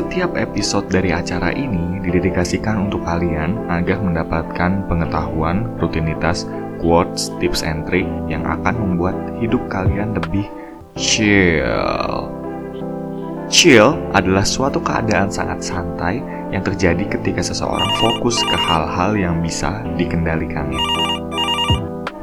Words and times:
Setiap 0.00 0.32
episode 0.32 0.88
dari 0.88 1.12
acara 1.12 1.52
ini 1.52 2.00
didedikasikan 2.00 2.88
untuk 2.88 3.04
kalian 3.04 3.68
agar 3.68 4.00
mendapatkan 4.00 4.88
pengetahuan, 4.88 5.76
rutinitas, 5.76 6.48
quotes, 6.80 7.28
tips 7.36 7.60
and 7.60 7.84
trick 7.84 8.08
yang 8.24 8.40
akan 8.48 8.80
membuat 8.80 9.12
hidup 9.44 9.60
kalian 9.68 10.16
lebih 10.16 10.48
chill. 10.96 12.32
Chill 13.52 13.92
adalah 14.16 14.40
suatu 14.40 14.80
keadaan 14.80 15.28
sangat 15.28 15.60
santai 15.60 16.24
yang 16.48 16.64
terjadi 16.64 17.04
ketika 17.04 17.44
seseorang 17.44 17.92
fokus 18.00 18.40
ke 18.40 18.56
hal-hal 18.56 19.12
yang 19.20 19.44
bisa 19.44 19.84
dikendalikannya. 20.00 20.80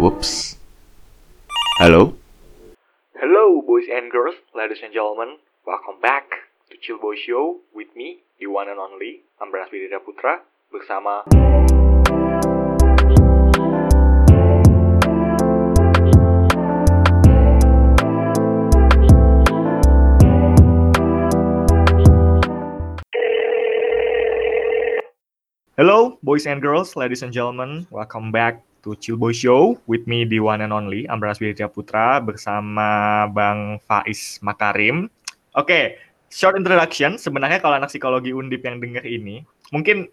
Whoops. 0.01 0.57
Halo? 1.77 2.17
Hello 3.21 3.61
boys 3.61 3.85
and 3.85 4.09
girls, 4.09 4.33
ladies 4.57 4.81
and 4.81 4.89
gentlemen. 4.97 5.37
Welcome 5.61 6.01
back 6.01 6.46
to 6.69 6.75
Chill 6.83 6.99
Boy 6.99 7.15
Show 7.15 7.63
with 7.73 7.87
me, 7.95 8.19
the 8.39 8.47
one 8.47 8.67
and 8.67 8.79
only, 8.79 9.23
Ambras 9.39 9.71
Widira 9.71 10.03
Putra, 10.03 10.43
bersama 10.67 11.23
Hello, 25.77 26.17
boys 26.23 26.47
and 26.49 26.59
girls, 26.59 26.97
ladies 26.97 27.21
and 27.21 27.31
gentlemen. 27.31 27.85
Welcome 27.91 28.33
back 28.33 28.59
to 28.83 28.97
Chill 28.97 29.15
Boy 29.15 29.31
Show 29.31 29.79
with 29.87 30.03
me, 30.03 30.25
the 30.25 30.41
one 30.41 30.59
and 30.59 30.73
only, 30.73 31.07
Ambras 31.07 31.39
Widya 31.39 31.71
Putra, 31.71 32.19
bersama 32.19 33.31
Bang 33.31 33.79
Faiz 33.87 34.41
Makarim. 34.43 35.07
Oke, 35.57 35.97
short 36.27 36.59
introduction. 36.59 37.15
Sebenarnya 37.15 37.63
kalau 37.63 37.79
anak 37.79 37.91
psikologi 37.91 38.35
undip 38.35 38.63
yang 38.63 38.83
denger 38.83 39.03
ini, 39.07 39.43
mungkin 39.71 40.07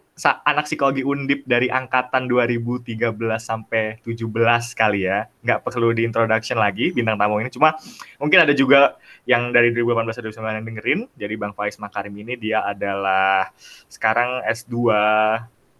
anak 0.47 0.67
psikologi 0.67 1.03
undip 1.03 1.43
dari 1.47 1.67
angkatan 1.70 2.31
2013 2.31 3.15
sampai 3.39 3.98
17 4.03 4.31
kali 4.79 5.07
ya. 5.07 5.27
Nggak 5.42 5.61
perlu 5.67 5.91
di 5.91 6.07
introduction 6.07 6.59
lagi 6.59 6.95
bintang 6.95 7.19
tamu 7.19 7.42
ini. 7.42 7.51
Cuma 7.51 7.75
mungkin 8.23 8.39
ada 8.47 8.55
juga 8.55 8.98
yang 9.27 9.51
dari 9.51 9.75
2018 9.75 10.15
sampai 10.15 10.31
2019 10.31 10.59
yang 10.59 10.67
dengerin. 10.67 11.01
Jadi 11.19 11.35
Bang 11.35 11.53
Faiz 11.53 11.77
Makarim 11.83 12.15
ini 12.15 12.39
dia 12.39 12.62
adalah 12.62 13.51
sekarang 13.91 14.42
S2 14.47 14.75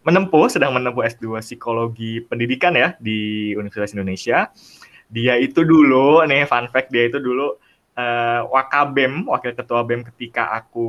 menempuh 0.05 0.53
sedang 0.53 0.77
menempuh 0.77 1.01
S2 1.01 1.41
psikologi 1.41 2.21
pendidikan 2.21 2.77
ya 2.77 2.93
di 3.01 3.53
Universitas 3.57 3.97
Indonesia. 3.97 4.53
Dia 5.09 5.39
itu 5.39 5.65
dulu 5.65 6.21
nih 6.27 6.45
fun 6.45 6.69
fact 6.69 6.91
dia 6.93 7.09
itu 7.09 7.21
dulu 7.23 7.57
uh, 7.99 8.41
Wakabem, 8.51 9.27
wakil 9.27 9.53
ketua 9.55 9.83
BEM 9.83 10.07
ketika 10.15 10.51
aku 10.55 10.87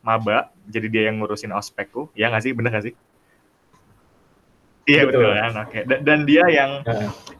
maba. 0.00 0.52
Jadi 0.68 0.86
dia 0.88 1.02
yang 1.12 1.20
ngurusin 1.20 1.52
ospekku. 1.52 2.08
Ya 2.16 2.32
nggak 2.32 2.44
sih? 2.44 2.52
Bener 2.56 2.70
nggak 2.72 2.86
sih? 2.88 2.94
Iya 4.84 5.08
betul, 5.08 5.24
betul 5.24 5.32
kan. 5.40 5.52
Oke. 5.64 5.70
Okay. 5.72 5.82
Dan, 5.88 5.98
dan 6.04 6.18
dia 6.28 6.44
yang 6.48 6.70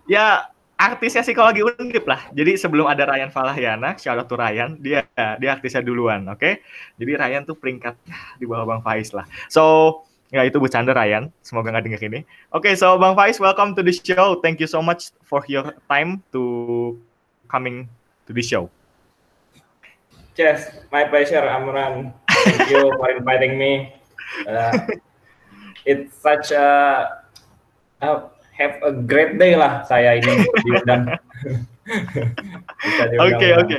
ya 0.08 0.48
artisnya 0.74 1.22
psikologi 1.22 1.62
undip 1.62 2.04
lah. 2.04 2.28
Jadi 2.34 2.56
sebelum 2.58 2.88
ada 2.88 3.06
Ryan 3.06 3.30
Falahyana, 3.30 3.96
shout 3.96 4.18
out 4.18 4.28
to 4.28 4.36
Ryan, 4.36 4.80
dia 4.80 5.06
dia 5.14 5.50
artisnya 5.54 5.84
duluan, 5.84 6.26
oke? 6.26 6.40
Okay? 6.40 6.52
Jadi 6.98 7.12
Ryan 7.14 7.42
tuh 7.46 7.56
peringkat 7.56 7.94
di 8.40 8.44
bawah 8.44 8.66
Bang 8.66 8.82
Faiz 8.82 9.14
lah. 9.14 9.24
So 9.48 10.02
Ya 10.34 10.42
itu 10.42 10.58
bercanda 10.58 10.90
Ryan, 10.90 11.30
semoga 11.46 11.70
nggak 11.70 11.86
denger 11.86 12.02
ini. 12.10 12.20
Oke, 12.50 12.66
okay, 12.66 12.74
so 12.74 12.98
Bang 12.98 13.14
Faiz, 13.14 13.38
welcome 13.38 13.70
to 13.78 13.86
the 13.86 13.94
show. 13.94 14.42
Thank 14.42 14.58
you 14.58 14.66
so 14.66 14.82
much 14.82 15.14
for 15.22 15.46
your 15.46 15.78
time 15.86 16.26
to 16.34 16.98
coming 17.46 17.86
to 18.26 18.34
the 18.34 18.42
show. 18.42 18.66
Yes, 20.34 20.66
my 20.90 21.06
pleasure, 21.06 21.46
Amran. 21.46 22.10
Thank 22.26 22.70
you 22.74 22.90
for 22.98 23.08
inviting 23.14 23.54
me. 23.54 23.94
Uh, 24.42 24.74
it's 25.86 26.18
such 26.18 26.50
a 26.50 27.06
uh, 28.02 28.26
have 28.58 28.74
a 28.82 28.90
great 28.90 29.38
day 29.38 29.54
lah 29.54 29.86
saya 29.86 30.18
ini 30.18 30.42
diundang. 30.66 31.14
Oke 33.22 33.48
oke. 33.54 33.76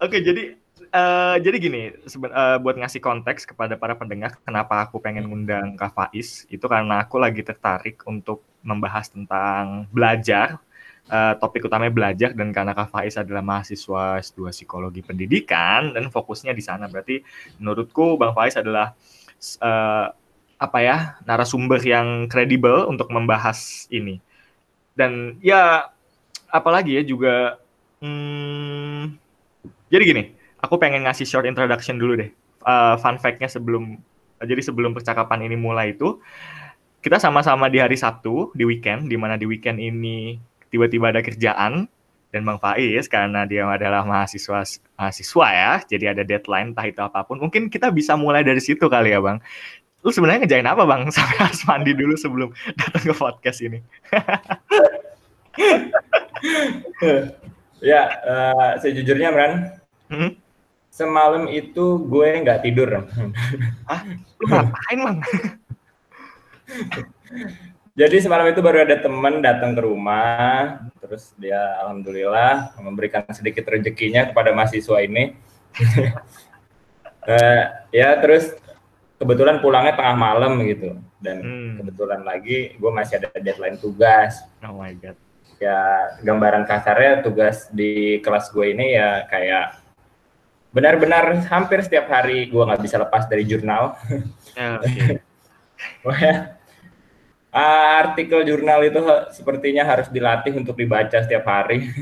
Oke 0.00 0.18
jadi 0.24 0.56
Uh, 0.92 1.40
jadi 1.40 1.56
gini, 1.56 1.82
uh, 1.88 2.60
buat 2.60 2.76
ngasih 2.76 3.00
konteks 3.00 3.48
kepada 3.48 3.80
para 3.80 3.96
pendengar, 3.96 4.36
kenapa 4.44 4.84
aku 4.84 5.00
pengen 5.00 5.24
ngundang 5.24 5.72
Kak 5.72 5.96
Faiz, 5.96 6.44
itu 6.52 6.68
karena 6.68 7.00
aku 7.00 7.16
lagi 7.16 7.40
tertarik 7.40 8.04
untuk 8.04 8.44
membahas 8.60 9.08
tentang 9.08 9.88
belajar, 9.88 10.60
uh, 11.08 11.34
topik 11.40 11.66
utamanya 11.66 11.90
belajar, 11.90 12.30
dan 12.36 12.52
karena 12.54 12.76
Kak 12.76 12.92
Faiz 12.92 13.18
adalah 13.18 13.42
mahasiswa 13.42 14.20
S2 14.20 14.52
Psikologi 14.52 15.02
Pendidikan, 15.02 15.96
dan 15.96 16.12
fokusnya 16.12 16.52
di 16.54 16.62
sana, 16.62 16.86
berarti 16.86 17.24
menurutku 17.58 18.20
Bang 18.20 18.36
Faiz 18.36 18.54
adalah 18.54 18.94
uh, 19.64 20.06
apa 20.62 20.78
ya 20.78 21.18
narasumber 21.26 21.82
yang 21.82 22.30
kredibel 22.30 22.86
untuk 22.86 23.10
membahas 23.10 23.90
ini. 23.90 24.22
Dan 24.94 25.40
ya, 25.42 25.90
apalagi 26.52 27.00
ya 27.00 27.02
juga, 27.02 27.58
hmm, 28.04 29.18
jadi 29.90 30.02
gini, 30.04 30.22
aku 30.62 30.78
pengen 30.78 31.08
ngasih 31.08 31.26
short 31.26 31.48
introduction 31.48 31.98
dulu 31.98 32.14
deh. 32.20 32.30
Uh, 32.62 32.94
fun 33.02 33.18
fact-nya 33.18 33.50
sebelum 33.50 33.98
jadi 34.38 34.62
sebelum 34.62 34.94
percakapan 34.94 35.46
ini 35.46 35.58
mulai 35.58 35.94
itu 35.94 36.18
kita 37.02 37.18
sama-sama 37.18 37.66
di 37.66 37.82
hari 37.82 37.98
Sabtu 37.98 38.54
di 38.54 38.62
weekend 38.62 39.10
di 39.10 39.18
mana 39.18 39.34
di 39.34 39.46
weekend 39.46 39.82
ini 39.82 40.38
tiba-tiba 40.72 41.12
ada 41.12 41.20
kerjaan 41.20 41.84
dan 42.32 42.48
Bang 42.48 42.56
Faiz 42.56 43.12
karena 43.12 43.44
dia 43.44 43.68
adalah 43.68 44.08
mahasiswa 44.08 44.64
mahasiswa 44.96 45.46
ya, 45.52 45.72
jadi 45.84 46.16
ada 46.16 46.24
deadline 46.24 46.72
entah 46.72 46.88
itu 46.88 47.04
apa 47.04 47.28
pun. 47.28 47.36
Mungkin 47.36 47.68
kita 47.68 47.92
bisa 47.92 48.16
mulai 48.16 48.40
dari 48.40 48.58
situ 48.58 48.88
kali 48.88 49.12
ya, 49.12 49.20
Bang. 49.20 49.44
Lu 50.00 50.10
sebenarnya 50.10 50.48
ngejain 50.48 50.64
apa, 50.64 50.88
Bang? 50.88 51.04
Sampai 51.14 51.36
harus 51.36 51.60
mandi 51.68 51.92
dulu 51.92 52.16
sebelum 52.16 52.48
datang 52.80 53.04
ke 53.04 53.12
podcast 53.12 53.60
ini. 53.60 53.84
ya, 57.92 58.02
uh, 58.24 58.80
sejujurnya, 58.80 59.28
Bran. 59.28 59.52
Hmm? 60.08 60.32
semalam 60.92 61.48
itu 61.48 62.04
gue 62.04 62.28
nggak 62.44 62.68
tidur. 62.68 63.08
Ah, 63.88 64.04
lu 64.36 64.44
ngapain 64.44 64.98
bang? 65.00 65.18
Jadi 67.92 68.24
semalam 68.24 68.48
itu 68.48 68.64
baru 68.64 68.88
ada 68.88 68.96
teman 69.04 69.44
datang 69.44 69.76
ke 69.76 69.84
rumah, 69.84 70.80
terus 70.96 71.36
dia 71.36 71.76
alhamdulillah 71.84 72.72
memberikan 72.80 73.20
sedikit 73.36 73.68
rezekinya 73.68 74.32
kepada 74.32 74.56
mahasiswa 74.56 74.96
ini. 75.04 75.36
uh, 77.28 77.64
ya 78.00 78.16
terus 78.24 78.56
kebetulan 79.20 79.60
pulangnya 79.60 79.92
tengah 79.92 80.16
malam 80.16 80.64
gitu, 80.64 80.96
dan 81.20 81.44
hmm. 81.44 81.84
kebetulan 81.84 82.24
lagi 82.24 82.80
gue 82.80 82.90
masih 82.96 83.20
ada 83.20 83.28
deadline 83.36 83.76
tugas. 83.76 84.40
Oh 84.64 84.80
my 84.80 84.96
god. 84.96 85.20
Ya 85.60 86.16
gambaran 86.24 86.64
kasarnya 86.64 87.20
tugas 87.20 87.68
di 87.68 88.24
kelas 88.24 88.48
gue 88.56 88.72
ini 88.72 88.96
ya 88.96 89.28
kayak 89.28 89.84
benar-benar 90.72 91.44
hampir 91.44 91.84
setiap 91.84 92.08
hari 92.08 92.48
gue 92.48 92.62
nggak 92.64 92.80
bisa 92.80 92.96
lepas 92.96 93.28
dari 93.28 93.44
jurnal. 93.44 94.00
Ya, 94.56 94.80
okay. 94.80 95.20
artikel 97.52 98.40
jurnal 98.48 98.80
itu 98.88 99.00
sepertinya 99.36 99.84
harus 99.84 100.08
dilatih 100.08 100.56
untuk 100.56 100.72
dibaca 100.72 101.20
setiap 101.20 101.44
hari. 101.44 101.92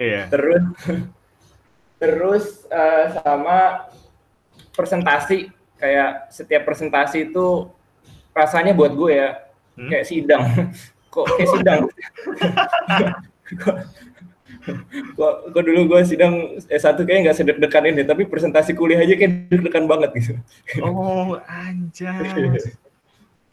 Iya. 0.00 0.26
terus 0.32 0.62
terus 1.96 2.44
uh, 2.72 3.12
sama 3.20 3.88
presentasi 4.72 5.52
kayak 5.76 6.32
setiap 6.32 6.64
presentasi 6.64 7.28
itu 7.28 7.68
rasanya 8.32 8.72
buat 8.76 8.92
gue 8.96 9.12
ya 9.12 9.30
hmm? 9.76 9.88
kayak 9.92 10.06
sidang. 10.08 10.42
Kok 11.12 11.24
kayak 11.36 11.50
sidang? 11.52 11.80
kok, 15.16 15.34
kok 15.54 15.62
dulu 15.62 15.94
gue 15.94 16.00
sidang 16.02 16.58
S1 16.66 16.98
kayaknya 17.06 17.30
nggak 17.30 17.38
sedek-dekan 17.38 17.86
ini, 17.86 18.02
tapi 18.02 18.26
presentasi 18.26 18.74
kuliah 18.74 18.98
aja 18.98 19.14
kayak 19.14 19.46
deg-degan 19.48 19.86
banget 19.86 20.10
gitu. 20.18 20.34
Oh, 20.82 21.38
anjay. 21.46 22.58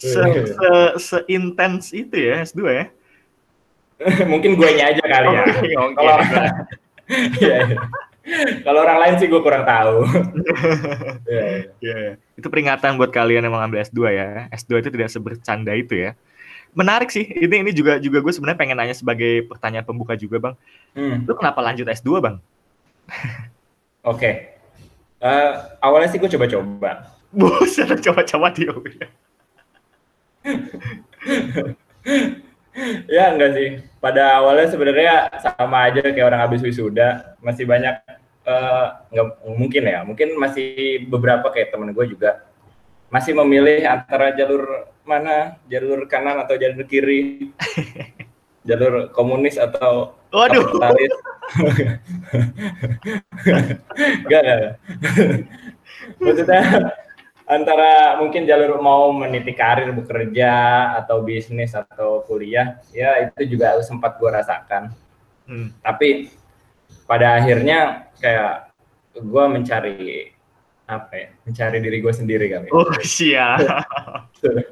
Se, 0.03 0.19
se, 0.51 0.71
se 0.99 1.17
intens 1.31 1.95
itu 1.95 2.11
ya 2.11 2.43
S2 2.43 2.59
ya? 2.67 2.85
Mungkin 4.31 4.59
gue 4.59 4.69
aja 4.75 4.99
kali 4.99 5.27
ya. 5.31 5.43
Oh, 5.43 5.47
okay, 5.47 5.73
okay. 5.79 5.95
Kalau 5.95 6.15
ya, 7.39 7.57
ya. 7.71 7.79
Kalau 8.63 8.79
orang 8.83 8.99
lain 8.99 9.15
sih 9.19 9.27
gue 9.31 9.39
kurang 9.39 9.63
tahu. 9.63 10.03
ya, 11.31 11.43
ya. 11.79 11.95
ya, 11.95 12.11
Itu 12.35 12.51
peringatan 12.51 12.99
buat 12.99 13.15
kalian 13.15 13.47
yang 13.47 13.55
mengambil 13.55 13.79
S2 13.83 13.99
ya. 14.11 14.51
S2 14.51 14.83
itu 14.83 14.89
tidak 14.91 15.09
sebercanda 15.11 15.71
itu 15.71 15.95
ya 15.95 16.11
menarik 16.73 17.09
sih. 17.13 17.25
Ini 17.25 17.61
ini 17.63 17.71
juga 17.71 18.01
juga 18.01 18.19
gue 18.19 18.33
sebenarnya 18.33 18.59
pengen 18.59 18.77
nanya 18.77 18.97
sebagai 18.97 19.45
pertanyaan 19.45 19.85
pembuka 19.85 20.17
juga, 20.17 20.41
Bang. 20.41 20.55
Hmm. 20.97 21.23
Lu 21.25 21.33
kenapa 21.37 21.61
lanjut 21.61 21.85
S2, 21.85 22.09
Bang? 22.19 22.35
Oke. 24.03 24.17
Okay. 24.17 24.33
Uh, 25.23 25.29
eh, 25.29 25.51
awalnya 25.79 26.11
sih 26.11 26.19
gue 26.19 26.27
coba-coba. 26.27 27.13
Buset, 27.31 27.89
coba-coba 28.03 28.51
dia. 28.51 28.73
Ya 33.15 33.33
enggak 33.33 33.51
sih. 33.55 33.69
Pada 34.03 34.43
awalnya 34.43 34.67
sebenarnya 34.67 35.31
sama 35.39 35.87
aja 35.87 36.03
kayak 36.03 36.27
orang 36.27 36.43
habis 36.43 36.63
wisuda, 36.63 37.39
masih 37.39 37.63
banyak 37.63 37.95
nggak 39.11 39.27
uh, 39.47 39.55
mungkin 39.55 39.83
ya, 39.87 40.03
mungkin 40.03 40.35
masih 40.35 41.07
beberapa 41.07 41.47
kayak 41.47 41.71
temen 41.71 41.95
gue 41.95 42.05
juga 42.11 42.43
masih 43.13 43.37
memilih 43.37 43.85
antara 43.85 44.33
jalur 44.33 44.89
mana, 45.05 45.61
jalur 45.69 46.09
kanan 46.09 46.41
atau 46.41 46.57
jalur 46.57 46.81
kiri, 46.89 47.53
jalur 48.67 49.13
komunis 49.13 49.61
atau 49.61 50.17
Waduh. 50.33 50.65
kapitalis. 50.65 51.13
gak, 54.31 54.41
gak. 54.41 54.81
Maksudnya 56.17 56.61
antara 57.53 58.17
mungkin 58.17 58.49
jalur 58.49 58.81
mau 58.81 59.13
meniti 59.13 59.53
karir 59.53 59.93
bekerja 59.93 60.51
atau 60.97 61.21
bisnis 61.21 61.77
atau 61.77 62.25
kuliah, 62.25 62.81
ya 62.89 63.29
itu 63.29 63.55
juga 63.57 63.77
sempat 63.85 64.17
gue 64.17 64.29
rasakan. 64.29 64.89
Hmm. 65.45 65.69
Tapi 65.79 66.33
pada 67.05 67.37
akhirnya 67.37 68.09
kayak 68.17 68.73
gue 69.21 69.45
mencari 69.45 70.33
apa 70.83 71.13
ya 71.15 71.29
mencari 71.47 71.77
diri 71.79 71.97
gue 72.03 72.13
sendiri 72.13 72.45
kali 72.51 72.67
oh 72.75 72.91
siap 72.99 73.59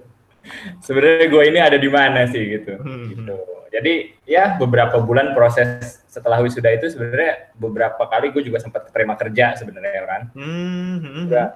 sebenarnya 0.85 1.27
gue 1.31 1.43
ini 1.47 1.59
ada 1.61 1.77
di 1.79 1.87
mana 1.87 2.27
sih 2.27 2.43
gitu 2.59 2.75
hmm. 2.75 3.05
gitu 3.15 3.35
jadi 3.71 3.93
ya 4.27 4.59
beberapa 4.59 4.99
bulan 4.99 5.31
proses 5.31 6.03
setelah 6.11 6.43
wisuda 6.43 6.67
itu 6.75 6.91
sebenarnya 6.91 7.55
beberapa 7.55 8.03
kali 8.11 8.35
gue 8.35 8.43
juga 8.43 8.59
sempat 8.59 8.91
terima 8.91 9.15
kerja 9.15 9.55
sebenarnya 9.55 10.03
kan 10.03 10.21
hmm. 10.35 11.31
udah 11.31 11.47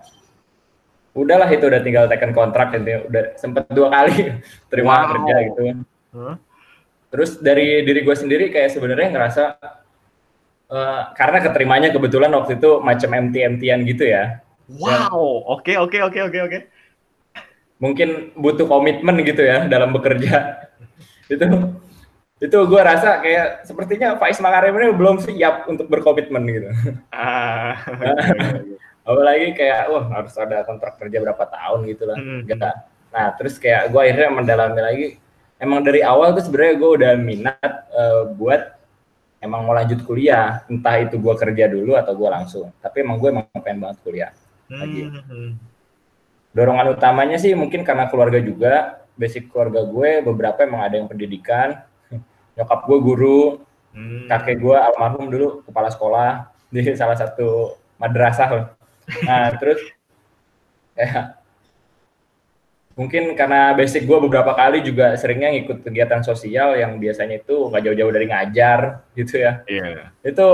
udahlah 1.15 1.47
itu 1.47 1.65
udah 1.65 1.81
tinggal 1.81 2.05
tekan 2.11 2.35
kontrak 2.35 2.75
gitu 2.75 3.07
udah 3.07 3.23
sempat 3.39 3.65
dua 3.71 3.87
kali 3.89 4.35
terima 4.71 4.93
wow. 5.01 5.07
kerja 5.15 5.35
gitu 5.47 5.61
huh? 6.13 6.35
terus 7.09 7.39
dari 7.39 7.81
diri 7.87 8.03
gue 8.03 8.15
sendiri 8.15 8.51
kayak 8.51 8.75
sebenarnya 8.75 9.09
ngerasa 9.15 9.43
uh, 10.67 11.01
karena 11.15 11.39
keterimanya 11.39 11.89
kebetulan 11.95 12.35
waktu 12.35 12.59
itu 12.59 12.83
macam 12.83 13.09
MT-MTan 13.15 13.79
gitu 13.87 14.05
ya 14.05 14.45
Wow, 14.65 15.45
oke 15.45 15.73
oke 15.77 15.97
oke 16.09 16.19
oke 16.25 16.39
oke. 16.49 16.59
Mungkin 17.77 18.33
butuh 18.33 18.65
komitmen 18.65 19.21
gitu 19.21 19.45
ya 19.45 19.69
dalam 19.69 19.93
bekerja. 19.93 20.65
itu 21.33 21.45
itu 22.41 22.57
gue 22.57 22.81
rasa 22.81 23.21
kayak 23.21 23.65
sepertinya 23.65 24.17
Faiz 24.17 24.41
Makarim 24.41 24.75
ini 24.81 24.89
belum 24.93 25.21
siap 25.21 25.69
untuk 25.69 25.85
berkomitmen 25.85 26.43
gitu. 26.49 26.69
Ah. 27.13 27.77
Apalagi 29.05 29.53
kayak, 29.53 29.81
wah 29.93 30.05
harus 30.17 30.33
ada 30.35 30.65
kontrak 30.65 30.97
kerja 30.97 31.17
berapa 31.21 31.43
tahun 31.45 31.79
gitu 31.85 32.03
lah. 32.09 32.17
Hmm. 32.17 32.41
Gitu. 32.43 32.69
Nah 33.13 33.25
terus 33.37 33.55
kayak 33.61 33.93
gue 33.93 34.01
akhirnya 34.01 34.29
mendalami 34.33 34.81
lagi. 34.81 35.07
Emang 35.55 35.85
dari 35.85 36.03
awal 36.03 36.35
tuh 36.35 36.43
sebenarnya 36.43 36.75
gue 36.75 36.89
udah 36.99 37.13
minat 37.15 37.71
uh, 37.95 38.27
buat 38.33 38.75
emang 39.39 39.61
mau 39.63 39.77
lanjut 39.77 40.01
kuliah. 40.03 40.65
Entah 40.67 40.99
itu 40.99 41.15
gue 41.21 41.33
kerja 41.37 41.69
dulu 41.69 41.95
atau 41.95 42.17
gue 42.17 42.29
langsung. 42.33 42.67
Tapi 42.81 43.05
emang 43.05 43.21
gue 43.21 43.29
emang 43.29 43.45
pengen 43.61 43.79
banget 43.85 43.97
kuliah 44.03 44.33
lagi. 44.69 45.01
Hmm. 45.05 45.51
Dorongan 46.55 46.95
utamanya 46.95 47.37
sih 47.37 47.51
mungkin 47.53 47.83
karena 47.83 48.07
keluarga 48.07 48.39
juga, 48.39 49.03
basic 49.19 49.51
keluarga 49.51 49.83
gue 49.83 50.23
beberapa 50.23 50.63
emang 50.63 50.81
ada 50.87 50.95
yang 50.97 51.07
pendidikan. 51.11 51.83
Nyokap 52.55 52.79
gue 52.87 52.99
guru, 53.03 53.41
hmm. 53.91 54.31
kakek 54.31 54.57
gue 54.63 54.75
almarhum 54.75 55.27
dulu 55.27 55.47
kepala 55.67 55.91
sekolah 55.91 56.29
di 56.71 56.79
salah 56.95 57.19
satu 57.19 57.75
madrasah. 57.99 58.71
Nah 59.25 59.49
terus 59.57 59.81
ya 60.95 61.35
mungkin 62.95 63.35
karena 63.35 63.75
basic 63.75 64.07
gue 64.07 64.19
beberapa 64.23 64.55
kali 64.55 64.79
juga 64.79 65.19
seringnya 65.19 65.51
ngikut 65.51 65.83
kegiatan 65.83 66.23
sosial 66.23 66.79
yang 66.79 66.95
biasanya 66.95 67.43
itu 67.43 67.67
nggak 67.67 67.83
jauh-jauh 67.91 68.13
dari 68.15 68.27
ngajar 68.31 69.03
gitu 69.19 69.43
ya. 69.43 69.67
Yeah. 69.67 70.15
Itu 70.23 70.47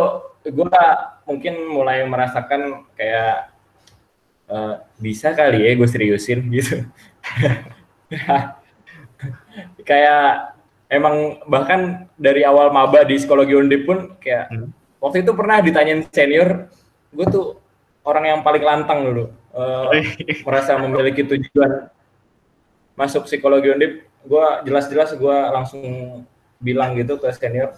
gue 0.49 0.81
mungkin 1.29 1.53
mulai 1.69 2.01
merasakan 2.09 2.89
kayak 2.97 3.53
uh, 4.49 4.81
bisa 4.97 5.37
kali 5.37 5.69
ya 5.69 5.77
gue 5.77 5.87
seriusin 5.87 6.49
gitu 6.49 6.89
kayak 9.89 10.57
emang 10.89 11.45
bahkan 11.45 12.09
dari 12.17 12.41
awal 12.41 12.73
maba 12.73 13.05
di 13.05 13.21
psikologi 13.21 13.53
undip 13.53 13.85
pun 13.85 14.17
kayak 14.17 14.49
hmm. 14.49 14.69
waktu 14.99 15.21
itu 15.21 15.31
pernah 15.37 15.61
ditanyain 15.61 16.01
senior 16.09 16.73
gue 17.13 17.25
tuh 17.29 17.60
orang 18.05 18.23
yang 18.27 18.39
paling 18.41 18.63
lantang 18.63 19.05
dulu 19.05 19.25
uh, 19.53 19.89
merasa 20.47 20.77
memiliki 20.77 21.25
tujuan 21.25 21.89
masuk 22.97 23.25
psikologi 23.25 23.71
undip 23.71 24.05
gue 24.21 24.45
jelas-jelas 24.67 25.17
gue 25.17 25.37
langsung 25.49 25.81
bilang 26.61 26.93
gitu 26.93 27.17
ke 27.17 27.29
senior 27.33 27.73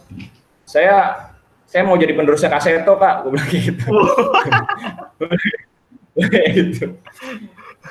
saya 0.68 1.30
saya 1.68 1.88
mau 1.88 1.96
jadi 1.96 2.12
penerusnya 2.12 2.52
kaseto 2.52 3.00
kak 3.00 3.24
gue 3.24 3.32
bilang 3.32 3.50
gitu 3.52 3.88
gitu. 6.58 6.86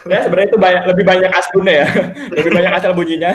Ya 0.08 0.24
sebenarnya 0.24 0.48
itu 0.50 0.58
banyak 0.58 0.82
lebih 0.88 1.04
banyak 1.04 1.30
asbunnya 1.30 1.74
ya, 1.84 1.86
lebih 2.38 2.50
banyak 2.54 2.72
asal 2.72 2.92
bunyinya. 2.96 3.30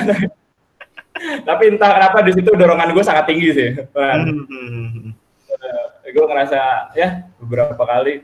Tapi 1.18 1.64
entah 1.74 1.92
kenapa 1.98 2.18
di 2.26 2.32
situ 2.34 2.50
dorongan 2.54 2.94
gue 2.94 3.04
sangat 3.06 3.26
tinggi 3.30 3.50
sih. 3.54 3.70
Hmm. 3.94 5.14
Uh, 5.48 5.86
gue 6.08 6.26
ngerasa 6.26 6.92
ya 6.94 7.26
beberapa 7.42 7.82
kali 7.84 8.24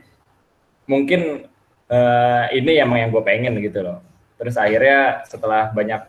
mungkin 0.84 1.48
uh, 1.88 2.44
ini 2.52 2.80
emang 2.80 2.98
yang 3.00 3.10
gue 3.12 3.22
pengen 3.24 3.54
gitu 3.60 3.84
loh. 3.84 4.00
Terus 4.40 4.56
akhirnya 4.58 5.24
setelah 5.28 5.70
banyak 5.70 6.02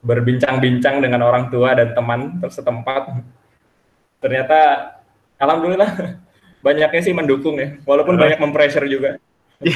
berbincang-bincang 0.00 1.04
dengan 1.04 1.20
orang 1.28 1.52
tua 1.52 1.76
dan 1.76 1.92
teman 1.92 2.40
tersetempat, 2.40 3.20
ternyata 4.24 4.58
alhamdulillah 5.36 6.16
banyaknya 6.66 7.00
sih 7.04 7.12
mendukung 7.12 7.60
ya, 7.60 7.76
walaupun 7.84 8.16
banyak 8.16 8.40
mempressure 8.40 8.88
juga. 8.88 9.20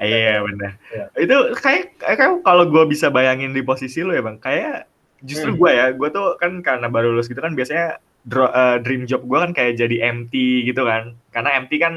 Iya 0.00 0.40
benar. 0.40 0.80
Ya. 0.88 1.04
Itu 1.20 1.52
kayak 1.60 2.00
kayak 2.00 2.40
kalau 2.40 2.64
gue 2.66 2.84
bisa 2.88 3.12
bayangin 3.12 3.52
di 3.52 3.60
posisi 3.60 4.00
lo 4.00 4.16
ya 4.16 4.24
bang, 4.24 4.40
kayak 4.40 4.88
justru 5.20 5.52
hmm. 5.52 5.60
gue 5.60 5.70
ya, 5.70 5.86
gue 5.92 6.08
tuh 6.08 6.40
kan 6.40 6.64
karena 6.64 6.88
baru 6.88 7.12
lulus 7.12 7.28
gitu 7.28 7.38
kan 7.44 7.52
biasanya 7.52 8.00
uh, 8.32 8.80
dream 8.80 9.04
job 9.04 9.28
gue 9.28 9.38
kan 9.38 9.52
kayak 9.52 9.76
jadi 9.76 10.08
MT 10.08 10.34
gitu 10.72 10.88
kan, 10.88 11.12
karena 11.36 11.60
MT 11.62 11.72
kan 11.78 11.94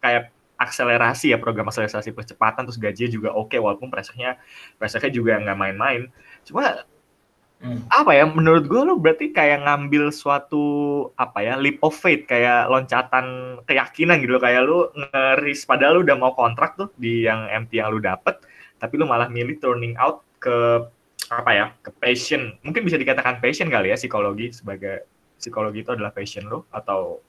kayak 0.00 0.34
akselerasi 0.60 1.32
ya 1.32 1.38
program 1.40 1.72
akselerasi 1.72 2.12
percepatan 2.12 2.68
terus 2.68 2.76
gajinya 2.76 3.08
juga 3.08 3.28
oke 3.32 3.56
okay, 3.56 3.58
walaupun 3.60 3.88
pressure-nya 3.88 4.36
pressure 4.76 5.08
juga 5.08 5.40
nggak 5.40 5.56
main-main. 5.56 6.12
Cuma 6.44 6.84
Hmm. 7.60 7.84
Apa 7.92 8.16
ya, 8.16 8.24
menurut 8.24 8.64
gue 8.72 8.80
lo 8.80 8.96
berarti 8.96 9.36
kayak 9.36 9.68
ngambil 9.68 10.08
suatu, 10.08 10.64
apa 11.20 11.44
ya, 11.44 11.60
leap 11.60 11.76
of 11.84 11.92
faith, 11.92 12.24
kayak 12.24 12.72
loncatan 12.72 13.60
keyakinan 13.68 14.16
gitu 14.24 14.32
loh, 14.32 14.40
kayak 14.40 14.64
lu 14.64 14.88
ngeris 14.96 15.68
padahal 15.68 16.00
lu 16.00 16.08
udah 16.08 16.16
mau 16.16 16.32
kontrak 16.32 16.80
tuh 16.80 16.88
di 16.96 17.28
yang 17.28 17.44
MT 17.52 17.76
yang 17.76 17.92
lu 17.92 18.00
dapet, 18.00 18.40
tapi 18.80 18.96
lu 18.96 19.04
malah 19.04 19.28
milih 19.28 19.60
turning 19.60 19.92
out 20.00 20.24
ke, 20.40 20.88
apa 21.28 21.50
ya, 21.52 21.66
ke 21.84 21.92
passion. 22.00 22.56
Mungkin 22.64 22.80
bisa 22.80 22.96
dikatakan 22.96 23.44
passion 23.44 23.68
kali 23.68 23.92
ya, 23.92 23.96
psikologi 24.00 24.56
sebagai 24.56 25.04
psikologi 25.36 25.84
itu 25.84 25.92
adalah 25.92 26.16
passion 26.16 26.48
lu, 26.48 26.64
atau 26.72 27.20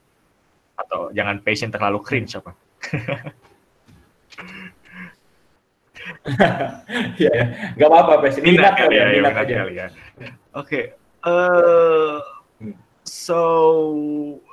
atau 0.81 1.13
jangan 1.13 1.37
passion 1.45 1.69
terlalu 1.69 2.01
cringe 2.01 2.33
apa? 2.37 2.51
ya, 7.23 7.31
nggak 7.77 7.89
apa-apa, 7.89 8.13
passion. 8.25 8.43
Minat, 8.43 8.57
minat, 8.57 8.73
kali 8.77 8.95
ya, 8.97 9.01
ya, 9.01 9.05
minat, 9.13 9.33
minat 9.33 9.45
aja. 9.45 9.55
Kali 9.63 9.73
ya. 9.77 9.87
Oke, 9.87 9.95
okay. 10.51 10.83
uh, 11.23 12.19
eh, 12.65 12.73
so 13.05 13.39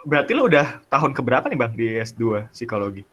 berarti 0.05 0.35
lo 0.37 0.45
udah 0.47 0.81
tahun 0.89 1.13
keberapa 1.17 1.49
nih 1.49 1.59
bang 1.59 1.73
di 1.75 1.89
S2 1.99 2.47
psikologi? 2.53 3.05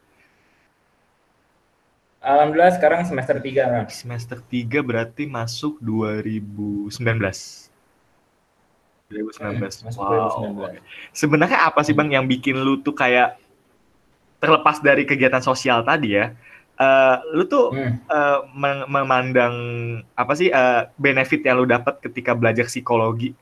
Alhamdulillah 2.26 2.74
sekarang 2.74 3.06
semester 3.06 3.38
3 3.38 3.70
bang. 3.70 3.86
Semester 3.94 4.42
3 4.42 4.82
berarti 4.82 5.30
masuk 5.30 5.78
2019. 5.78 7.65
2019. 9.10 9.90
Masuk 9.90 10.02
wow. 10.02 10.34
2019. 10.74 10.82
Sebenarnya 11.14 11.60
apa 11.70 11.86
sih 11.86 11.94
bang 11.94 12.10
yang 12.14 12.26
bikin 12.26 12.58
lu 12.58 12.82
tuh 12.82 12.98
kayak 12.98 13.38
terlepas 14.42 14.82
dari 14.82 15.06
kegiatan 15.08 15.42
sosial 15.42 15.82
tadi 15.82 16.18
ya, 16.18 16.34
uh, 16.80 17.18
lu 17.34 17.48
tuh 17.48 17.72
hmm. 17.72 18.06
uh, 18.10 18.40
memandang 18.88 19.54
apa 20.14 20.34
sih 20.36 20.52
uh, 20.52 20.92
benefit 21.00 21.42
yang 21.44 21.64
lu 21.64 21.68
dapat 21.68 22.00
ketika 22.04 22.36
belajar 22.36 22.68
psikologi? 22.68 23.34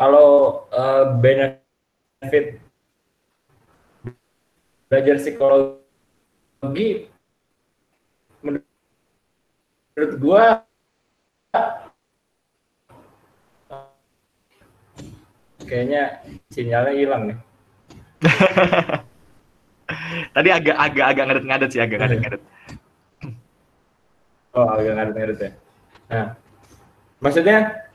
Kalau 0.00 0.64
uh, 0.72 1.12
benefit 1.20 2.56
belajar 4.88 5.16
psikologi 5.20 7.06
menurut 8.40 10.12
gua 10.18 10.64
kayaknya 15.70 16.02
sinyalnya 16.50 16.94
hilang 16.98 17.22
nih. 17.30 17.38
Tadi 20.34 20.48
agak 20.50 20.76
agak 20.76 21.06
agak 21.14 21.24
ngadet-ngadet 21.30 21.70
sih, 21.70 21.80
agak 21.80 21.98
ngadet-ngadet. 22.02 22.42
Oh, 24.50 24.66
agak 24.66 24.92
ngadet-ngadet 24.98 25.38
ya. 25.38 25.50
Nah, 26.10 26.26
maksudnya 27.22 27.86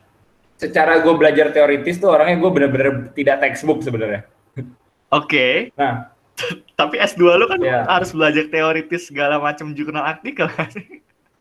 secara 0.56 1.04
gue 1.04 1.14
belajar 1.20 1.52
teoritis 1.52 2.00
tuh 2.00 2.16
orangnya 2.16 2.40
gue 2.40 2.52
bener-bener 2.52 3.12
tidak 3.12 3.44
textbook 3.44 3.84
sebenarnya. 3.84 4.24
Oke. 5.12 5.76
Nah, 5.76 6.16
Tapi 6.80 7.00
S2 7.00 7.24
lu 7.40 7.48
kan 7.48 7.60
Ya. 7.64 7.88
harus 7.88 8.12
belajar 8.12 8.48
teoritis 8.52 9.08
segala 9.08 9.40
macam 9.40 9.72
jurnal 9.72 10.04
artikel 10.04 10.48
kan? 10.52 10.68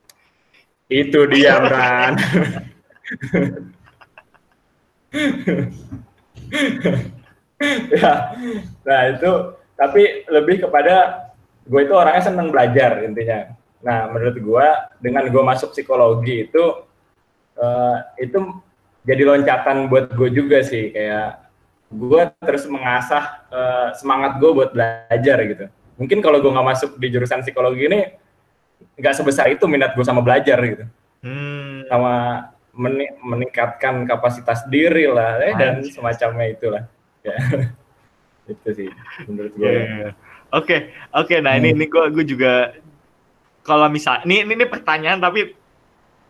itu 1.02 1.20
dia, 1.30 1.58
Bran. 1.58 2.14
ya, 8.00 8.12
nah 8.84 9.00
itu 9.10 9.30
tapi 9.74 10.26
lebih 10.30 10.68
kepada 10.68 11.28
gue 11.64 11.80
itu 11.82 11.94
orangnya 11.96 12.22
seneng 12.28 12.52
belajar 12.52 13.02
intinya. 13.02 13.56
Nah 13.84 14.08
menurut 14.12 14.36
gue 14.36 14.66
dengan 15.00 15.24
gue 15.28 15.42
masuk 15.42 15.72
psikologi 15.72 16.48
itu 16.48 16.64
eh, 17.58 17.96
itu 18.20 18.38
jadi 19.04 19.22
loncatan 19.28 19.88
buat 19.92 20.12
gue 20.12 20.28
juga 20.32 20.64
sih 20.64 20.92
kayak 20.92 21.44
gue 21.94 22.22
terus 22.44 22.64
mengasah 22.68 23.44
eh, 23.50 23.88
semangat 23.96 24.38
gue 24.38 24.50
buat 24.52 24.70
belajar 24.72 25.38
gitu. 25.48 25.64
Mungkin 25.94 26.18
kalau 26.20 26.42
gue 26.42 26.50
nggak 26.50 26.68
masuk 26.74 26.90
di 26.98 27.06
jurusan 27.08 27.40
psikologi 27.40 27.86
ini 27.86 28.00
nggak 28.98 29.14
sebesar 29.14 29.50
itu 29.50 29.64
minat 29.66 29.94
gue 29.94 30.04
sama 30.04 30.20
belajar 30.20 30.58
gitu 30.62 30.86
Hmm. 31.24 31.88
sama 31.88 32.14
meningkatkan 33.22 34.02
kapasitas 34.04 34.66
diri 34.66 35.06
lah 35.06 35.38
eh, 35.38 35.54
dan 35.54 35.82
semacamnya 35.86 36.46
itulah 36.50 36.82
ya 37.22 37.36
itu 38.52 38.68
sih 38.74 38.90
menurut 39.24 39.52
gue 39.56 39.64
Iya, 39.64 39.72
iya, 39.72 39.94
iya. 40.08 40.10
Oke, 40.54 40.94
oke. 41.10 41.42
Nah 41.42 41.58
ini 41.58 41.74
ini 41.74 41.90
gue 41.90 42.04
gue 42.14 42.22
juga 42.22 42.70
kalau 43.66 43.90
misal 43.90 44.22
ini, 44.22 44.46
ini 44.46 44.54
ini 44.54 44.66
pertanyaan 44.70 45.18
tapi 45.18 45.50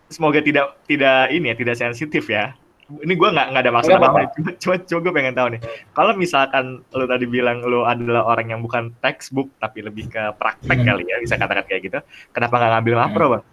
semoga 0.09 0.41
tidak 0.41 0.81
tidak 0.89 1.29
ini 1.29 1.53
ya 1.53 1.57
tidak 1.59 1.77
sensitif 1.77 2.25
ya. 2.33 2.57
Ini 2.89 3.13
gue 3.13 3.29
nggak 3.29 3.47
nggak 3.53 3.63
ada 3.69 3.73
maksud 3.73 3.93
apa 3.93 4.01
apa-apa. 4.01 4.33
cuma 4.41 4.51
cuma, 4.57 4.75
cuma 4.81 4.99
gue 5.05 5.13
pengen 5.13 5.35
tahu 5.37 5.49
nih. 5.53 5.61
Kalau 5.93 6.13
misalkan 6.17 6.81
lo 6.97 7.05
tadi 7.05 7.27
bilang 7.29 7.61
lo 7.69 7.85
adalah 7.85 8.25
orang 8.25 8.49
yang 8.49 8.61
bukan 8.65 8.97
textbook 9.05 9.53
tapi 9.61 9.85
lebih 9.85 10.09
ke 10.09 10.33
praktek 10.41 10.73
Hmm. 10.81 10.89
kali 10.89 11.05
ya 11.05 11.21
bisa 11.21 11.37
katakan 11.37 11.65
kayak 11.69 11.83
gitu. 11.85 11.99
Kenapa 12.33 12.55
nggak 12.57 12.71
ngambil 12.81 12.95
mapro 12.97 13.27
bang? 13.29 13.45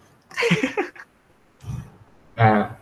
nah 2.32 2.80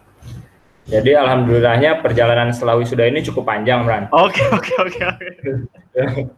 jadi 0.91 1.23
alhamdulillahnya 1.23 2.03
perjalanan 2.03 2.51
setelah 2.51 2.83
wisuda 2.83 3.07
ini 3.07 3.23
cukup 3.23 3.47
panjang 3.47 3.87
Bran 3.87 4.11
Oke 4.11 4.43
oke 4.51 4.73
oke 4.83 5.01
oke. 5.07 5.29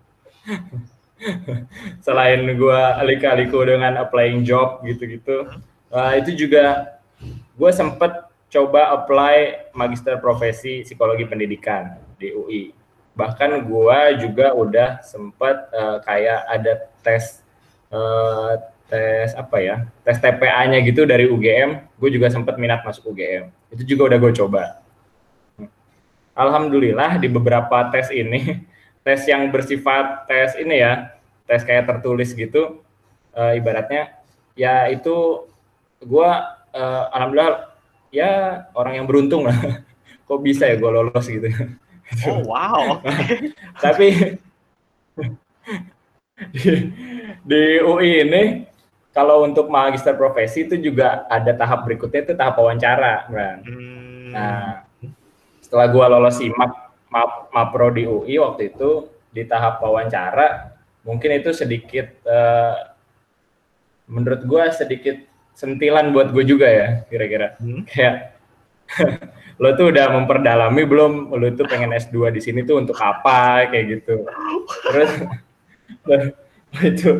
selain 2.06 2.40
gue 2.44 2.82
liku 3.38 3.58
dengan 3.62 3.94
applying 4.02 4.42
job 4.44 4.82
gitu-gitu. 4.84 5.48
Uh, 5.88 6.12
itu 6.18 6.46
juga 6.46 6.98
gue 7.56 7.70
sempet 7.72 8.28
coba 8.52 9.00
apply 9.00 9.70
magister 9.72 10.20
profesi 10.20 10.84
psikologi 10.84 11.24
pendidikan 11.24 11.96
di 12.20 12.36
UI 12.36 12.82
bahkan 13.12 13.60
gue 13.60 13.98
juga 14.24 14.56
udah 14.56 15.04
sempet 15.04 15.56
uh, 15.72 16.00
kayak 16.04 16.48
ada 16.48 16.72
tes 17.04 17.44
uh, 17.92 18.56
tes 18.88 19.36
apa 19.36 19.56
ya 19.60 19.76
tes 20.00 20.16
TPA-nya 20.16 20.80
gitu 20.84 21.04
dari 21.04 21.28
UGM 21.28 22.00
gue 22.00 22.10
juga 22.12 22.32
sempet 22.32 22.56
minat 22.56 22.80
masuk 22.84 23.12
UGM 23.12 23.52
itu 23.72 23.96
juga 23.96 24.12
udah 24.12 24.18
gue 24.20 24.32
coba. 24.36 24.62
Alhamdulillah 26.32 27.20
di 27.20 27.28
beberapa 27.28 27.88
tes 27.92 28.08
ini 28.12 28.60
tes 29.04 29.20
yang 29.28 29.48
bersifat 29.48 30.28
tes 30.28 30.56
ini 30.60 30.80
ya 30.80 31.12
tes 31.48 31.64
kayak 31.64 31.88
tertulis 31.88 32.32
gitu 32.32 32.80
eh, 33.36 33.58
ibaratnya 33.58 34.16
ya 34.56 34.88
itu 34.88 35.48
gua 36.04 36.60
eh, 36.72 37.04
alhamdulillah 37.12 37.72
ya 38.12 38.64
orang 38.76 39.02
yang 39.02 39.06
beruntung 39.08 39.48
lah. 39.48 39.56
Kok 40.28 40.40
bisa 40.40 40.68
ya 40.68 40.76
gue 40.78 40.90
lolos 40.92 41.26
gitu? 41.26 41.48
Oh 42.28 42.44
wow. 42.44 43.00
tapi 43.80 44.36
di, 46.52 46.92
di 47.40 47.62
UI 47.80 48.20
ini 48.20 48.68
kalau 49.12 49.44
untuk 49.44 49.68
magister 49.68 50.16
profesi 50.16 50.64
itu 50.64 50.80
juga 50.80 51.28
ada 51.28 51.52
tahap 51.52 51.84
berikutnya 51.84 52.24
itu 52.24 52.32
tahap 52.32 52.56
wawancara 52.56 53.28
Bran. 53.28 53.58
Hmm. 53.60 54.32
Nah, 54.32 54.88
setelah 55.60 55.86
gua 55.92 56.08
lolos 56.08 56.40
SIMAK 56.40 56.72
ma- 57.12 57.44
Mapro 57.52 57.92
di 57.92 58.08
UI 58.08 58.40
waktu 58.40 58.72
itu 58.72 59.12
di 59.28 59.44
tahap 59.44 59.84
wawancara, 59.84 60.72
mungkin 61.04 61.36
itu 61.36 61.52
sedikit 61.52 62.08
eh, 62.24 62.76
menurut 64.08 64.40
gua 64.48 64.72
sedikit 64.72 65.20
sentilan 65.52 66.10
buat 66.16 66.32
gue 66.32 66.44
juga 66.48 66.68
ya, 66.68 66.88
kira-kira. 67.08 67.60
Hmm. 67.60 67.84
Kayak 67.84 68.36
lo 69.62 69.76
tuh 69.76 69.92
udah 69.92 70.06
memperdalami 70.16 70.82
belum 70.84 71.32
lo 71.32 71.48
tuh 71.52 71.68
pengen 71.68 71.92
S2 71.96 72.32
di 72.32 72.40
sini 72.40 72.64
tuh 72.64 72.80
untuk 72.80 72.96
apa 72.98 73.68
kayak 73.68 74.00
gitu. 74.00 74.24
Terus 74.88 75.12
itu 76.88 77.10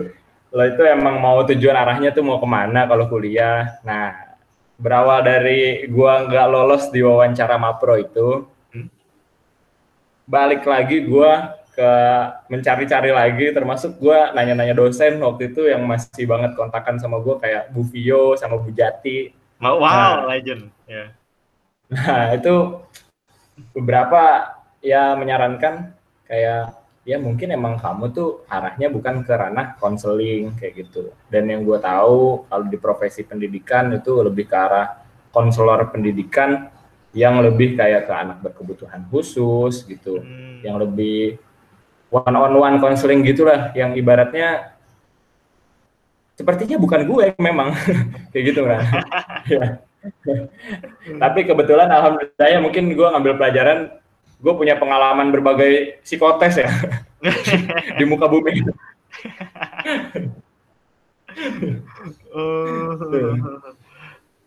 lo 0.52 0.62
itu 0.68 0.82
emang 0.84 1.16
mau 1.16 1.40
tujuan 1.48 1.72
arahnya 1.72 2.12
tuh 2.12 2.20
mau 2.20 2.36
ke 2.36 2.44
mana 2.44 2.84
kalau 2.84 3.08
kuliah. 3.08 3.80
Nah, 3.80 4.36
berawal 4.76 5.24
dari 5.24 5.88
gua 5.88 6.28
nggak 6.28 6.46
lolos 6.52 6.84
di 6.92 7.00
wawancara 7.00 7.56
Mapro 7.56 7.96
itu, 7.96 8.44
Hmm. 8.72 8.88
balik 10.28 10.68
lagi 10.68 11.00
gua 11.08 11.56
ke 11.72 11.90
mencari-cari 12.52 13.10
lagi, 13.16 13.48
termasuk 13.48 13.96
gua 13.96 14.28
nanya-nanya 14.36 14.76
dosen 14.76 15.16
waktu 15.24 15.56
itu 15.56 15.72
yang 15.72 15.80
masih 15.88 16.28
banget 16.28 16.52
kontakan 16.52 17.00
sama 17.00 17.16
gua 17.16 17.40
kayak 17.40 17.72
Bu 17.72 17.80
Vio 17.88 18.36
sama 18.36 18.60
Bu 18.60 18.68
Jati. 18.76 19.32
Wow, 19.56 19.80
Nah. 19.80 20.28
legend. 20.28 20.68
Ya. 20.84 21.16
Nah, 21.88 22.36
itu 22.36 22.82
beberapa 23.72 24.52
ya 24.84 25.16
menyarankan 25.16 25.94
kayak 26.28 26.81
ya 27.02 27.18
mungkin 27.18 27.50
emang 27.50 27.82
kamu 27.82 28.14
tuh 28.14 28.46
arahnya 28.46 28.86
bukan 28.86 29.26
ke 29.26 29.34
ranah 29.34 29.74
konseling 29.82 30.54
kayak 30.54 30.86
gitu. 30.86 31.10
Dan 31.26 31.50
yang 31.50 31.66
gue 31.66 31.78
tahu 31.82 32.46
kalau 32.46 32.64
di 32.70 32.78
profesi 32.78 33.26
pendidikan 33.26 33.90
itu 33.90 34.22
lebih 34.22 34.46
ke 34.46 34.54
arah 34.54 35.02
konselor 35.34 35.90
pendidikan 35.90 36.70
yang 37.12 37.42
lebih 37.42 37.76
kayak 37.76 38.08
ke 38.08 38.12
anak 38.14 38.38
berkebutuhan 38.40 39.04
khusus 39.10 39.84
gitu, 39.84 40.22
Hmm. 40.22 40.64
yang 40.64 40.80
lebih 40.80 41.36
one 42.08 42.36
on 42.38 42.52
one 42.56 42.76
konseling 42.80 43.20
gitulah, 43.26 43.74
yang 43.76 43.92
ibaratnya 43.92 44.72
sepertinya 46.38 46.80
bukan 46.80 47.04
gue 47.04 47.24
memang 47.36 47.76
kayak 48.32 48.44
gitu 48.52 48.62
kan. 48.64 48.80
Ya. 49.50 49.82
Tapi 51.22 51.46
kebetulan 51.46 51.86
alhamdulillah 51.86 52.48
ya 52.50 52.58
mungkin 52.58 52.90
gue 52.94 53.06
ngambil 53.06 53.38
pelajaran, 53.38 53.78
gue 54.42 54.52
punya 54.58 54.74
pengalaman 54.74 55.30
berbagai 55.30 56.02
psikotes 56.02 56.54
ya 56.58 56.68
di 57.98 58.04
muka 58.04 58.26
bumi. 58.26 58.66
Oh. 62.34 63.72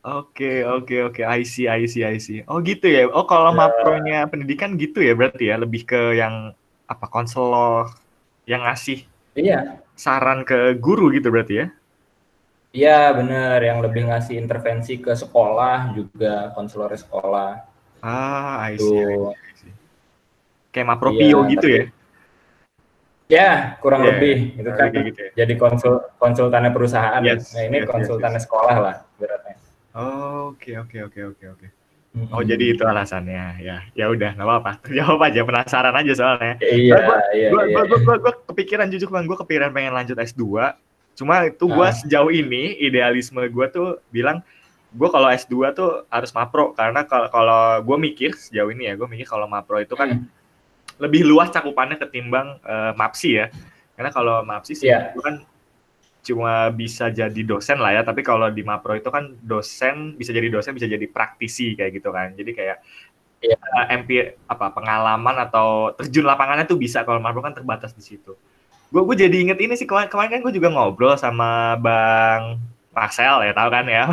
Oke, 0.05 0.61
oke, 0.61 0.95
oke. 1.09 1.21
I 1.25 1.41
see, 1.41 1.65
I 1.65 1.89
see, 1.89 2.05
I 2.05 2.21
see. 2.21 2.45
Oh 2.45 2.61
gitu 2.61 2.85
ya. 2.85 3.09
Oh 3.09 3.25
kalau 3.25 3.49
Ya. 3.49 3.57
mapronya 3.57 4.17
pendidikan 4.29 4.77
gitu 4.77 5.01
ya 5.01 5.17
berarti 5.17 5.49
ya 5.49 5.57
lebih 5.57 5.81
ke 5.89 6.13
yang 6.21 6.53
apa 6.85 7.05
konselor 7.09 7.89
yang 8.45 8.61
ngasih 8.61 9.01
Iya, 9.35 9.81
saran 9.97 10.45
ke 10.45 10.77
guru 10.77 11.09
gitu 11.11 11.27
berarti 11.33 11.53
ya? 11.65 11.67
iya 12.75 13.11
bener. 13.17 13.57
Yang 13.69 13.79
lebih 13.89 14.01
ngasih 14.11 14.35
intervensi 14.43 14.93
ke 15.01 15.11
sekolah 15.17 15.77
juga 15.97 16.53
konselor 16.55 16.91
sekolah. 16.93 17.51
Ah, 18.05 18.69
I 18.69 18.77
see. 18.77 18.85
Tuh. 18.85 19.33
Kayak 20.75 20.87
mapro 20.91 21.15
Iya, 21.15 21.39
gitu 21.47 21.67
ya? 21.71 21.83
Ya 23.25 23.79
kurang 23.81 24.05
Iya, 24.05 24.09
lebih 24.11 24.35
itu 24.53 24.69
kan 24.69 24.87
gitu 24.91 25.21
ya. 25.23 25.31
jadi 25.33 25.53
konsul 25.57 26.03
konsultannya 26.21 26.69
perusahaan. 26.69 27.23
Yes, 27.23 27.55
Nah 27.55 27.63
ini 27.63 27.77
yes, 27.79 27.81
yes, 27.81 27.89
konsultannya 27.89 28.41
sekolah 28.43 28.75
lah 28.77 28.95
beratnya. 29.15 29.55
Oke, 30.45 30.75
oke, 30.77 30.97
oke, 31.09 31.19
oke, 31.33 31.45
oke. 31.49 31.67
Oh 32.29 32.43
jadi 32.43 32.71
itu 32.71 32.83
alasannya 32.85 33.59
ya. 33.59 33.77
Ya 33.91 34.05
udah, 34.07 34.35
nggak 34.35 34.45
apa-apa. 34.45 34.71
Jawab 34.99 35.19
aja 35.25 35.41
penasaran 35.41 35.95
aja 35.95 36.11
soalnya. 36.13 36.53
Iya, 36.61 36.95
Gua- 37.01 37.25
iya, 37.31 37.47
Gue 37.49 37.61
iya. 37.65 37.81
gua, 37.97 38.15
gua 38.19 38.33
kepikiran 38.45 38.87
jujur 38.87 39.09
bang, 39.09 39.25
gue 39.25 39.37
kepikiran 39.37 39.71
pengen 39.71 39.95
lanjut 39.95 40.15
S2. 40.15 40.43
Cuma 41.15 41.47
itu 41.47 41.65
gue 41.65 41.81
Ah. 41.81 41.95
sejauh 41.95 42.29
ini 42.29 42.75
idealisme 42.77 43.39
gue 43.41 43.65
tuh 43.71 44.03
bilang 44.11 44.43
gue 44.91 45.09
kalau 45.09 45.27
S2 45.27 45.55
tuh 45.71 46.03
harus 46.07 46.29
mapro 46.29 46.71
karena 46.71 47.03
kalau 47.03 47.27
kalau 47.27 47.61
gue 47.81 47.97
mikir 48.01 48.31
sejauh 48.31 48.69
ini 48.69 48.85
ya 48.85 48.93
gue 48.95 49.07
mikir 49.07 49.23
kalau 49.25 49.43
mapro 49.43 49.75
itu 49.77 49.91
kan 49.91 50.21
Hmm. 50.21 50.27
Lebih 51.01 51.27
luas 51.27 51.51
cakupannya 51.51 51.99
ketimbang 51.99 52.59
eh, 52.63 52.91
mapsi 52.95 53.29
ya. 53.41 53.47
Karena 53.95 54.11
kalau 54.11 54.43
mapsi 54.43 54.75
sih 54.75 54.91
itu 54.91 55.21
kan 55.23 55.43
cuma 56.25 56.73
bisa 56.73 57.13
jadi 57.13 57.41
dosen 57.45 57.77
lah 57.77 57.93
ya, 57.93 58.01
tapi 58.01 58.25
kalau 58.25 58.49
di 58.49 58.65
mapro 58.65 58.97
itu 58.97 59.07
kan 59.13 59.37
dosen 59.45 60.17
bisa 60.17 60.33
jadi 60.33 60.49
dosen 60.49 60.73
bisa 60.73 60.89
jadi 60.89 61.05
praktisi 61.05 61.77
kayak 61.77 62.01
gitu 62.01 62.09
kan. 62.09 62.33
Jadi 62.33 62.51
kayak 62.51 62.77
Iya. 63.45 63.57
eh, 63.61 63.85
MP 64.01 64.09
apa 64.49 64.73
pengalaman 64.73 65.35
atau 65.45 65.93
terjun 65.93 66.25
lapangannya 66.25 66.65
tuh 66.65 66.79
bisa 66.79 67.05
kalau 67.05 67.21
mapro 67.21 67.45
kan 67.45 67.53
terbatas 67.53 67.93
di 67.93 68.01
situ. 68.01 68.33
Gue 68.89 69.01
gue 69.05 69.15
jadi 69.27 69.35
inget 69.35 69.59
ini 69.61 69.73
sih 69.77 69.85
kemarin 69.85 70.09
kemarin 70.09 70.29
kan 70.37 70.41
gue 70.45 70.53
juga 70.55 70.69
ngobrol 70.73 71.13
sama 71.19 71.75
Bang 71.77 72.57
Marcel 72.95 73.43
ya 73.45 73.53
tahu 73.53 73.69
kan 73.69 73.85
ya. 73.85 74.03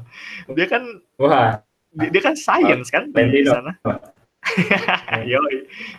dia 0.56 0.66
kan 0.66 0.82
Wah, 1.16 1.62
dia, 1.94 2.08
dia 2.10 2.22
kan 2.24 2.34
science 2.34 2.90
kan 2.90 3.08
di 3.14 3.46
sana. 3.46 3.78
Yoi. 5.30 5.56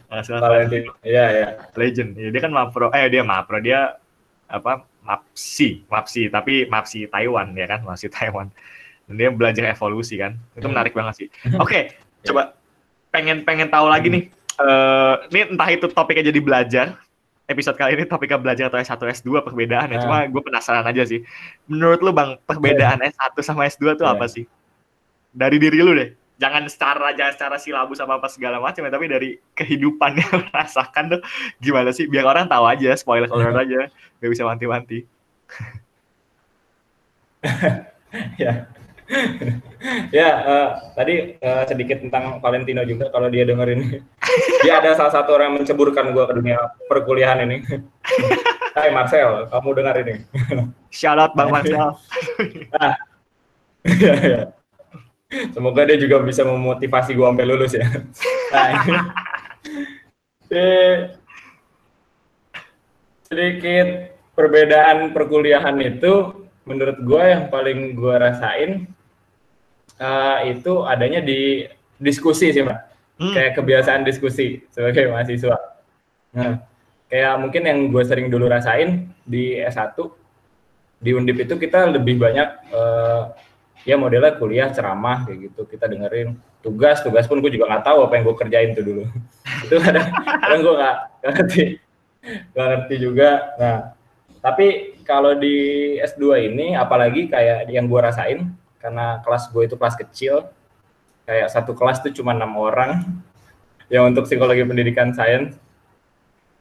Valentino. 0.09 0.91
Iya, 1.01 1.25
iya. 1.31 1.47
Legend. 1.73 2.09
Ya, 2.17 2.29
dia 2.29 2.41
kan 2.41 2.51
Mapro. 2.51 2.89
Eh 2.93 3.09
dia 3.09 3.25
Mapro. 3.25 3.57
Dia 3.59 3.97
apa? 4.45 4.85
Mapsi, 5.05 5.85
Mapsi, 5.85 6.33
tapi 6.33 6.65
Mapsi 6.65 7.05
Taiwan 7.05 7.53
ya 7.53 7.69
kan, 7.69 7.85
Mapsi 7.85 8.09
Taiwan. 8.09 8.49
Dan 9.05 9.21
dia 9.21 9.29
belajar 9.29 9.69
evolusi 9.69 10.17
kan. 10.17 10.33
Itu 10.57 10.65
Hmm. 10.65 10.73
menarik 10.73 10.97
banget 10.97 11.13
sih. 11.25 11.27
Oke, 11.61 11.93
coba 12.25 12.57
pengen 13.13 13.45
pengen 13.45 13.69
tahu 13.69 13.85
lagi 13.85 14.09
nih. 14.09 14.23
Eh, 14.55 15.15
ini 15.29 15.39
entah 15.53 15.69
itu 15.69 15.85
topiknya 15.91 16.33
jadi 16.33 16.39
belajar. 16.41 16.87
Episode 17.45 17.77
kali 17.77 17.93
ini 17.93 18.09
topiknya 18.09 18.41
belajar 18.41 18.65
atau 18.73 18.81
S1 18.81 18.97
S2 19.21 19.45
perbedaan 19.45 19.93
ya. 19.93 19.97
Ah. 19.97 20.01
Cuma 20.01 20.17
gue 20.25 20.41
penasaran 20.41 20.81
aja 20.81 21.05
sih. 21.05 21.21
Menurut 21.69 22.01
lu 22.01 22.09
Bang, 22.09 22.41
perbedaan 22.41 22.97
S1 23.13 23.37
sama 23.45 23.69
S2 23.69 23.93
tuh 23.93 24.09
Iya. 24.09 24.17
apa 24.17 24.25
sih? 24.25 24.49
Dari 25.29 25.61
diri 25.61 25.85
lu 25.85 25.93
deh. 25.93 26.09
Jangan 26.35 26.67
secara 26.67 27.15
jangan 27.15 27.33
secara 27.33 27.55
silabus 27.55 28.03
apa 28.03 28.19
apa 28.19 28.27
segala 28.27 28.59
macam 28.59 28.83
ya, 28.83 28.91
tapi 28.91 29.07
dari 29.07 29.29
kehidupan 29.55 30.11
yang 30.21 30.43
rasakan 30.51 31.17
tuh 31.17 31.21
gimana 31.63 31.95
sih? 31.95 32.11
Biar 32.11 32.27
orang 32.27 32.51
tahu 32.51 32.67
aja, 32.67 32.91
spoiler 32.99 33.31
alert 33.31 33.55
aja. 33.55 33.87
Gak 34.19 34.31
bisa 34.31 34.43
wanti-wanti. 34.43 35.07
ya. 38.43 38.67
ya, 40.17 40.29
eh, 40.41 40.69
tadi 40.97 41.37
eh, 41.37 41.63
sedikit 41.69 42.01
tentang 42.01 42.41
Valentino 42.41 42.81
juga 42.89 43.13
kalau 43.13 43.29
dia 43.29 43.45
denger 43.45 43.77
ini. 43.77 44.01
dia 44.65 44.81
ada 44.81 44.97
salah 44.97 45.13
satu 45.13 45.37
orang 45.37 45.53
yang 45.53 45.57
menceburkan 45.61 46.09
gua 46.09 46.25
ke 46.25 46.33
dunia 46.41 46.57
perkuliahan 46.89 47.45
ini. 47.45 47.61
Hai 48.73 48.89
Marcel, 48.91 49.45
kamu 49.53 49.69
dengar 49.77 49.95
ini. 50.01 50.25
Shout 50.89 51.21
out 51.21 51.37
Bang 51.37 51.53
Marcel. 51.53 51.95
Iya, 53.85 54.13
iya. 54.25 54.41
Semoga 55.25 55.81
dia 55.89 55.97
juga 55.97 56.21
bisa 56.21 56.45
memotivasi 56.45 57.17
gua 57.17 57.33
sampai 57.33 57.47
lulus 57.47 57.73
ya. 57.73 57.87
Nah. 58.55 58.71
Eh, 60.47 61.11
sedikit 63.27 64.15
perbedaan 64.37 65.11
perkuliahan 65.11 65.75
itu 65.81 66.45
menurut 66.63 67.01
gua 67.03 67.23
yang 67.35 67.43
paling 67.49 67.97
gua 67.97 68.21
rasain 68.21 68.85
eh, 69.97 70.37
itu 70.55 70.73
adanya 70.85 71.19
di 71.19 71.67
diskusi 71.99 72.53
sih, 72.53 72.61
Mbak. 72.63 72.79
Hmm. 73.15 73.33
Kayak 73.33 73.51
kebiasaan 73.59 74.01
diskusi 74.05 74.61
sebagai 74.71 75.09
mahasiswa. 75.11 75.57
Nah, 76.35 76.59
kayak 77.07 77.33
mungkin 77.39 77.63
yang 77.63 77.79
gue 77.87 78.03
sering 78.03 78.27
dulu 78.27 78.51
rasain 78.51 79.07
di 79.23 79.55
S1 79.55 79.95
di 80.99 81.11
Undip 81.15 81.47
itu 81.47 81.55
kita 81.55 81.95
lebih 81.95 82.19
banyak 82.19 82.49
eh, 82.75 83.21
ya 83.85 83.95
modelnya 83.95 84.35
kuliah 84.35 84.73
ceramah 84.73 85.23
kayak 85.29 85.53
gitu. 85.53 85.69
Kita 85.69 85.85
dengerin 85.85 86.35
tugas 86.65 87.05
tugas 87.05 87.29
pun 87.29 87.39
gue 87.39 87.53
juga 87.53 87.69
nggak 87.69 87.85
tahu 87.85 88.09
apa 88.09 88.13
yang 88.17 88.23
gue 88.25 88.35
kerjain 88.35 88.69
tuh 88.73 88.83
dulu. 88.83 89.03
Itu 89.69 89.77
kadang, 89.79 90.09
kadang 90.11 90.59
gue 90.65 90.73
nggak 90.75 90.97
ngerti. 91.23 91.63
Nggak 92.51 92.67
ngerti 92.73 92.95
juga. 92.97 93.29
Nah 93.61 93.77
tapi 94.45 94.97
kalau 95.01 95.33
di 95.33 95.57
S2 95.97 96.53
ini 96.53 96.77
apalagi 96.77 97.29
kayak 97.29 97.65
yang 97.69 97.89
gue 97.89 97.97
rasain 97.97 98.53
karena 98.77 99.17
kelas 99.25 99.49
gue 99.49 99.65
itu 99.65 99.73
kelas 99.73 99.97
kecil 99.97 100.45
kayak 101.25 101.49
satu 101.49 101.73
kelas 101.73 102.05
tuh 102.05 102.13
cuma 102.13 102.37
enam 102.37 102.53
orang 102.53 103.01
yang 103.93 104.05
untuk 104.09 104.29
psikologi 104.29 104.61
pendidikan 104.61 105.13
sains. 105.13 105.57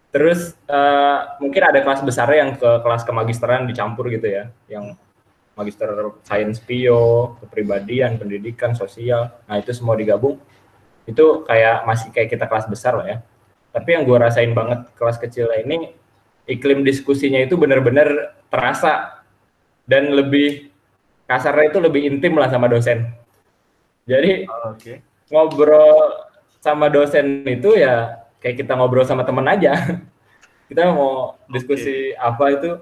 Terus 0.08 0.56
eh, 0.64 1.18
mungkin 1.44 1.60
ada 1.60 1.80
kelas 1.84 2.00
besar 2.00 2.32
yang 2.32 2.56
ke 2.56 2.70
kelas 2.80 3.04
kemagisteran 3.04 3.68
dicampur 3.68 4.08
gitu 4.08 4.32
ya 4.32 4.48
yang 4.72 4.96
magister 5.54 5.86
sains 6.26 6.58
bio 6.58 7.34
kepribadian 7.42 8.18
pendidikan 8.18 8.74
sosial. 8.74 9.30
Nah 9.46 9.56
itu 9.58 9.70
semua 9.70 9.94
digabung. 9.94 10.38
Itu 11.06 11.46
kayak 11.46 11.86
masih 11.86 12.10
kayak 12.10 12.34
kita 12.34 12.44
kelas 12.50 12.66
besar 12.66 12.98
lah 12.98 13.06
ya. 13.06 13.18
Tapi 13.74 13.94
yang 13.94 14.06
gue 14.06 14.18
rasain 14.18 14.54
banget 14.54 14.86
kelas 14.94 15.18
kecil 15.18 15.50
ini 15.54 15.94
iklim 16.46 16.82
diskusinya 16.82 17.38
itu 17.42 17.54
benar-benar 17.54 18.38
terasa. 18.50 19.22
Dan 19.84 20.16
lebih 20.16 20.72
kasarnya 21.28 21.70
itu 21.70 21.78
lebih 21.80 22.02
intim 22.08 22.34
lah 22.40 22.48
sama 22.48 22.66
dosen. 22.72 23.04
Jadi 24.04 24.44
Oke. 24.68 25.00
ngobrol 25.32 26.28
sama 26.60 26.88
dosen 26.88 27.44
itu 27.44 27.76
ya 27.76 28.24
kayak 28.40 28.64
kita 28.64 28.72
ngobrol 28.76 29.04
sama 29.04 29.24
temen 29.24 29.44
aja. 29.48 29.72
Kita 30.64 30.96
mau 30.96 31.36
diskusi 31.52 32.16
apa 32.16 32.56
itu 32.56 32.80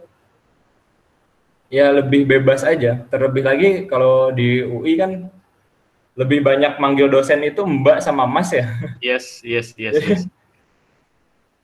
ya 1.73 1.89
lebih 1.89 2.29
bebas 2.29 2.61
aja. 2.63 3.01
Terlebih 3.09 3.43
lagi 3.43 3.71
kalau 3.89 4.29
di 4.29 4.61
UI 4.61 5.01
kan 5.01 5.33
lebih 6.13 6.45
banyak 6.45 6.77
manggil 6.77 7.09
dosen 7.09 7.41
itu 7.41 7.65
mbak 7.65 8.05
sama 8.05 8.29
mas 8.29 8.53
ya. 8.53 8.69
Yes, 9.01 9.41
yes, 9.41 9.73
yes, 9.81 9.97
yes. 9.97 10.23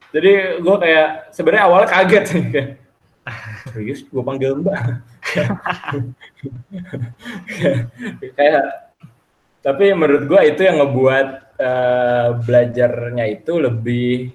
Jadi 0.08 0.64
gue 0.64 0.76
kayak 0.80 1.36
sebenarnya 1.36 1.64
awalnya 1.68 1.88
kaget 1.92 2.24
serius 3.68 4.00
gue 4.08 4.22
panggil 4.24 4.56
mbak. 4.56 5.04
kayak 8.36 8.64
tapi 9.60 9.92
menurut 9.92 10.24
gue 10.24 10.40
itu 10.48 10.64
yang 10.64 10.80
ngebuat 10.80 11.26
eh, 11.60 12.28
belajarnya 12.40 13.24
itu 13.28 13.52
lebih 13.60 14.32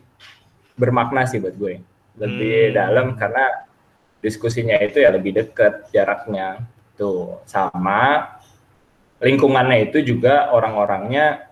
bermakna 0.77 1.25
sih 1.25 1.41
buat 1.41 1.57
gue 1.57 1.81
lebih 2.21 2.69
Hmm. 2.69 2.75
dalam 2.77 3.07
karena 3.17 3.65
diskusinya 4.23 4.79
itu 4.79 5.03
ya 5.03 5.11
lebih 5.11 5.35
deket 5.35 5.91
jaraknya 5.91 6.63
tuh 6.95 7.43
sama 7.43 8.39
lingkungannya 9.19 9.91
itu 9.91 9.99
juga 9.99 10.47
orang-orangnya 10.55 11.51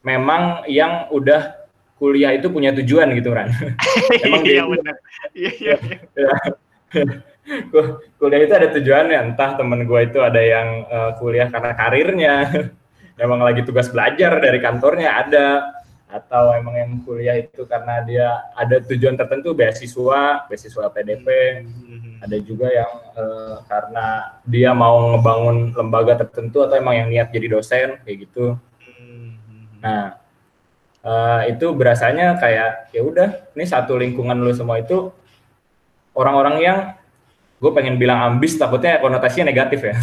memang 0.00 0.64
yang 0.66 1.12
udah 1.12 1.62
kuliah 2.00 2.34
itu 2.34 2.50
punya 2.50 2.74
tujuan 2.74 3.12
gitu 3.14 3.30
kan 3.30 3.52
Emang 4.26 4.42
Iya 4.42 4.64
dia-. 4.66 4.96
Iya, 5.36 5.52
iya. 5.60 5.76
iya. 6.16 6.32
Ku- 7.74 7.98
kuliah 8.22 8.40
itu 8.46 8.54
ada 8.54 8.68
tujuannya 8.70 9.18
entah 9.34 9.58
temen 9.58 9.82
gue 9.84 10.00
itu 10.06 10.18
ada 10.22 10.38
yang 10.38 10.68
eh, 10.86 11.10
kuliah 11.18 11.50
karena 11.50 11.70
karirnya 11.74 12.34
emang 13.24 13.42
lagi 13.42 13.62
tugas 13.66 13.90
belajar 13.92 14.38
dari 14.40 14.58
kantornya 14.62 15.10
ada 15.26 15.46
atau 16.12 16.52
emang 16.52 16.76
yang 16.76 16.92
kuliah 17.08 17.40
itu 17.40 17.64
karena 17.64 18.04
dia 18.04 18.28
ada 18.52 18.76
tujuan 18.84 19.16
tertentu 19.16 19.56
beasiswa 19.56 20.44
beasiswa 20.46 20.92
PDP 20.92 21.26
Hmm. 21.92 22.20
ada 22.20 22.36
juga 22.38 22.68
yang 22.70 22.92
eh, 23.16 23.56
karena 23.66 24.06
dia 24.44 24.70
mau 24.76 25.16
ngebangun 25.16 25.72
lembaga 25.74 26.20
tertentu 26.22 26.62
atau 26.62 26.76
emang 26.76 26.94
yang 26.94 27.08
niat 27.08 27.28
jadi 27.32 27.48
dosen 27.50 27.88
kayak 28.04 28.28
gitu 28.28 28.54
Hmm. 28.84 29.34
Nah, 29.80 30.20
eh, 31.02 31.40
itu 31.56 31.66
berasanya 31.74 32.38
kayak 32.38 32.92
ya 32.94 33.02
udah, 33.02 33.28
ini 33.56 33.64
satu 33.66 33.96
lingkungan 33.98 34.38
lu 34.38 34.52
semua 34.54 34.78
itu 34.78 35.10
orang-orang 36.12 36.56
yang 36.60 36.78
gue 37.62 37.70
pengen 37.70 37.94
bilang 37.94 38.18
ambis, 38.18 38.58
takutnya 38.58 38.98
konotasinya 38.98 39.54
negatif 39.54 39.86
ya. 39.86 39.94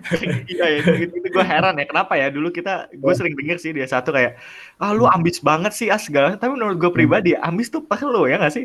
Iya, 0.48 0.64
ya, 0.64 0.76
itu, 0.80 1.12
itu 1.20 1.28
gue 1.28 1.44
heran 1.44 1.76
ya. 1.76 1.84
Kenapa 1.84 2.16
ya? 2.16 2.32
Dulu 2.32 2.48
kita, 2.48 2.88
gue 2.88 3.12
sering 3.12 3.36
denger 3.36 3.60
sih 3.60 3.76
dia 3.76 3.84
satu 3.84 4.16
kayak, 4.16 4.40
ah 4.80 4.96
lu 4.96 5.04
ambis 5.04 5.36
banget 5.44 5.76
sih, 5.76 5.92
ah 5.92 6.00
segala. 6.00 6.40
Tapi 6.40 6.56
menurut 6.56 6.80
gue 6.80 6.88
pribadi, 6.88 7.36
ambis 7.36 7.68
tuh 7.68 7.84
perlu 7.84 8.24
ya 8.24 8.40
nggak 8.40 8.54
sih? 8.56 8.64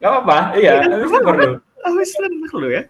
Gak 0.00 0.08
apa-apa, 0.08 0.56
iya, 0.56 0.80
Iya, 0.80 0.88
ambis 0.96 1.12
perlu. 1.12 1.48
Ambis 1.84 2.08
tuh 2.16 2.28
perlu 2.48 2.68
ya. 2.72 2.82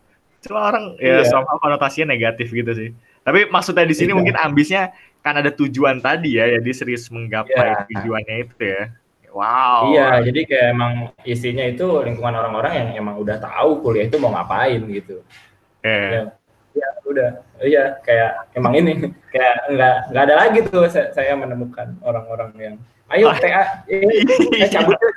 Cuma 0.46 0.58
orang 0.70 0.84
ya 1.02 1.22
Iya. 1.22 1.26
somehow 1.26 1.58
konotasinya 1.58 2.14
negatif 2.14 2.54
gitu 2.54 2.70
sih. 2.78 2.88
Tapi 3.26 3.50
maksudnya 3.50 3.82
di 3.82 3.94
sini 3.98 4.14
Iya. 4.14 4.18
mungkin 4.22 4.36
ambisnya 4.38 4.94
kan 5.22 5.34
ada 5.38 5.50
tujuan 5.50 5.98
tadi 5.98 6.38
ya, 6.38 6.46
jadi 6.62 6.70
serius 6.70 7.10
menggapai 7.10 7.50
Iya. 7.58 7.90
tujuannya 7.90 8.34
itu 8.46 8.54
ya. 8.62 8.82
Wow. 9.32 9.96
Iya, 9.96 10.28
jadi 10.28 10.40
kayak 10.44 10.68
emang 10.76 10.92
isinya 11.24 11.64
itu 11.64 11.88
lingkungan 12.04 12.36
orang-orang 12.36 12.72
yang 12.76 12.88
emang 13.00 13.16
udah 13.16 13.40
tahu 13.40 13.80
kuliah 13.80 14.04
itu 14.06 14.20
mau 14.20 14.36
ngapain 14.36 14.84
gitu. 14.92 15.24
Eh, 15.82 16.12
Iya. 16.12 16.22
Ya 16.72 16.88
udah, 17.04 17.30
iya 17.60 17.84
kayak 18.00 18.48
emang 18.56 18.72
ini 18.72 19.12
kayak 19.34 19.76
nggak 19.76 19.96
nggak 20.08 20.24
ada 20.24 20.34
lagi 20.40 20.58
tuh 20.64 20.88
saya, 20.88 21.12
saya 21.12 21.36
menemukan 21.36 22.00
orang-orang 22.00 22.50
yang 22.56 22.74
ayo 23.12 23.28
Ah. 23.28 23.36
TA, 23.36 23.84
eh, 23.92 24.08
eh, 24.56 24.68
cabut 24.72 24.96
yuk, 24.96 25.12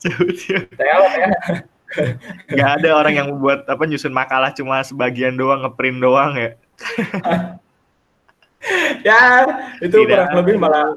cabut 0.00 0.32
TA 0.80 0.94
lah 0.96 1.10
TA. 1.12 1.28
Nggak 2.48 2.70
ada 2.80 2.88
orang 2.96 3.14
yang 3.20 3.26
membuat 3.36 3.68
apa 3.68 3.84
nyusun 3.84 4.16
makalah 4.16 4.48
cuma 4.56 4.80
sebagian 4.80 5.36
doang 5.36 5.60
ngeprint 5.60 6.00
doang 6.00 6.32
ya. 6.40 6.50
ya 9.04 9.20
itu 9.84 9.92
Tidak 9.92 10.08
kurang 10.08 10.32
lebih 10.40 10.56
malah 10.56 10.96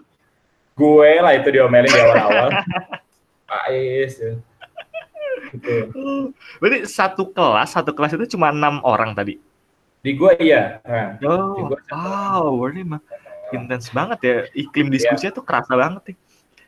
gue 0.77 1.09
lah 1.19 1.33
itu 1.33 1.49
diomelin 1.49 1.89
di 1.89 1.99
awal-awal 1.99 2.49
Pak 3.49 3.63
Is 3.73 4.13
ya. 4.21 4.33
gitu. 5.55 5.89
Berarti 6.59 6.85
satu 6.85 7.31
kelas, 7.31 7.73
satu 7.73 7.91
kelas 7.95 8.13
itu 8.19 8.37
cuma 8.37 8.51
enam 8.53 8.83
orang 8.85 9.15
tadi. 9.17 9.41
di 9.97 10.11
gue 10.15 10.31
iya 10.39 10.79
nah, 10.85 11.17
Di 11.19 11.25
Oh, 11.25 11.67
gua 11.67 11.79
wow, 11.89 12.51
berarti 12.63 12.81
mah 12.85 13.01
intens 13.51 13.89
banget 13.89 14.19
ya. 14.23 14.35
Iklim 14.53 14.87
diskusinya 14.93 15.33
tuh 15.33 15.43
kerasa 15.43 15.73
banget 15.73 16.13
nih. 16.13 16.17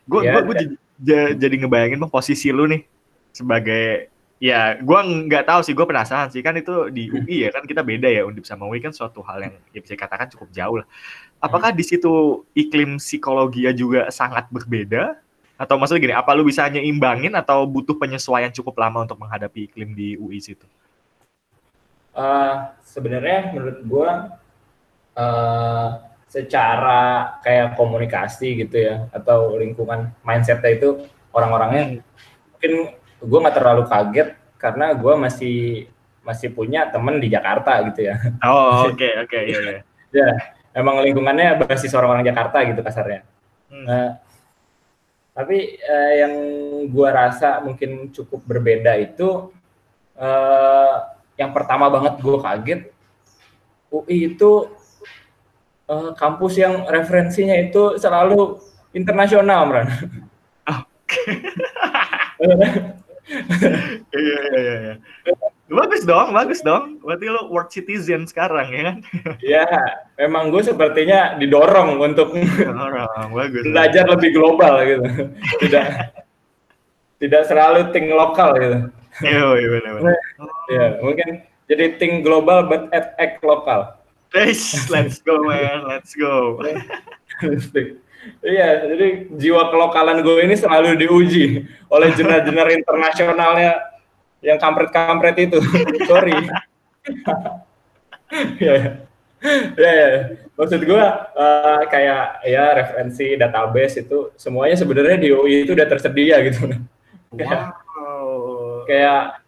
Gue 0.08 0.20
Iya, 0.26 0.32
gua, 0.34 0.40
gua 0.50 0.54
jadi, 0.58 0.74
ja- 1.00 1.34
jadi 1.38 1.54
ngebayangin 1.64 2.00
bang 2.02 2.12
posisi 2.12 2.50
lu 2.50 2.66
nih 2.66 2.82
sebagai 3.30 4.10
Ya, 4.40 4.72
gue 4.80 5.00
nggak 5.28 5.44
tahu 5.52 5.60
sih, 5.60 5.76
gue 5.76 5.84
penasaran 5.84 6.32
sih 6.32 6.40
kan 6.40 6.56
itu 6.56 6.88
di 6.88 7.12
UI 7.12 7.44
ya 7.44 7.52
kan 7.52 7.60
kita 7.68 7.84
beda 7.84 8.08
ya 8.08 8.24
undip 8.24 8.48
sama 8.48 8.64
UI 8.72 8.80
kan 8.80 8.88
suatu 8.88 9.20
hal 9.20 9.36
yang 9.44 9.54
ya 9.68 9.84
bisa 9.84 9.92
dikatakan 9.92 10.32
cukup 10.32 10.48
jauh 10.48 10.80
lah. 10.80 10.88
Apakah 11.40 11.72
di 11.72 11.80
situ 11.80 12.44
iklim 12.52 13.00
psikologi 13.00 13.64
juga 13.72 14.12
sangat 14.12 14.52
berbeda? 14.52 15.16
Atau 15.56 15.80
maksudnya 15.80 16.00
gini, 16.04 16.14
apa 16.16 16.36
lu 16.36 16.44
bisa 16.44 16.68
hanya 16.68 16.84
imbangin 16.84 17.32
atau 17.32 17.64
butuh 17.64 17.96
penyesuaian 17.96 18.52
cukup 18.52 18.76
lama 18.80 19.08
untuk 19.08 19.16
menghadapi 19.20 19.72
iklim 19.72 19.96
di 19.96 20.20
UI 20.20 20.40
situ? 20.40 20.68
Uh, 22.12 22.68
Sebenarnya 22.84 23.56
menurut 23.56 23.80
gue 23.84 24.10
uh, 25.16 25.88
secara 26.28 27.36
kayak 27.40 27.74
komunikasi 27.74 28.60
gitu 28.60 28.76
ya 28.76 29.08
atau 29.10 29.56
lingkungan 29.56 30.14
mindsetnya 30.22 30.70
itu 30.76 30.88
orang-orangnya 31.34 32.02
mungkin 32.54 32.72
gue 33.20 33.38
nggak 33.42 33.56
terlalu 33.56 33.84
kaget 33.90 34.28
karena 34.60 34.92
gue 34.94 35.14
masih 35.16 35.58
masih 36.20 36.52
punya 36.52 36.86
temen 36.92 37.16
di 37.16 37.32
Jakarta 37.32 37.80
gitu 37.88 38.12
ya. 38.12 38.16
Oh 38.44 38.86
oke 38.92 38.96
okay, 38.96 39.12
oke 39.22 39.28
okay, 39.28 39.42
iya, 39.48 39.60
iya. 39.60 39.80
ya 40.12 40.28
emang 40.74 41.02
lingkungannya 41.02 41.60
basis 41.66 41.94
orang-orang 41.94 42.26
Jakarta 42.26 42.62
gitu 42.66 42.80
kasarnya. 42.82 43.22
Hmm. 43.70 43.86
Uh, 43.86 44.10
tapi 45.30 45.78
uh, 45.82 46.12
yang 46.18 46.34
gue 46.90 47.08
rasa 47.08 47.62
mungkin 47.62 48.10
cukup 48.10 48.42
berbeda 48.44 48.98
itu 48.98 49.54
uh, 50.18 50.94
yang 51.38 51.54
pertama 51.54 51.88
banget 51.88 52.18
gue 52.18 52.36
kaget 52.42 52.80
UI 53.90 54.34
itu 54.34 54.70
uh, 55.86 56.12
kampus 56.14 56.58
yang 56.58 56.86
referensinya 56.86 57.56
itu 57.56 57.98
selalu 57.98 58.58
internasional, 58.94 59.66
Mran. 59.66 59.88
Okay. 60.66 61.42
Iya, 64.10 64.38
iya 64.42 64.58
iya 64.58 64.74
iya. 64.82 64.94
Bagus 65.70 66.02
dong, 66.02 66.34
bagus 66.34 66.60
dong. 66.66 66.98
Berarti 66.98 67.30
lo 67.30 67.46
world 67.46 67.70
citizen 67.70 68.26
sekarang 68.26 68.74
ya 68.74 68.82
kan? 68.90 68.96
Iya, 69.38 69.66
memang 70.18 70.50
gue 70.50 70.66
sepertinya 70.66 71.38
didorong 71.38 71.94
untuk 72.02 72.34
Orang, 72.66 73.30
bagus. 73.30 73.62
belajar 73.62 74.10
lebih 74.10 74.34
global 74.34 74.82
gitu. 74.82 75.06
Tidak 75.62 75.86
tidak 77.22 77.42
selalu 77.46 77.94
think 77.94 78.10
lokal 78.10 78.50
gitu. 78.58 78.78
Iya, 79.22 79.46
iya 79.62 79.68
benar 79.78 79.92
benar. 79.94 80.16
Iya, 80.66 80.86
mungkin 81.06 81.28
jadi 81.70 81.84
think 82.02 82.26
global 82.26 82.66
but 82.66 82.90
at 82.90 83.14
act 83.22 83.38
lokal. 83.46 83.94
Let's, 84.34 84.90
let's 84.90 85.22
go 85.22 85.38
man, 85.46 85.86
let's 85.86 86.18
go. 86.18 86.58
Iya, 88.44 88.84
jadi 88.84 89.32
jiwa 89.32 89.72
kelokalan 89.72 90.20
gue 90.20 90.44
ini 90.44 90.52
selalu 90.52 90.92
diuji 91.00 91.64
oleh 91.88 92.12
jenar-jenar 92.12 92.68
internasionalnya 92.68 93.80
yang 94.40 94.58
kampret-kampret 94.60 95.36
itu. 95.38 95.60
Sorry. 96.10 96.32
ya, 98.64 98.74
ya, 99.76 99.92
ya. 99.92 100.08
Maksud 100.56 100.80
gue 100.84 101.04
uh, 101.36 101.82
kayak 101.88 102.44
ya 102.44 102.64
referensi 102.76 103.36
database 103.36 104.04
itu 104.04 104.32
semuanya 104.36 104.76
sebenarnya 104.76 105.16
di 105.16 105.28
UI 105.32 105.64
itu 105.64 105.72
udah 105.72 105.88
tersedia 105.88 106.40
gitu. 106.44 106.68
Wow. 107.30 108.90
kayak 108.90 109.38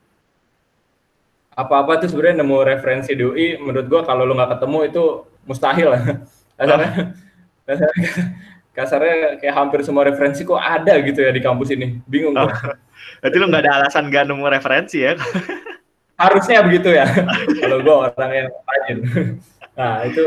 apa-apa 1.58 1.98
tuh 1.98 2.14
sebenarnya 2.14 2.46
nemu 2.46 2.62
referensi 2.62 3.10
di 3.18 3.26
UI 3.26 3.58
menurut 3.58 3.90
gue 3.90 4.00
kalau 4.06 4.22
lu 4.22 4.38
nggak 4.38 4.54
ketemu 4.54 4.78
itu 4.86 5.26
mustahil 5.42 5.90
lah. 5.90 6.02
kasarnya 8.70 9.42
kayak 9.42 9.54
hampir 9.58 9.82
semua 9.82 10.06
referensi 10.06 10.46
kok 10.46 10.62
ada 10.62 10.94
gitu 11.02 11.26
ya 11.26 11.34
di 11.34 11.42
kampus 11.42 11.74
ini. 11.74 11.98
Bingung 12.06 12.38
oh. 12.38 12.46
Berarti 13.22 13.36
lu 13.38 13.46
nggak 13.46 13.62
ada 13.62 13.72
alasan 13.78 14.10
gak 14.10 14.26
nemu 14.26 14.42
referensi 14.50 14.98
ya? 15.06 15.14
Harusnya 16.18 16.66
begitu 16.66 16.90
ya. 16.90 17.06
Kalau 17.62 17.78
gue 17.78 17.94
orang 17.94 18.30
yang 18.34 18.48
rajin. 18.50 18.98
Nah 19.78 20.02
itu 20.02 20.24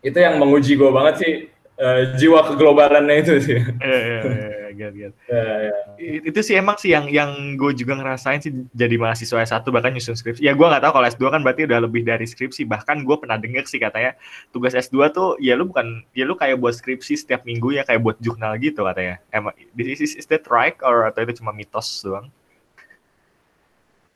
itu 0.00 0.18
yang 0.18 0.40
menguji 0.40 0.72
gue 0.80 0.88
banget 0.88 1.14
sih 1.20 1.32
uh, 1.80 2.00
jiwa 2.16 2.40
keglobalannya 2.52 3.14
itu 3.20 3.32
sih. 3.40 3.58
Iya, 3.60 3.98
iya, 4.00 4.20
iya 4.24 4.66
get, 4.76 4.92
get. 4.92 5.12
Yeah, 5.32 5.72
yeah. 5.98 6.22
Itu 6.28 6.40
sih 6.44 6.54
emang 6.54 6.76
sih 6.78 6.92
yang 6.92 7.08
yang 7.08 7.56
gue 7.56 7.72
juga 7.72 7.96
ngerasain 7.96 8.44
sih 8.44 8.52
jadi 8.76 9.00
mahasiswa 9.00 9.42
S1 9.42 9.64
bahkan 9.72 9.90
nyusun 9.96 10.14
skripsi. 10.14 10.44
Ya 10.44 10.52
gue 10.52 10.66
nggak 10.66 10.84
tahu 10.84 10.92
kalau 11.00 11.06
S2 11.08 11.24
kan 11.32 11.40
berarti 11.42 11.64
udah 11.64 11.80
lebih 11.88 12.04
dari 12.04 12.28
skripsi. 12.28 12.68
Bahkan 12.68 13.02
gue 13.02 13.16
pernah 13.16 13.40
denger 13.40 13.64
sih 13.66 13.80
katanya 13.80 14.14
tugas 14.52 14.76
S2 14.76 15.10
tuh 15.10 15.28
ya 15.40 15.56
lu 15.56 15.66
bukan 15.72 16.04
ya 16.12 16.28
lu 16.28 16.36
kayak 16.36 16.60
buat 16.60 16.76
skripsi 16.76 17.16
setiap 17.16 17.42
minggu 17.48 17.74
ya 17.74 17.82
kayak 17.82 18.04
buat 18.04 18.20
jurnal 18.20 18.54
gitu 18.60 18.84
katanya. 18.84 19.18
Emang 19.32 19.56
is, 19.74 19.98
is, 20.04 20.12
is 20.20 20.26
that 20.28 20.44
right 20.52 20.76
or 20.84 21.08
atau 21.08 21.24
itu 21.24 21.40
cuma 21.40 21.50
mitos 21.50 22.04
doang? 22.04 22.28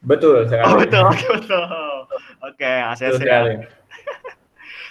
Betul 0.00 0.48
sekali. 0.48 0.64
Oh, 0.64 0.76
betul, 0.80 1.04
betul. 1.36 1.64
Oke, 2.40 2.64
okay, 2.64 2.76
ACC. 2.88 3.20
Ya. 3.20 3.40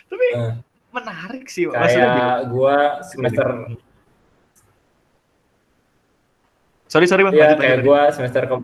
Tapi 0.09 0.27
uh, 0.37 0.53
menarik 0.89 1.45
sih. 1.49 1.69
Kayak 1.69 2.49
gue 2.49 2.77
semester 3.09 3.47
Sorry 6.89 7.05
sorry 7.05 7.21
bang. 7.21 7.33
Iya 7.37 7.53
kayak 7.53 7.85
gue 7.85 8.01
semester 8.17 8.41
ke 8.49 8.55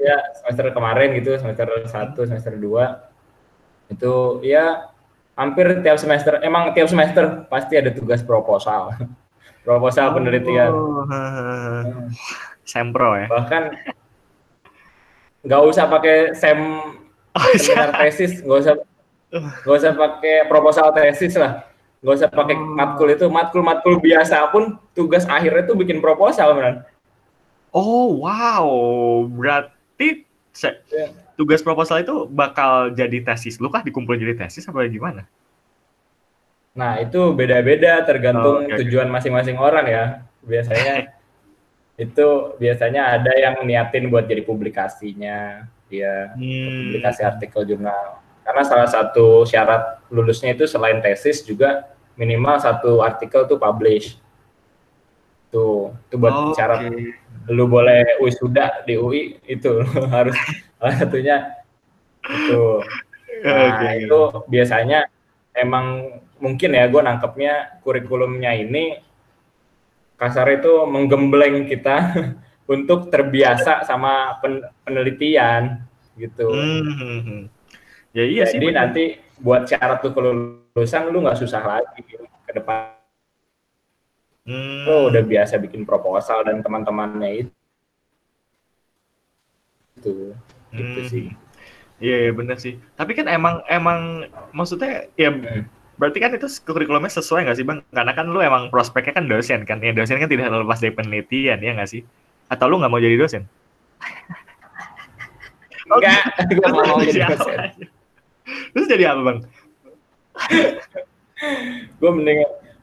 ya 0.00 0.16
semester 0.40 0.64
kemarin 0.72 1.16
gitu 1.16 1.36
semester 1.36 1.68
satu 1.88 2.24
semester 2.24 2.56
dua 2.56 3.12
itu 3.92 4.40
ya 4.44 4.88
hampir 5.36 5.84
tiap 5.84 6.00
semester 6.00 6.40
emang 6.40 6.72
tiap 6.72 6.88
semester 6.88 7.44
pasti 7.52 7.76
ada 7.76 7.92
tugas 7.92 8.24
proposal 8.24 8.96
proposal 9.66 10.12
oh, 10.12 10.14
penelitian. 10.16 10.72
Sempro 12.64 13.16
ya. 13.16 13.26
Bahkan 13.28 13.62
nggak 15.40 15.62
usah 15.64 15.84
pakai 15.88 16.36
sem 16.36 16.58
oh, 17.32 17.46
seminar 17.56 17.90
tesis, 17.96 18.44
nggak 18.44 18.58
usah 18.60 18.74
nggak 19.32 19.76
usah 19.80 19.92
pakai 19.96 20.36
proposal 20.50 20.92
tesis 20.92 21.32
lah, 21.40 21.64
nggak 22.00 22.16
usah 22.16 22.30
pakai 22.32 22.56
oh. 22.56 22.76
matkul 22.76 23.08
itu 23.12 23.26
matkul 23.28 23.60
matkul 23.60 23.94
biasa 24.00 24.48
pun 24.48 24.80
tugas 24.96 25.28
akhirnya 25.28 25.68
tuh 25.68 25.76
bikin 25.76 26.00
proposal 26.00 26.56
kan. 26.56 26.74
Oh 27.70 28.24
wow, 28.24 28.66
berarti 29.28 30.24
yeah. 30.90 31.12
tugas 31.36 31.60
proposal 31.60 32.00
itu 32.02 32.26
bakal 32.26 32.90
jadi 32.96 33.22
tesis 33.22 33.60
lu 33.60 33.70
kah 33.70 33.84
dikumpulin 33.84 34.18
jadi 34.18 34.48
tesis 34.48 34.66
apa 34.66 34.88
gimana? 34.88 35.28
Nah 36.74 36.98
itu 36.98 37.36
beda-beda 37.36 38.00
tergantung 38.08 38.64
oh, 38.64 38.66
okay. 38.66 38.80
tujuan 38.80 39.12
masing-masing 39.12 39.60
orang 39.60 39.86
ya. 39.86 40.04
Biasanya 40.40 41.12
itu 42.04 42.26
biasanya 42.56 43.20
ada 43.20 43.32
yang 43.36 43.60
niatin 43.68 44.08
buat 44.08 44.24
jadi 44.24 44.40
publikasinya, 44.40 45.68
ya 45.92 46.32
hmm. 46.32 46.96
publikasi 46.96 47.20
artikel 47.28 47.68
jurnal. 47.68 48.24
Karena 48.40 48.62
salah 48.64 48.88
satu 48.88 49.44
syarat 49.44 49.99
lulusnya 50.10 50.52
itu 50.52 50.66
selain 50.66 50.98
tesis 50.98 51.46
juga 51.46 51.90
minimal 52.18 52.58
satu 52.60 53.00
artikel 53.00 53.46
tuh 53.46 53.56
publish. 53.56 54.18
Tuh, 55.50 55.90
itu 56.06 56.14
buat 56.14 56.54
okay 56.54 57.18
lu 57.48 57.64
boleh 57.66 58.20
wisuda 58.20 58.86
di 58.86 59.00
UI 59.00 59.42
itu 59.48 59.82
harus 60.14 60.36
salah 60.76 60.94
satunya 60.98 61.36
itu 62.28 62.84
nah 63.40 63.80
okay. 63.80 64.04
itu 64.04 64.20
biasanya 64.52 65.08
emang 65.56 66.20
mungkin 66.36 66.76
ya 66.76 66.84
gue 66.92 67.00
nangkepnya 67.00 67.80
kurikulumnya 67.80 68.52
ini 68.52 69.00
kasar 70.20 70.46
itu 70.52 70.84
menggembleng 70.84 71.64
kita 71.64 72.12
untuk 72.72 73.08
terbiasa 73.08 73.82
sama 73.88 74.36
pen 74.38 74.62
penelitian 74.84 75.80
gitu. 76.14 76.52
Hmm. 76.52 77.48
Ya 78.12 78.28
iya 78.28 78.44
Jadi 78.46 78.52
sih. 78.52 78.58
Jadi 78.60 78.68
nanti 78.76 79.04
buat 79.40 79.64
syarat 79.64 80.04
tuh 80.04 80.12
kelulusan 80.12 81.08
lu 81.08 81.24
nggak 81.24 81.40
susah 81.40 81.62
lagi 81.64 82.04
ke 82.46 82.52
depan 82.52 83.00
Hmm. 84.50 84.88
Oh, 84.88 85.12
udah 85.12 85.22
biasa 85.22 85.60
bikin 85.60 85.84
proposal 85.84 86.42
dan 86.42 86.64
teman-temannya 86.64 87.46
itu. 87.46 87.52
Itu, 90.00 90.10
gitu 90.72 90.74
hmm. 90.74 90.80
gitu 90.80 91.00
sih. 91.06 91.24
Iya, 92.00 92.16
iya 92.28 92.32
bener 92.32 92.56
sih. 92.56 92.80
Tapi 92.96 93.12
kan 93.12 93.28
emang 93.28 93.60
emang 93.68 94.26
maksudnya 94.56 95.06
ya 95.20 95.28
hmm. 95.28 95.68
berarti 96.00 96.18
kan 96.18 96.32
itu 96.32 96.48
kurikulumnya 96.64 97.12
sesuai 97.12 97.46
nggak 97.46 97.58
sih 97.60 97.66
bang? 97.68 97.84
Karena 97.92 98.12
kan 98.16 98.26
lu 98.32 98.40
emang 98.40 98.72
prospeknya 98.72 99.20
kan 99.20 99.28
dosen 99.28 99.68
kan. 99.68 99.84
Ya 99.84 99.92
dosen 99.92 100.16
kan 100.16 100.26
tidak 100.26 100.48
lepas 100.48 100.80
dari 100.80 100.96
penelitian 100.96 101.60
ya 101.60 101.76
nggak 101.76 101.90
sih? 101.92 102.02
Atau 102.48 102.72
lu 102.72 102.80
nggak 102.80 102.90
mau 102.90 102.98
jadi 102.98 103.20
dosen? 103.20 103.44
Enggak, 105.90 106.22
gue 106.58 106.68
mau 106.72 107.04
jadi 107.04 107.28
dosen. 107.36 107.99
Terus 108.72 108.86
jadi 108.90 109.04
apa 109.14 109.20
bang? 109.22 109.38
gue 112.00 112.10
mending 112.10 112.38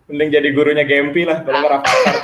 mending 0.08 0.30
jadi 0.32 0.50
gurunya 0.56 0.86
Gempi 0.88 1.28
lah 1.28 1.44
kalau 1.44 1.58
nggak 1.60 1.72
Rafathar. 1.78 2.16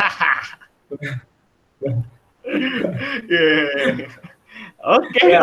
Oke. 4.84 5.24
Ya, 5.32 5.42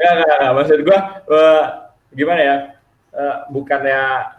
ya, 0.00 0.12
ya, 0.24 0.48
maksud 0.56 0.80
gua 0.84 1.24
uh, 1.28 1.64
gimana 2.12 2.40
ya? 2.40 2.56
Uh, 3.12 3.36
bukannya 3.50 4.30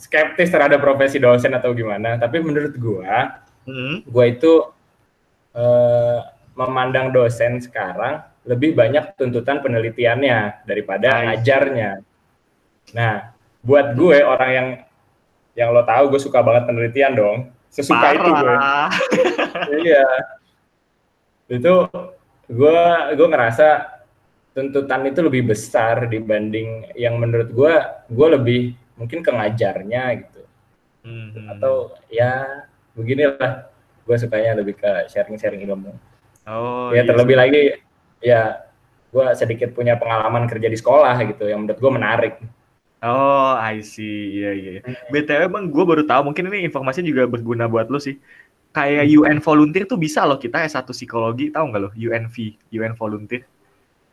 skeptis 0.00 0.52
terhadap 0.52 0.80
profesi 0.80 1.20
dosen 1.20 1.52
atau 1.56 1.74
gimana, 1.76 2.16
tapi 2.16 2.40
menurut 2.40 2.72
gua, 2.80 3.42
hmm. 3.68 4.08
gua 4.08 4.24
itu 4.28 4.70
uh, 5.56 6.20
memandang 6.56 7.12
dosen 7.12 7.60
sekarang 7.60 8.24
lebih 8.50 8.74
banyak 8.74 9.14
tuntutan 9.14 9.62
penelitiannya 9.62 10.66
daripada 10.66 11.22
ngajarnya. 11.30 12.02
Nah, 12.98 13.30
buat 13.62 13.94
gue 13.94 14.18
orang 14.26 14.50
yang 14.50 14.68
yang 15.54 15.68
lo 15.70 15.86
tahu 15.86 16.10
gue 16.10 16.20
suka 16.22 16.42
banget 16.42 16.66
penelitian 16.66 17.14
dong. 17.14 17.38
Sesuka 17.70 18.10
Parah. 18.10 18.18
itu 18.18 18.30
gue. 18.34 18.54
iya. 19.86 20.06
Itu 21.46 21.86
gue 22.50 22.82
gue 23.14 23.28
ngerasa 23.30 23.68
tuntutan 24.50 25.06
itu 25.06 25.22
lebih 25.22 25.54
besar 25.54 26.10
dibanding 26.10 26.90
yang 26.98 27.22
menurut 27.22 27.54
gue 27.54 27.74
gue 28.10 28.28
lebih 28.34 28.62
mungkin 28.98 29.22
ke 29.22 29.30
ngajarnya 29.30 30.02
gitu. 30.26 30.42
Hmm. 31.06 31.54
Atau 31.54 31.94
ya 32.10 32.66
beginilah 32.98 33.70
gue 34.02 34.16
sukanya 34.18 34.58
lebih 34.58 34.74
ke 34.74 35.06
sharing-sharing 35.06 35.62
ilmu. 35.70 35.94
Oh, 36.50 36.90
ya 36.90 37.04
iya. 37.04 37.06
terlebih 37.06 37.36
lagi 37.38 37.62
ya 38.20 38.70
gue 39.10 39.26
sedikit 39.34 39.74
punya 39.74 39.98
pengalaman 39.98 40.46
kerja 40.46 40.70
di 40.70 40.78
sekolah 40.78 41.18
gitu 41.26 41.50
yang 41.50 41.66
menurut 41.66 41.80
gue 41.82 41.92
menarik. 41.92 42.34
Oh, 43.00 43.56
I 43.56 43.80
see. 43.80 44.38
Iya, 44.44 44.50
iya. 44.52 44.70
iya. 44.76 44.82
BTW 45.08 45.48
bang, 45.48 45.64
gue 45.72 45.84
baru 45.88 46.04
tahu. 46.04 46.30
Mungkin 46.30 46.52
ini 46.52 46.68
informasinya 46.68 47.08
juga 47.08 47.24
berguna 47.24 47.64
buat 47.64 47.88
lo 47.88 47.96
sih. 47.96 48.20
Kayak 48.70 49.08
hmm. 49.08 49.16
UN 49.24 49.38
volunteer 49.42 49.84
tuh 49.88 49.98
bisa 49.98 50.22
loh 50.28 50.36
kita 50.36 50.62
S1 50.62 50.86
psikologi, 50.92 51.50
tahu 51.50 51.72
nggak 51.72 51.80
lo? 51.80 51.90
UNV, 51.96 52.36
UN 52.70 52.94
volunteer. 52.94 53.42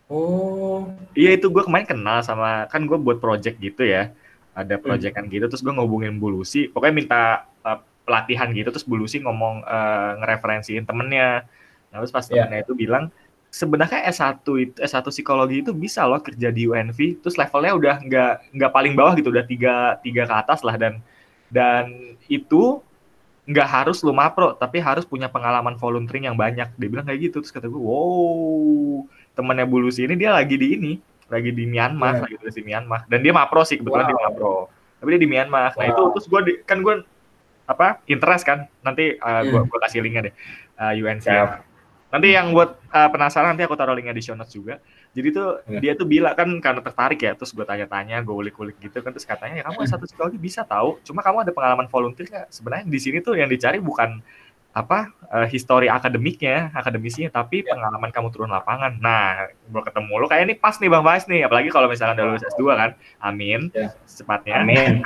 Oh. 0.08 0.88
Iya 1.14 1.36
itu 1.36 1.52
gue 1.52 1.68
kemarin 1.68 1.84
kenal 1.84 2.24
sama, 2.24 2.64
kan 2.72 2.88
gue 2.88 2.96
buat 2.96 3.20
project 3.20 3.60
gitu 3.60 3.84
ya. 3.84 4.16
Ada 4.56 4.80
hmm. 4.80 4.84
proyekan 4.88 5.28
hmm. 5.28 5.34
gitu, 5.36 5.46
terus 5.52 5.62
gue 5.62 5.74
ngehubungin 5.76 6.16
Bu 6.18 6.32
Lucy. 6.32 6.72
Pokoknya 6.72 6.96
minta 6.96 7.22
uh, 7.68 7.84
pelatihan 8.08 8.50
gitu, 8.56 8.72
terus 8.72 8.88
Bu 8.88 8.96
Lucy 8.96 9.20
ngomong 9.20 9.68
uh, 9.68 10.24
ngereferensiin 10.24 10.88
temennya. 10.88 11.44
Nah, 11.92 11.96
terus 12.02 12.16
pas 12.16 12.24
yeah. 12.32 12.48
temennya 12.48 12.64
itu 12.64 12.74
bilang, 12.74 13.12
sebenarnya 13.58 14.06
S1 14.14 14.46
itu 14.62 14.78
S1 14.78 15.02
psikologi 15.10 15.66
itu 15.66 15.74
bisa 15.74 16.06
loh 16.06 16.22
kerja 16.22 16.54
di 16.54 16.70
UNV 16.70 17.26
terus 17.26 17.34
levelnya 17.42 17.74
udah 17.74 17.96
nggak 18.06 18.34
nggak 18.54 18.72
paling 18.72 18.94
bawah 18.94 19.18
gitu 19.18 19.34
udah 19.34 19.46
tiga 19.50 19.98
tiga 20.06 20.30
ke 20.30 20.36
atas 20.38 20.62
lah 20.62 20.78
dan 20.78 21.02
dan 21.50 22.14
itu 22.30 22.86
nggak 23.48 23.66
harus 23.68 24.04
lu 24.06 24.14
mapro 24.14 24.54
tapi 24.60 24.78
harus 24.78 25.08
punya 25.08 25.32
pengalaman 25.32 25.80
volunteering 25.80 26.30
yang 26.30 26.38
banyak 26.38 26.70
dia 26.78 26.90
bilang 26.92 27.08
kayak 27.08 27.32
gitu 27.32 27.42
terus 27.42 27.50
kata 27.50 27.66
gue 27.66 27.80
wow 27.80 29.08
temannya 29.34 29.66
Bulusi 29.66 30.06
ini 30.06 30.20
dia 30.20 30.36
lagi 30.36 30.60
di 30.60 30.78
ini 30.78 30.94
lagi 31.32 31.50
di 31.56 31.64
Myanmar 31.66 32.22
yeah. 32.22 32.24
lagi 32.28 32.36
di 32.54 32.64
Myanmar 32.68 33.02
dan 33.10 33.20
dia 33.24 33.34
mapro 33.34 33.64
sih 33.64 33.80
kebetulan 33.80 34.06
wow. 34.06 34.12
dia 34.12 34.20
mapro 34.22 34.56
tapi 35.00 35.08
dia 35.16 35.22
di 35.24 35.30
Myanmar 35.32 35.74
wow. 35.74 35.80
nah 35.80 35.86
itu 35.90 36.02
terus 36.14 36.26
gue 36.30 36.42
kan 36.68 36.78
gue 36.84 36.96
apa 37.68 38.04
interest 38.08 38.44
kan 38.44 38.68
nanti 38.84 39.16
uh, 39.18 39.42
gue 39.48 39.60
hmm. 39.64 39.68
gue 39.72 39.80
kasih 39.80 40.00
linknya 40.04 40.22
deh 40.30 40.36
uh, 40.78 40.94
UNV 40.94 41.26
yeah. 41.26 41.67
Nanti 42.08 42.32
yang 42.32 42.56
buat 42.56 42.80
uh, 42.88 43.10
penasaran 43.12 43.52
nanti 43.52 43.68
aku 43.68 43.76
taruh 43.76 43.92
linknya 43.92 44.16
di 44.16 44.24
show 44.24 44.32
notes 44.32 44.56
juga. 44.56 44.80
Jadi 45.12 45.28
tuh 45.36 45.60
yeah. 45.68 45.82
dia 45.84 45.94
tuh 46.00 46.08
bilang 46.08 46.32
kan 46.38 46.48
karena 46.64 46.80
tertarik 46.80 47.20
ya, 47.20 47.36
terus 47.36 47.52
gue 47.52 47.68
tanya-tanya, 47.68 48.24
gue 48.24 48.32
ulik-ulik 48.32 48.80
gitu 48.80 49.04
kan 49.04 49.12
terus 49.12 49.28
katanya 49.28 49.60
ya 49.60 49.64
kamu 49.68 49.84
satu 49.84 50.08
psikologi 50.08 50.40
bisa 50.40 50.64
tahu, 50.64 51.04
cuma 51.04 51.20
kamu 51.20 51.44
ada 51.44 51.52
pengalaman 51.52 51.88
volunteer 51.92 52.32
nggak? 52.32 52.48
Sebenarnya 52.48 52.86
di 52.88 53.00
sini 53.02 53.18
tuh 53.20 53.36
yang 53.36 53.52
dicari 53.52 53.84
bukan 53.84 54.24
apa 54.78 55.10
uh, 55.34 55.48
histori 55.50 55.90
akademiknya, 55.92 56.72
akademisinya, 56.72 57.28
tapi 57.34 57.66
yeah. 57.66 57.76
pengalaman 57.76 58.10
kamu 58.14 58.28
turun 58.32 58.54
lapangan. 58.56 58.96
Nah, 59.04 59.52
gue 59.52 59.82
ketemu 59.84 60.14
lo 60.16 60.26
kayak 60.32 60.44
ini 60.48 60.56
pas 60.56 60.80
nih 60.80 60.88
Bang 60.88 61.04
Faiz 61.04 61.28
nih, 61.28 61.44
apalagi 61.44 61.70
kalau 61.76 61.92
misalnya 61.92 62.24
udah 62.24 62.26
lulus 62.32 62.46
S2 62.56 62.64
kan. 62.72 62.92
Amin. 63.20 63.68
Yeah. 63.76 63.92
Secepatnya. 64.08 64.56
Amin. 64.64 65.04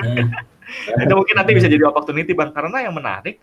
itu 0.71 1.13
mungkin 1.17 1.35
nanti 1.35 1.51
bisa 1.51 1.67
jadi 1.67 1.83
opportunity 1.87 2.31
Bang 2.31 2.53
karena 2.53 2.83
yang 2.85 2.95
menarik 2.95 3.41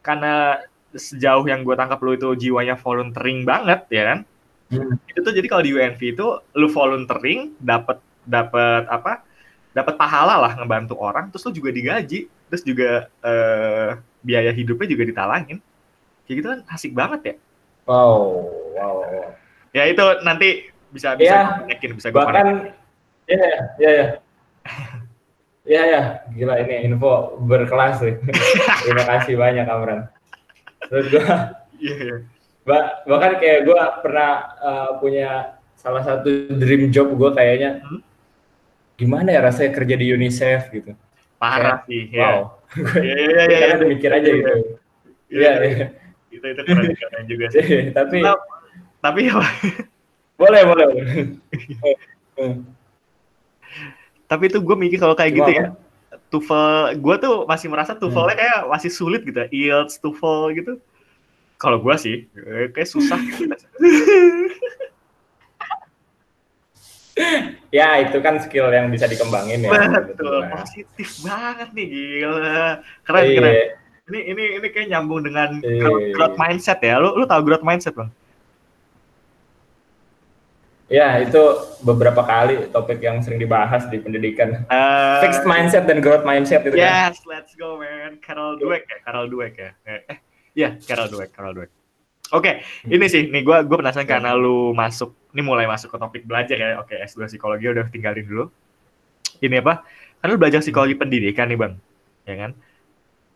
karena 0.00 0.62
sejauh 0.96 1.44
yang 1.44 1.60
gue 1.64 1.76
tangkap 1.76 2.00
lu 2.00 2.16
itu 2.16 2.28
jiwanya 2.48 2.78
volunteering 2.80 3.44
banget 3.44 3.84
ya 3.92 4.04
kan? 4.14 4.20
Hmm. 4.68 5.00
itu 5.08 5.24
tuh 5.24 5.32
jadi 5.32 5.48
kalau 5.48 5.64
di 5.64 5.72
UNV 5.72 6.00
itu 6.12 6.26
lu 6.52 6.68
volunteering 6.68 7.56
dapat 7.60 8.00
dapat 8.24 8.84
apa? 8.88 9.24
Dapat 9.72 9.94
pahala 9.96 10.36
lah 10.40 10.52
ngebantu 10.56 10.96
orang 11.00 11.28
terus 11.32 11.44
lu 11.48 11.52
juga 11.56 11.70
digaji 11.72 12.28
terus 12.48 12.62
juga 12.64 13.08
uh, 13.24 13.96
biaya 14.24 14.52
hidupnya 14.52 14.88
juga 14.88 15.04
ditalangin. 15.08 15.58
Kayak 16.24 16.36
gitu 16.36 16.48
kan 16.52 16.60
asik 16.72 16.92
banget 16.92 17.20
ya? 17.24 17.34
Wow 17.88 18.44
wow, 18.76 18.96
ya 19.72 19.88
itu 19.88 20.04
nanti 20.22 20.68
bisa 20.92 21.16
bisa 21.16 21.64
ya, 21.64 21.68
gue 21.68 21.96
bisa 21.96 22.08
gue 22.12 22.20
bahkan 22.20 22.72
ya 23.28 23.48
ya 23.80 23.90
ya. 23.92 24.06
Ya 25.68 25.84
ya. 25.84 26.02
Gila 26.32 26.64
ini 26.64 26.88
info 26.88 27.36
berkelas 27.44 28.00
sih. 28.00 28.16
Terima 28.88 29.04
kasih 29.04 29.36
banyak 29.36 29.68
Amran 29.68 30.08
Terus 30.88 31.06
gue, 31.12 31.20
yeah, 31.20 31.98
yeah. 32.00 32.18
bah, 32.64 33.04
bahkan 33.04 33.36
kayak 33.36 33.68
gue 33.68 33.80
pernah 34.00 34.30
uh, 34.60 34.90
punya 34.98 35.60
salah 35.78 36.02
satu 36.02 36.48
dream 36.56 36.90
job 36.90 37.12
gue 37.14 37.30
kayaknya, 37.36 37.84
hmm? 37.84 38.00
gimana 38.98 39.30
ya 39.36 39.40
rasanya 39.44 39.70
kerja 39.76 39.94
di 39.94 40.06
UNICEF 40.10 40.62
gitu. 40.72 40.92
Parah 41.38 41.84
kayak, 41.84 41.88
sih, 41.88 42.02
ya. 42.10 42.24
Wow. 42.24 42.40
Iya, 42.98 43.16
iya, 43.16 43.42
iya. 43.46 43.58
Iya. 43.78 43.86
mikir 43.86 44.10
aja 44.10 44.28
gitu. 44.28 44.52
Iya, 45.30 45.52
iya. 45.62 45.86
Itu 46.28 46.46
itu 46.50 46.62
keren, 46.66 46.92
keren 46.92 47.24
juga 47.30 47.46
sih. 47.52 47.62
tapi, 47.96 48.24
tapi 48.98 49.20
ya. 49.28 49.38
boleh, 50.40 50.62
boleh. 50.66 50.86
boleh. 50.92 51.04
tapi 54.30 54.44
itu 54.52 54.58
gue 54.60 54.76
mikir 54.76 54.98
kalau 55.00 55.16
kayak 55.16 55.32
Cuma, 55.32 55.40
gitu 55.46 55.52
ya 55.56 55.66
TOEFL 56.28 57.00
gue 57.00 57.14
tuh 57.20 57.34
masih 57.48 57.68
merasa 57.72 57.96
TOEFL-nya 57.96 58.34
hmm. 58.36 58.42
kayak 58.44 58.58
masih 58.68 58.90
sulit 58.92 59.24
gitu 59.24 59.40
IELTS 59.48 60.00
TOEFL 60.00 60.52
gitu 60.56 60.72
kalau 61.58 61.82
gue 61.82 61.94
sih 61.98 62.30
kayak 62.70 62.86
susah 62.86 63.18
gitu. 63.18 63.50
ya 67.74 67.98
itu 68.00 68.18
kan 68.22 68.38
skill 68.38 68.70
yang 68.70 68.88
bisa 68.94 69.10
dikembangin 69.10 69.66
ya 69.66 69.70
betul 70.06 70.46
positif 70.54 71.18
banget 71.26 71.68
nih 71.74 71.86
gila 71.90 72.78
keren 73.02 73.24
iya. 73.26 73.34
keren 73.34 73.54
ini 74.08 74.20
ini 74.32 74.44
ini 74.62 74.66
kayak 74.72 74.88
nyambung 74.94 75.26
dengan 75.26 75.58
iya. 75.60 76.14
growth 76.14 76.38
mindset 76.38 76.78
ya 76.80 77.02
lu 77.02 77.18
lu 77.18 77.26
tau 77.26 77.42
growth 77.42 77.66
mindset 77.66 77.92
bang 77.92 78.08
Ya, 80.88 81.20
itu 81.20 81.42
beberapa 81.84 82.24
kali 82.24 82.72
topik 82.72 83.04
yang 83.04 83.20
sering 83.20 83.36
dibahas 83.36 83.84
di 83.92 84.00
pendidikan. 84.00 84.64
Uh, 84.72 85.20
Fixed 85.20 85.44
mindset 85.44 85.84
dan 85.84 86.00
growth 86.00 86.24
mindset 86.24 86.64
itu 86.64 86.80
kan. 86.80 87.12
Yes, 87.12 87.20
kan. 87.20 87.28
let's 87.28 87.52
go 87.60 87.76
man. 87.76 88.16
Carol 88.24 88.56
Dweck 88.56 88.88
ya, 88.88 88.96
Carol 89.04 89.28
Dweck 89.28 89.54
ya. 89.60 89.70
Eh, 89.84 90.00
ya, 90.00 90.00
yeah, 90.56 90.70
Carol 90.88 91.12
Dweck, 91.12 91.36
Carol 91.36 91.52
Dweck. 91.52 91.70
Oke, 92.32 92.44
okay, 92.44 92.54
hmm. 92.88 92.96
ini 92.96 93.06
sih, 93.08 93.22
nih 93.28 93.44
gue 93.44 93.56
gue 93.68 93.76
penasaran 93.76 94.08
hmm. 94.08 94.14
karena 94.16 94.32
lu 94.32 94.72
masuk, 94.72 95.12
ini 95.36 95.44
mulai 95.44 95.68
masuk 95.68 95.92
ke 95.92 95.96
topik 96.00 96.22
belajar 96.24 96.56
ya. 96.56 96.80
Oke, 96.80 96.96
okay, 96.96 97.04
S2 97.04 97.28
psikologi 97.28 97.68
udah 97.68 97.84
tinggalin 97.92 98.24
dulu. 98.24 98.44
Ini 99.44 99.60
apa? 99.60 99.84
Kan 100.24 100.26
lu 100.32 100.40
belajar 100.40 100.64
psikologi 100.64 100.96
hmm. 100.96 101.04
pendidikan 101.04 101.52
nih 101.52 101.58
bang, 101.60 101.72
ya 102.24 102.34
kan? 102.40 102.50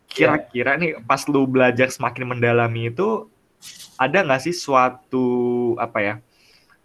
Kira-kira 0.08 0.80
nih 0.80 1.04
pas 1.04 1.20
lu 1.28 1.44
belajar 1.44 1.92
semakin 1.92 2.32
mendalami 2.36 2.88
itu, 2.88 3.28
ada 4.00 4.24
nggak 4.24 4.40
sih 4.40 4.56
suatu 4.56 5.28
apa 5.76 6.00
ya? 6.00 6.14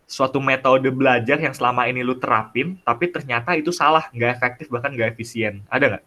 Suatu 0.08 0.40
metode 0.40 0.88
belajar 0.88 1.36
yang 1.36 1.52
selama 1.52 1.84
ini 1.92 2.00
lu 2.00 2.16
terapin, 2.16 2.80
tapi 2.88 3.12
ternyata 3.12 3.60
itu 3.60 3.76
salah, 3.76 4.08
nggak 4.16 4.32
efektif, 4.40 4.72
bahkan 4.72 4.96
nggak 4.96 5.12
efisien. 5.12 5.68
Ada 5.68 5.86
nggak? 6.00 6.06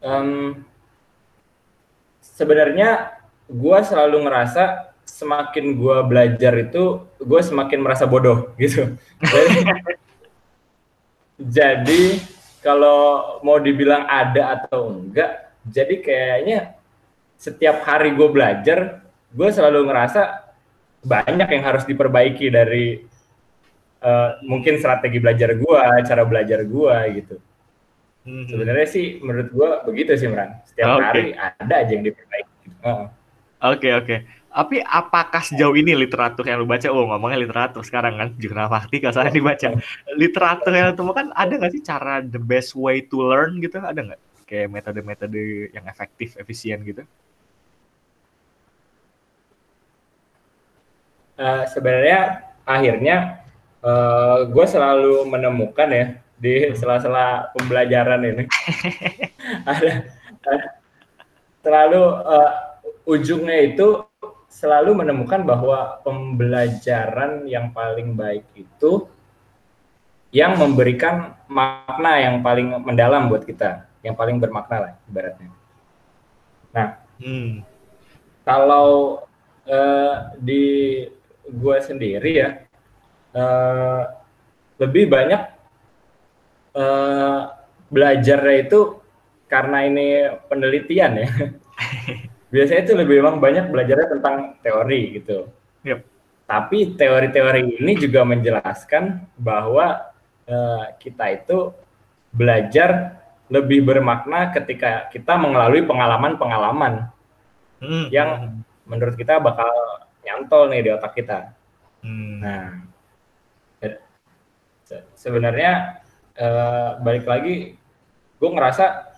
Um, 0.00 0.64
sebenarnya 2.24 3.20
gue 3.44 3.78
selalu 3.84 4.24
ngerasa 4.24 4.96
semakin 5.04 5.76
gue 5.76 5.96
belajar 6.08 6.56
itu, 6.56 7.04
gue 7.20 7.40
semakin 7.44 7.84
merasa 7.84 8.08
bodoh 8.08 8.48
gitu. 8.62 8.96
Jadi, 9.20 9.60
jadi 11.36 12.02
kalau 12.64 13.36
mau 13.44 13.60
dibilang 13.60 14.08
ada 14.08 14.56
atau 14.56 14.88
enggak, 14.88 15.52
jadi 15.68 15.94
kayaknya 16.00 16.58
setiap 17.36 17.84
hari 17.84 18.16
gue 18.16 18.28
belajar, 18.32 19.04
gue 19.36 19.48
selalu 19.52 19.84
ngerasa 19.84 20.47
banyak 21.02 21.48
yang 21.48 21.64
harus 21.64 21.84
diperbaiki 21.86 22.50
dari 22.50 23.02
uh, 24.02 24.38
mungkin 24.46 24.78
strategi 24.82 25.18
belajar 25.22 25.54
gua, 25.58 26.02
cara 26.02 26.22
belajar 26.26 26.62
gua 26.66 27.06
gitu. 27.10 27.36
Hmm. 28.28 28.44
Sebenarnya 28.50 28.88
sih 28.90 29.22
menurut 29.22 29.48
gua 29.54 29.70
begitu 29.86 30.14
sih, 30.18 30.28
Meran. 30.28 30.58
Setiap 30.66 30.98
okay. 30.98 31.04
hari 31.04 31.24
ada 31.38 31.74
aja 31.80 31.92
yang 31.92 32.04
diperbaiki. 32.04 32.54
Oke, 32.66 32.84
uh. 32.84 32.92
oke. 32.92 33.08
Okay, 33.62 33.92
okay. 33.94 34.18
Tapi 34.48 34.82
apakah 34.82 35.38
sejauh 35.38 35.76
ini 35.78 35.94
literatur 35.94 36.42
yang 36.42 36.58
lu 36.58 36.66
baca, 36.66 36.90
oh 36.90 37.06
ngomongnya 37.06 37.46
literatur 37.46 37.86
sekarang 37.86 38.18
kan, 38.18 38.28
jurnal 38.42 38.66
fakti 38.66 38.98
kalau 38.98 39.14
saya 39.14 39.30
dibaca. 39.30 39.70
Literatur 40.18 40.72
yang 40.74 40.98
lu 40.98 41.14
kan 41.14 41.30
ada 41.38 41.52
nggak 41.54 41.78
sih 41.78 41.82
cara 41.84 42.18
the 42.26 42.42
best 42.42 42.74
way 42.74 42.98
to 43.06 43.22
learn 43.22 43.62
gitu? 43.62 43.78
Ada 43.78 44.02
nggak? 44.02 44.20
Kayak 44.50 44.66
metode-metode 44.74 45.70
yang 45.70 45.86
efektif, 45.86 46.34
efisien 46.40 46.82
gitu? 46.82 47.06
Uh, 51.38 51.64
sebenarnya 51.70 52.50
akhirnya 52.68 53.40
uh, 53.80 53.88
eh, 53.88 54.38
gue 54.52 54.66
selalu 54.68 55.24
menemukan 55.30 55.88
ya 55.88 56.06
di 56.38 56.70
sela-sela 56.76 57.50
pembelajaran 57.56 58.20
ini 58.22 58.44
ada, 59.70 59.90
selalu 61.64 62.02
uh, 62.22 62.52
ujungnya 63.08 63.72
itu 63.72 64.04
selalu 64.52 65.02
menemukan 65.02 65.42
bahwa 65.46 66.02
pembelajaran 66.02 67.46
yang 67.46 67.70
paling 67.72 68.14
baik 68.14 68.44
itu 68.54 69.06
yang 70.28 70.60
memberikan 70.60 71.34
makna 71.48 72.20
yang 72.20 72.44
paling 72.44 72.68
mendalam 72.84 73.32
buat 73.32 73.48
kita, 73.48 73.88
yang 74.04 74.12
paling 74.12 74.36
bermakna 74.36 74.76
lah 74.76 74.92
ibaratnya. 75.08 75.48
Nah, 76.68 76.88
hmm. 77.16 77.64
kalau 78.44 79.24
uh, 79.64 80.36
di 80.36 81.04
gue 81.48 81.76
sendiri 81.80 82.32
ya 82.36 82.48
uh, 83.34 84.02
lebih 84.78 85.10
banyak 85.10 85.42
uh, 86.78 87.40
belajarnya 87.88 88.56
itu 88.68 89.00
karena 89.48 89.88
ini 89.88 90.06
penelitian 90.46 91.24
ya. 91.24 91.28
Biasanya 92.54 92.80
itu 92.84 92.94
lebih 92.96 93.20
memang 93.20 93.40
banyak 93.40 93.68
belajarnya 93.68 94.08
tentang 94.18 94.36
teori 94.64 95.20
gitu. 95.20 95.48
Yep. 95.84 96.00
Tapi 96.48 96.96
teori-teori 96.96 97.76
ini 97.80 97.92
juga 98.00 98.24
menjelaskan 98.24 99.28
bahwa 99.36 100.08
uh, 100.48 100.84
kita 100.96 101.24
itu 101.36 101.72
belajar 102.32 103.20
lebih 103.48 103.84
bermakna 103.84 104.52
ketika 104.52 105.08
kita 105.08 105.36
mengalami 105.40 105.80
pengalaman-pengalaman 105.84 107.08
hmm. 107.80 108.12
yang 108.12 108.60
menurut 108.84 109.16
kita 109.16 109.40
bakal 109.40 109.72
nyantol 110.28 110.68
nih 110.68 110.84
di 110.84 110.90
otak 110.92 111.16
kita. 111.16 111.56
Hmm. 112.04 112.38
Nah, 112.44 112.88
sebenarnya 115.16 116.00
uh, 116.38 117.00
balik 117.02 117.24
lagi, 117.24 117.76
gue 118.38 118.50
ngerasa 118.50 119.10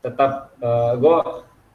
tetap 0.00 0.54
uh, 0.60 0.96
gue 0.96 1.16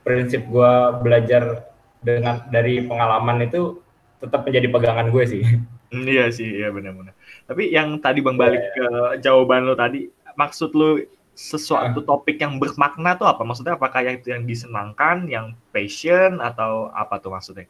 prinsip 0.05 0.45
gue 0.45 0.73
belajar 1.01 1.65
dengan 2.05 2.45
dari 2.53 2.85
pengalaman 2.85 3.49
itu 3.49 3.81
tetap 4.21 4.45
menjadi 4.45 4.67
pegangan 4.69 5.09
gue 5.09 5.25
sih. 5.25 5.45
Hmm, 5.93 6.01
iya 6.09 6.33
sih, 6.33 6.49
iya 6.49 6.73
benar-benar. 6.73 7.13
Tapi 7.45 7.69
yang 7.69 8.01
tadi 8.01 8.19
bang 8.19 8.35
balik 8.35 8.57
yeah. 8.73 8.73
ke 8.73 8.87
jawaban 9.21 9.69
lo 9.69 9.77
tadi, 9.77 10.09
maksud 10.33 10.73
lo 10.73 10.97
sesuatu 11.37 12.01
uh. 12.01 12.05
topik 12.09 12.41
yang 12.41 12.57
bermakna 12.57 13.13
tuh 13.15 13.29
apa? 13.29 13.45
Maksudnya 13.45 13.77
apakah 13.77 14.01
yang 14.01 14.17
itu 14.17 14.33
yang 14.33 14.43
disenangkan, 14.49 15.29
yang 15.29 15.53
passion 15.69 16.41
atau 16.41 16.89
apa 16.89 17.21
tuh 17.21 17.31
maksudnya? 17.37 17.69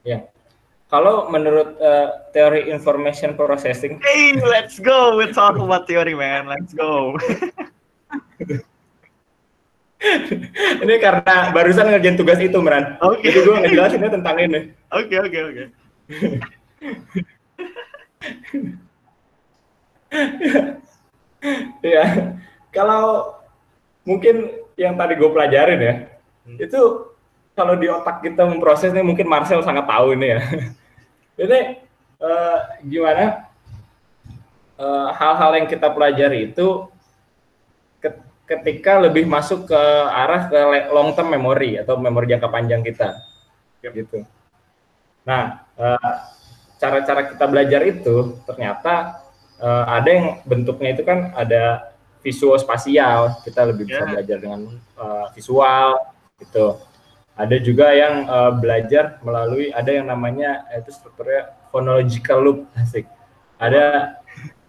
Ya, 0.00 0.24
kalau 0.88 1.28
menurut 1.28 1.76
uh, 1.76 2.26
teori 2.32 2.72
information 2.72 3.36
processing, 3.36 4.00
hey, 4.00 4.34
let's 4.40 4.80
go, 4.80 5.20
we 5.20 5.28
talk 5.30 5.54
about 5.54 5.84
theory 5.86 6.16
man, 6.16 6.48
let's 6.48 6.72
go. 6.72 7.14
ini 10.82 10.94
karena 10.96 11.52
barusan 11.52 11.92
ngerjain 11.92 12.16
tugas 12.16 12.40
itu, 12.40 12.56
Meran. 12.58 12.96
Oke. 13.04 13.20
Okay. 13.20 13.28
Jadi 13.28 13.38
gue 13.44 13.56
ngejelasinnya 13.60 14.10
tentang 14.10 14.36
ini. 14.40 14.60
Oke, 14.90 15.16
oke, 15.20 15.38
oke. 15.52 15.64
Ya, 21.80 22.04
kalau 22.72 23.36
mungkin 24.04 24.52
yang 24.76 24.96
tadi 24.96 25.16
gue 25.16 25.30
pelajarin 25.32 25.80
ya, 25.80 25.94
hmm. 26.48 26.56
itu 26.60 27.09
kalau 27.60 27.76
di 27.76 27.92
otak 27.92 28.24
kita 28.24 28.48
memproses 28.48 28.88
ini 28.88 29.04
mungkin 29.04 29.28
Marcel 29.28 29.60
sangat 29.60 29.84
tahu 29.84 30.16
ini 30.16 30.32
ya. 30.32 30.40
ini 31.44 31.60
uh, 32.16 32.58
gimana 32.80 33.52
eh, 34.80 35.08
hal-hal 35.12 35.50
uh, 35.52 35.56
yang 35.60 35.68
kita 35.68 35.92
pelajari 35.92 36.48
itu 36.48 36.88
ketika 38.48 38.98
lebih 38.98 39.28
masuk 39.28 39.68
ke 39.68 39.82
arah 40.08 40.50
ke 40.50 40.58
long 40.90 41.12
term 41.14 41.30
memory 41.30 41.78
atau 41.78 42.00
memori 42.00 42.32
jangka 42.34 42.50
panjang 42.50 42.82
kita 42.82 43.22
yep. 43.84 43.94
gitu 43.94 44.26
nah 45.22 45.62
uh, 45.78 46.12
cara-cara 46.80 47.30
kita 47.30 47.44
belajar 47.46 47.80
itu 47.86 48.40
ternyata 48.48 49.22
uh, 49.62 49.84
ada 49.86 50.10
yang 50.10 50.26
bentuknya 50.42 50.98
itu 50.98 51.06
kan 51.06 51.30
ada 51.38 51.94
visual 52.24 52.58
spasial 52.58 53.38
kita 53.46 53.70
lebih 53.70 53.86
bisa 53.86 54.02
yeah. 54.02 54.10
belajar 54.18 54.36
dengan 54.42 54.60
uh, 54.98 55.30
visual 55.30 56.10
gitu 56.42 56.89
ada 57.40 57.56
juga 57.56 57.96
yang 57.96 58.28
uh, 58.28 58.52
belajar 58.52 59.16
melalui 59.24 59.72
ada 59.72 59.88
yang 59.88 60.04
namanya 60.12 60.68
itu 60.76 60.92
strukturnya 60.92 61.56
phonological 61.72 62.38
loop 62.44 62.58
asik. 62.76 63.08
Ada 63.56 64.16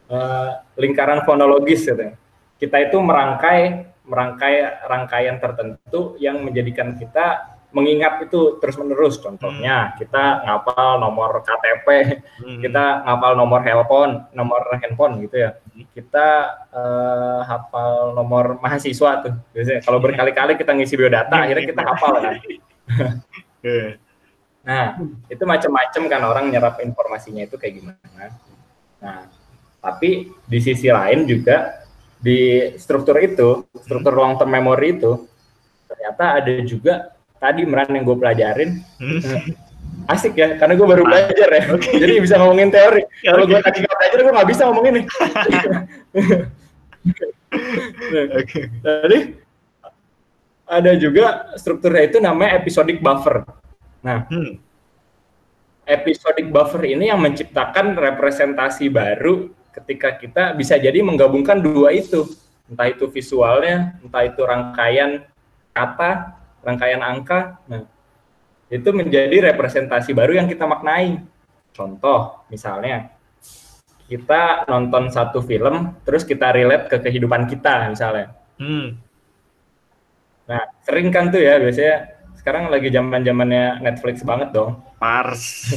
uh, 0.07 0.63
lingkaran 0.79 1.27
fonologis 1.27 1.83
gitu. 1.83 2.15
Kita 2.55 2.77
itu 2.79 2.95
merangkai 3.03 3.91
merangkai 4.07 4.87
rangkaian 4.87 5.37
tertentu 5.43 6.15
yang 6.17 6.39
menjadikan 6.41 6.95
kita 6.95 7.50
mengingat 7.71 8.27
itu 8.27 8.59
terus 8.59 8.75
menerus 8.75 9.15
contohnya 9.19 9.91
hmm. 9.91 9.93
kita 10.03 10.23
ngapal 10.43 10.99
nomor 10.99 11.39
KTP 11.39 11.87
hmm. 12.43 12.59
kita 12.59 13.07
ngapal 13.07 13.31
nomor 13.39 13.59
handphone 13.63 14.27
nomor 14.35 14.61
handphone 14.79 15.23
gitu 15.23 15.47
ya. 15.47 15.51
Kita 15.95 16.27
uh, 16.71 17.39
hafal 17.47 18.15
nomor 18.15 18.59
mahasiswa 18.59 19.11
tuh. 19.23 19.33
Biasanya 19.55 19.81
kalau 19.83 19.99
berkali-kali 20.03 20.59
kita 20.59 20.71
ngisi 20.75 20.95
biodata 20.99 21.47
akhirnya 21.47 21.65
kita 21.67 21.81
hafal 21.83 22.13
kan. 22.19 22.35
Nah 24.61 24.93
itu 25.25 25.41
macam-macam 25.41 26.01
kan 26.05 26.21
orang 26.21 26.45
nyerap 26.53 26.77
informasinya 26.85 27.41
itu 27.49 27.57
kayak 27.57 27.81
gimana. 27.81 28.25
Nah 29.01 29.25
tapi 29.81 30.29
di 30.45 30.59
sisi 30.61 30.85
lain 30.93 31.25
juga 31.25 31.81
di 32.21 32.69
struktur 32.77 33.17
itu 33.17 33.65
struktur 33.81 34.13
long 34.13 34.37
term 34.37 34.53
memory 34.53 35.01
itu 35.01 35.25
ternyata 35.89 36.37
ada 36.37 36.53
juga 36.61 36.93
tadi 37.41 37.65
meran 37.65 37.89
yang 37.89 38.05
gue 38.05 38.17
pelajarin 38.21 38.85
hmm. 39.01 39.21
asik 40.13 40.37
ya 40.37 40.61
karena 40.61 40.73
gue 40.77 40.87
baru 40.87 41.03
belajar 41.03 41.49
ya 41.49 41.63
okay. 41.73 41.97
jadi 42.01 42.21
bisa 42.21 42.37
ngomongin 42.37 42.69
teori 42.69 43.01
ya, 43.25 43.33
kalau 43.33 43.45
okay. 43.49 43.51
gue 43.57 43.59
tadi 43.65 43.77
nggak 43.81 43.97
belajar 43.97 44.17
gue 44.21 44.33
nggak 44.37 44.49
bisa 44.53 44.61
ngomongin 44.69 44.93
nih 44.93 45.05
okay. 48.37 48.63
jadi 48.85 49.19
ada 50.71 50.91
juga 50.95 51.25
strukturnya 51.59 52.03
itu 52.07 52.17
namanya 52.21 52.61
episodic 52.61 53.01
buffer 53.01 53.41
nah 54.05 54.29
hmm. 54.29 54.61
episodic 55.89 56.47
buffer 56.53 56.85
ini 56.85 57.09
yang 57.09 57.19
menciptakan 57.19 57.97
representasi 57.97 58.89
baru 58.93 59.49
ketika 59.71 60.19
kita 60.19 60.43
bisa 60.53 60.77
jadi 60.77 61.01
menggabungkan 61.01 61.57
dua 61.63 61.95
itu 61.95 62.27
entah 62.67 62.87
itu 62.87 63.07
visualnya 63.11 63.99
entah 63.99 64.23
itu 64.23 64.41
rangkaian 64.43 65.23
kata 65.71 66.40
rangkaian 66.61 67.01
angka. 67.01 67.61
Nah, 67.67 67.85
itu 68.71 68.89
menjadi 68.95 69.51
representasi 69.51 70.15
baru 70.15 70.39
yang 70.39 70.47
kita 70.47 70.63
maknai. 70.63 71.19
Contoh, 71.75 72.47
misalnya 72.47 73.11
kita 74.11 74.67
nonton 74.67 75.07
satu 75.07 75.39
film, 75.39 75.95
terus 76.03 76.27
kita 76.27 76.51
relate 76.51 76.91
ke 76.91 76.97
kehidupan 76.99 77.47
kita, 77.47 77.87
misalnya. 77.87 78.35
Hmm. 78.59 78.99
Nah, 80.51 80.67
sering 80.83 81.07
kan 81.15 81.31
tuh 81.31 81.39
ya, 81.39 81.55
biasanya 81.55 82.19
sekarang 82.35 82.67
lagi 82.67 82.91
zaman 82.91 83.23
zamannya 83.23 83.79
Netflix 83.79 84.19
banget 84.27 84.51
dong. 84.51 84.83
Pars. 84.99 85.71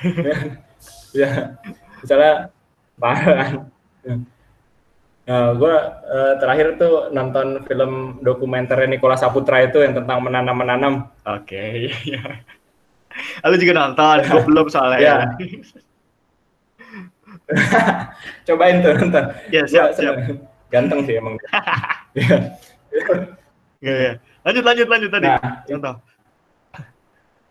ya, 1.20 1.60
misalnya, 2.00 2.48
parah. 2.96 3.68
Nah, 5.24 5.56
gue 5.56 5.74
uh, 6.04 6.34
terakhir 6.36 6.76
tuh 6.76 7.08
nonton 7.08 7.64
film 7.64 8.20
dokumenter 8.20 8.76
Nikola 8.84 9.16
Saputra 9.16 9.64
itu 9.64 9.80
yang 9.80 9.96
tentang 9.96 10.20
menanam-menanam. 10.20 11.08
Oke, 11.24 11.56
okay, 11.56 11.68
iya. 12.04 12.44
Lalu 13.40 13.56
juga 13.64 13.72
nonton, 13.80 14.16
gue 14.20 14.42
belum 14.52 14.66
soalnya. 14.68 15.00
ya. 15.00 15.16
Cobain 18.46 18.84
tuh 18.84 18.92
nonton. 19.00 19.24
Ya, 19.48 19.64
siap, 19.64 19.96
siap. 19.96 20.16
Ganteng 20.68 21.08
sih 21.08 21.16
emang. 21.16 21.40
Iya. 22.12 22.36
Iya, 23.80 23.94
iya. 23.96 24.12
Lanjut, 24.44 24.64
lanjut, 24.64 24.88
lanjut 24.92 25.10
tadi. 25.12 25.28
Nah, 25.28 25.40
contoh. 25.64 25.94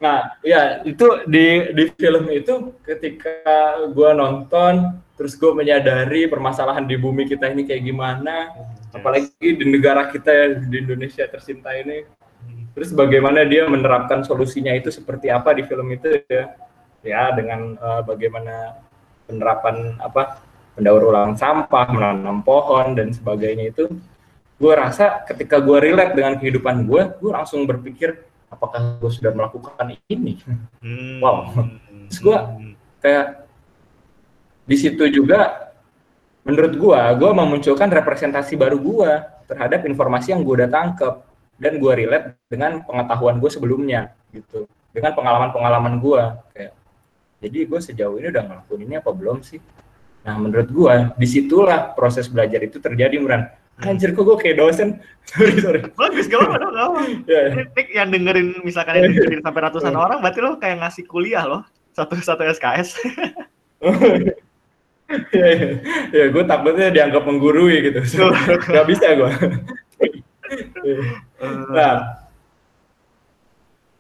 Nah, 0.03 0.35
ya 0.43 0.83
itu 0.83 1.23
di 1.23 1.71
di 1.71 1.83
film 1.95 2.27
itu 2.27 2.75
ketika 2.83 3.87
gue 3.87 4.11
nonton 4.11 4.99
terus 5.15 5.39
gue 5.39 5.55
menyadari 5.55 6.27
permasalahan 6.27 6.83
di 6.83 6.99
bumi 6.99 7.23
kita 7.23 7.47
ini 7.47 7.63
kayak 7.63 7.85
gimana 7.85 8.49
yes. 8.51 8.97
apalagi 8.97 9.47
di 9.55 9.65
negara 9.69 10.09
kita 10.09 10.27
ya 10.27 10.45
di 10.59 10.83
Indonesia 10.83 11.23
tercinta 11.29 11.69
ini 11.71 12.03
terus 12.73 12.89
bagaimana 12.91 13.45
dia 13.45 13.69
menerapkan 13.69 14.25
solusinya 14.25 14.73
itu 14.73 14.89
seperti 14.89 15.29
apa 15.29 15.53
di 15.53 15.63
film 15.69 15.85
itu 15.93 16.17
ya 16.25 16.51
ya 17.05 17.29
dengan 17.37 17.77
uh, 17.77 18.01
bagaimana 18.01 18.83
penerapan 19.29 20.01
apa 20.01 20.41
pendaur 20.73 21.13
ulang 21.13 21.37
sampah 21.37 21.87
menanam 21.93 22.41
pohon 22.41 22.97
dan 22.97 23.13
sebagainya 23.13 23.69
itu 23.69 23.87
gue 24.57 24.73
rasa 24.73 25.21
ketika 25.29 25.61
gue 25.61 25.77
relate 25.77 26.17
dengan 26.17 26.41
kehidupan 26.41 26.89
gue 26.89 27.01
gue 27.21 27.31
langsung 27.31 27.69
berpikir 27.69 28.32
apakah 28.53 29.01
gue 29.01 29.11
sudah 29.11 29.33
melakukan 29.33 29.97
ini? 30.07 30.37
Hmm. 30.79 31.19
wow. 31.19 31.49
Terus 32.09 32.19
gue 32.21 32.37
kayak 33.01 33.43
di 34.63 34.77
situ 34.79 35.03
juga 35.11 35.71
menurut 36.43 36.73
gua 36.79 37.11
gua 37.15 37.31
memunculkan 37.35 37.91
representasi 37.91 38.55
baru 38.55 38.79
gua 38.79 39.27
terhadap 39.47 39.83
informasi 39.83 40.31
yang 40.31 40.43
gua 40.43 40.63
udah 40.63 40.69
tangkep 40.71 41.13
dan 41.59 41.73
gue 41.77 41.93
relate 41.93 42.27
dengan 42.49 42.81
pengetahuan 42.81 43.37
gue 43.37 43.49
sebelumnya 43.51 44.11
gitu. 44.33 44.65
Dengan 44.93 45.13
pengalaman-pengalaman 45.13 46.01
gue 46.01 46.21
kayak 46.53 46.73
jadi 47.43 47.59
gue 47.67 47.79
sejauh 47.79 48.15
ini 48.17 48.27
udah 48.29 48.43
ngelakuin 48.45 48.81
ini 48.83 48.95
apa 48.97 49.11
belum 49.13 49.45
sih? 49.45 49.61
Nah 50.23 50.35
menurut 50.39 50.69
gue 50.69 50.93
di 51.19 51.27
situlah 51.29 51.93
proses 51.93 52.25
belajar 52.27 52.59
itu 52.63 52.81
terjadi 52.81 53.15
Muran 53.21 53.47
anjir 53.81 54.13
kok 54.13 54.21
gue 54.21 54.37
kayak 54.37 54.61
dosen? 54.61 55.01
Sorry 55.33 55.55
sorry. 55.63 55.81
Bagus 55.95 56.27
gak 56.27 56.35
apa-apa 56.43 56.67
gak 56.67 56.83
apa 56.83 57.01
ya, 57.31 57.41
Nik 57.73 57.87
yang 57.95 58.09
dengerin 58.11 58.47
misalkan 58.67 58.99
yang 58.99 59.15
dengerin 59.15 59.41
sampai 59.41 59.61
ratusan 59.65 59.95
orang 60.03 60.19
berarti 60.19 60.39
lo 60.43 60.59
kayak 60.59 60.83
ngasih 60.83 61.07
kuliah 61.07 61.47
loh 61.47 61.63
satu 61.95 62.19
satu 62.19 62.43
SKS 62.43 62.99
ya, 65.31 65.45
ya, 65.47 65.67
ya 66.11 66.25
gue 66.27 66.43
takutnya 66.43 66.89
dianggap 66.89 67.23
menggurui 67.23 67.85
gitu. 67.85 68.01
Nggak 68.03 68.87
bisa 68.89 69.15
gue 69.15 69.31
nah. 71.71 72.19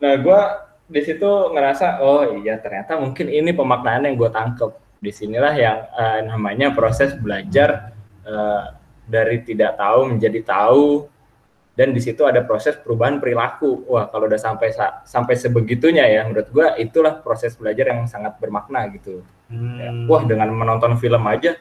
Nah 0.03 0.13
gue 0.19 0.41
di 0.91 1.01
situ 1.01 1.31
ngerasa 1.55 2.03
oh 2.03 2.43
iya 2.43 2.59
ternyata 2.59 2.99
mungkin 2.99 3.31
ini 3.31 3.55
pemaknaan 3.55 4.05
yang 4.09 4.15
gue 4.19 4.29
tangkep. 4.29 4.71
Di 5.03 5.11
sinilah 5.11 5.53
yang 5.55 5.79
uh, 5.91 6.19
namanya 6.23 6.71
proses 6.71 7.11
belajar 7.19 7.91
uh, 8.23 8.71
dari 9.07 9.43
tidak 9.43 9.79
tahu 9.79 10.15
menjadi 10.15 10.39
tahu. 10.43 11.09
Dan 11.73 11.89
di 11.89 11.97
situ 11.97 12.21
ada 12.21 12.45
proses 12.45 12.77
perubahan 12.77 13.17
perilaku. 13.17 13.89
Wah 13.89 14.05
kalau 14.13 14.29
udah 14.29 14.37
sampai 14.37 14.69
sampai 15.03 15.33
sebegitunya 15.33 16.05
ya 16.05 16.21
menurut 16.29 16.53
gue 16.53 16.67
itulah 16.77 17.17
proses 17.25 17.57
belajar 17.57 17.89
yang 17.89 18.05
sangat 18.05 18.37
bermakna 18.37 18.85
gitu. 18.93 19.25
Hmm. 19.49 19.77
ya, 19.77 19.89
wah 20.09 20.23
dengan 20.25 20.49
menonton 20.49 20.97
film 20.97 21.21
aja 21.29 21.53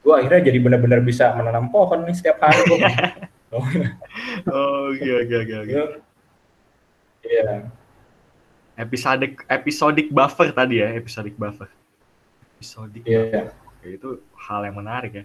gue 0.00 0.14
akhirnya 0.16 0.48
jadi 0.48 0.58
benar-benar 0.60 1.00
bisa 1.04 1.32
menanam 1.36 1.68
pohon 1.68 2.04
nih 2.08 2.16
setiap 2.16 2.40
hari. 2.40 2.64
Oh 4.46 4.94
iya 4.94 5.26
iya 5.26 5.40
iya 5.42 5.60
iya. 5.66 5.84
Iya. 7.26 7.66
Episodik 8.78 9.42
episodik 9.50 10.06
buffer 10.14 10.54
tadi 10.54 10.78
ya 10.78 10.94
episodik 10.94 11.34
buffer. 11.34 11.66
Episodik 12.54 13.02
yeah. 13.02 13.50
buffer. 13.50 13.90
itu 13.90 14.22
hal 14.38 14.70
yang 14.70 14.78
menarik 14.78 15.12
ya 15.18 15.24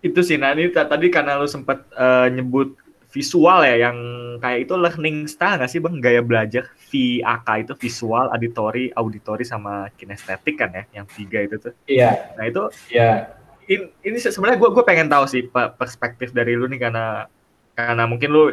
itu 0.00 0.20
sih. 0.24 0.36
Nah 0.40 0.56
ini 0.56 0.72
tadi 0.72 1.12
karena 1.12 1.36
lu 1.36 1.48
sempat 1.48 1.84
uh, 1.96 2.28
nyebut 2.32 2.76
visual 3.10 3.66
ya 3.66 3.90
yang 3.90 3.96
kayak 4.38 4.70
itu 4.70 4.74
learning 4.78 5.26
style 5.26 5.58
nggak 5.58 5.70
sih 5.70 5.82
bang? 5.82 5.94
Gaya 5.98 6.22
belajar 6.22 6.64
VAK 6.88 7.48
itu 7.66 7.72
visual, 7.76 8.30
auditory, 8.30 8.94
auditory 8.94 9.44
sama 9.44 9.90
kinestetik 9.98 10.56
kan 10.62 10.70
ya 10.72 10.84
yang 10.94 11.06
tiga 11.10 11.42
itu 11.42 11.58
tuh. 11.58 11.74
Iya. 11.90 12.32
Nah 12.38 12.44
itu 12.46 12.62
iya. 12.94 13.34
in, 13.66 13.90
ini 14.06 14.16
sebenarnya 14.16 14.58
gue 14.62 14.70
gue 14.72 14.84
pengen 14.86 15.10
tahu 15.10 15.26
sih 15.26 15.42
perspektif 15.50 16.30
dari 16.30 16.54
lu 16.54 16.70
nih 16.70 16.80
karena 16.80 17.26
karena 17.74 18.04
mungkin 18.06 18.30
lu 18.30 18.44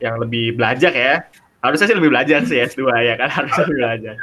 yang 0.00 0.16
lebih 0.16 0.56
belajar 0.56 0.90
ya. 0.90 1.28
Harusnya 1.60 1.88
sih 1.90 1.96
lebih 1.98 2.12
belajar 2.12 2.40
sih 2.46 2.56
S2 2.62 2.82
ya 3.04 3.14
kan? 3.20 3.28
Harusnya 3.30 3.64
lebih 3.68 3.80
belajar. 3.84 4.14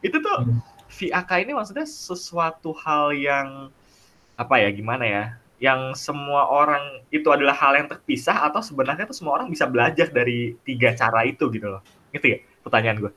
Itu 0.00 0.16
tuh 0.24 0.36
VAK 0.92 1.30
ini 1.44 1.52
maksudnya 1.52 1.84
sesuatu 1.84 2.72
hal 2.80 3.12
yang 3.12 3.68
apa 4.42 4.54
ya 4.58 4.68
gimana 4.74 5.04
ya 5.06 5.24
yang 5.62 5.94
semua 5.94 6.50
orang 6.50 7.06
itu 7.14 7.30
adalah 7.30 7.54
hal 7.54 7.78
yang 7.78 7.86
terpisah 7.86 8.50
atau 8.50 8.58
sebenarnya 8.58 9.06
tuh 9.06 9.14
semua 9.14 9.38
orang 9.38 9.46
bisa 9.46 9.70
belajar 9.70 10.10
dari 10.10 10.58
tiga 10.66 10.90
cara 10.98 11.22
itu 11.22 11.46
gitu 11.54 11.70
loh 11.70 11.82
gitu 12.10 12.34
ya 12.34 12.38
pertanyaan 12.66 12.98
gue 12.98 13.12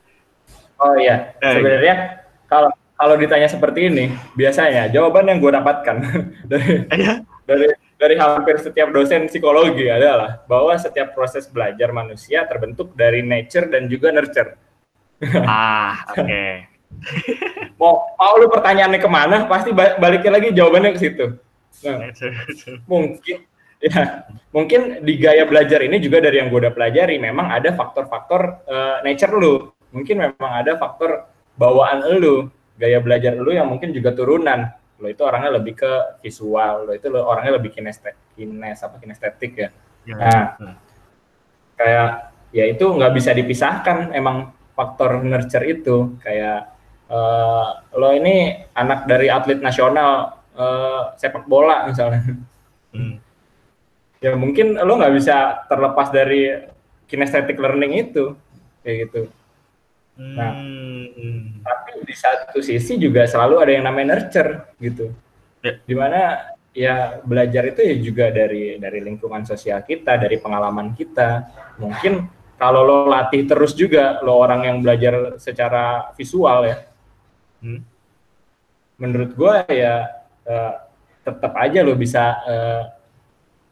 oh 0.78 0.94
iya 0.94 1.34
eh, 1.42 1.52
sebenarnya 1.58 1.94
kalau 2.46 2.70
kalau 2.96 3.14
ditanya 3.20 3.44
seperti 3.44 3.92
ini, 3.92 4.08
biasanya 4.32 4.88
jawaban 4.88 5.28
yang 5.28 5.38
gue 5.38 5.52
dapatkan 5.52 5.96
dari 6.50 6.88
iya. 6.96 7.20
dari 7.44 7.68
dari 7.96 8.14
hampir 8.16 8.56
setiap 8.60 8.88
dosen 8.92 9.28
psikologi 9.28 9.88
adalah 9.88 10.44
bahwa 10.48 10.72
setiap 10.80 11.12
proses 11.12 11.48
belajar 11.48 11.92
manusia 11.92 12.44
terbentuk 12.48 12.96
dari 12.96 13.20
nature 13.20 13.68
dan 13.68 13.88
juga 13.88 14.12
nurture. 14.12 14.56
Ah, 15.44 16.08
oke. 16.12 16.24
Okay. 16.24 16.52
mau 17.80 18.04
mau 18.16 18.34
lu 18.40 18.48
pertanyaannya 18.48 19.00
ke 19.00 19.10
mana? 19.10 19.36
Pasti 19.46 19.70
balikin 19.74 20.32
lagi 20.32 20.52
jawabannya 20.52 20.90
ke 20.96 21.00
situ. 21.00 21.26
Nah, 21.84 22.08
mungkin 22.88 23.44
ya 23.76 24.24
mungkin 24.50 25.04
di 25.04 25.20
gaya 25.20 25.44
belajar 25.44 25.84
ini 25.84 26.00
juga 26.00 26.24
dari 26.24 26.40
yang 26.40 26.48
gue 26.48 26.64
udah 26.64 26.72
pelajari 26.72 27.20
memang 27.20 27.52
ada 27.52 27.76
faktor-faktor 27.76 28.66
uh, 28.66 28.96
nature 29.04 29.34
lu. 29.36 29.70
Mungkin 29.92 30.16
memang 30.18 30.52
ada 30.64 30.76
faktor 30.80 31.28
bawaan 31.56 32.04
lu 32.20 32.48
gaya 32.76 33.00
belajar 33.00 33.32
lu 33.36 33.52
yang 33.52 33.66
mungkin 33.66 33.90
juga 33.92 34.12
turunan 34.12 34.68
lo 34.96 35.08
itu 35.12 35.20
orangnya 35.24 35.60
lebih 35.60 35.76
ke 35.76 35.92
visual 36.24 36.88
lo 36.88 36.92
itu 36.96 37.08
lo 37.12 37.24
orangnya 37.24 37.60
lebih 37.60 37.72
kinestetik 37.72 38.16
kines 38.36 38.80
apa 38.80 38.96
kinestetik 38.96 39.52
ya, 39.56 39.68
ya 40.08 40.14
nah 40.16 40.44
ya. 40.56 40.72
kayak 41.76 42.10
ya 42.52 42.64
itu 42.72 42.84
nggak 42.84 43.12
bisa 43.12 43.36
dipisahkan 43.36 44.16
emang 44.16 44.52
faktor 44.76 45.20
nurture 45.24 45.64
itu 45.64 46.16
kayak 46.20 46.75
uh, 47.10 47.68
lo 47.94 48.08
ini 48.14 48.66
anak 48.74 49.06
dari 49.06 49.30
atlet 49.30 49.62
nasional 49.62 50.42
uh, 50.56 51.14
sepak 51.18 51.46
bola 51.46 51.86
misalnya 51.86 52.22
hmm. 52.94 53.16
ya 54.22 54.32
mungkin 54.34 54.78
lo 54.78 54.98
nggak 54.98 55.14
bisa 55.14 55.66
terlepas 55.70 56.10
dari 56.10 56.50
kinestetik 57.06 57.58
learning 57.58 58.10
itu 58.10 58.34
kayak 58.82 58.96
gitu 59.08 59.20
nah 60.16 60.56
hmm. 60.56 61.60
tapi 61.60 61.92
di 62.08 62.14
satu 62.16 62.64
sisi 62.64 62.96
juga 62.96 63.28
selalu 63.28 63.54
ada 63.60 63.72
yang 63.76 63.84
namanya 63.84 64.16
nurture 64.16 64.72
gitu 64.80 65.12
yeah. 65.60 65.76
di 65.84 65.94
mana 65.94 66.20
ya 66.76 67.20
belajar 67.24 67.68
itu 67.72 67.80
ya 67.84 67.96
juga 68.00 68.24
dari 68.32 68.80
dari 68.80 69.00
lingkungan 69.04 69.44
sosial 69.44 69.84
kita 69.84 70.16
dari 70.16 70.40
pengalaman 70.40 70.92
kita 70.96 71.44
mungkin 71.80 72.28
kalau 72.56 72.84
lo 72.84 72.98
latih 73.08 73.44
terus 73.44 73.76
juga 73.76 74.20
lo 74.24 74.40
orang 74.40 74.64
yang 74.64 74.80
belajar 74.80 75.36
secara 75.36 76.12
visual 76.16 76.64
ya 76.64 76.95
hmm. 77.66 77.80
menurut 79.02 79.30
gue 79.34 79.54
ya 79.74 80.06
uh, 80.46 80.74
tetap 81.26 81.52
aja 81.58 81.82
lo 81.82 81.98
bisa 81.98 82.38
uh, 82.46 82.84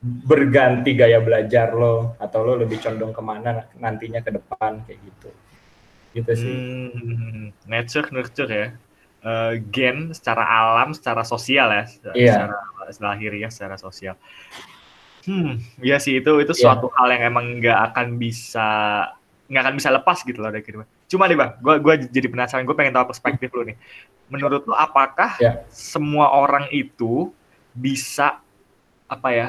berganti 0.02 0.98
gaya 0.98 1.22
belajar 1.22 1.72
lo 1.72 2.18
atau 2.18 2.42
lo 2.42 2.60
lebih 2.60 2.82
condong 2.82 3.14
ke 3.14 3.22
mana 3.22 3.70
nantinya 3.78 4.20
ke 4.20 4.34
depan 4.34 4.82
kayak 4.84 4.98
gitu 5.00 5.30
gitu 6.14 6.30
sih. 6.38 6.54
Hmm, 6.54 7.44
nature 7.66 8.08
nurture 8.14 8.50
ya. 8.50 8.68
Uh, 9.24 9.56
gen 9.72 10.12
secara 10.12 10.44
alam, 10.44 10.92
secara 10.92 11.24
sosial 11.24 11.72
ya, 11.72 11.84
yeah. 12.12 12.52
secara 12.92 13.16
lahiriah, 13.16 13.48
secara 13.48 13.80
sosial. 13.80 14.20
Hmm, 15.24 15.64
ya 15.80 15.96
sih 15.96 16.20
itu 16.20 16.28
itu 16.44 16.52
yeah. 16.52 16.76
suatu 16.76 16.92
hal 16.92 17.08
yang 17.08 17.32
emang 17.32 17.56
nggak 17.56 17.78
akan 17.92 18.20
bisa 18.20 18.68
nggak 19.48 19.62
akan 19.64 19.74
bisa 19.80 19.88
lepas 19.96 20.20
gitu 20.28 20.44
loh 20.44 20.52
dari 20.52 20.60
kehidupan. 20.60 20.88
Cuma 21.14 21.30
nih 21.30 21.38
bang, 21.38 21.50
gue 21.62 21.74
gua 21.78 21.94
jadi 21.94 22.26
penasaran, 22.26 22.66
gue 22.66 22.74
pengen 22.74 22.98
tahu 22.98 23.14
perspektif 23.14 23.54
lu 23.54 23.62
nih. 23.62 23.78
Menurut 24.26 24.66
lu 24.66 24.74
apakah 24.74 25.38
yeah. 25.38 25.62
semua 25.70 26.34
orang 26.34 26.66
itu 26.74 27.30
bisa 27.70 28.42
apa 29.06 29.30
ya? 29.30 29.48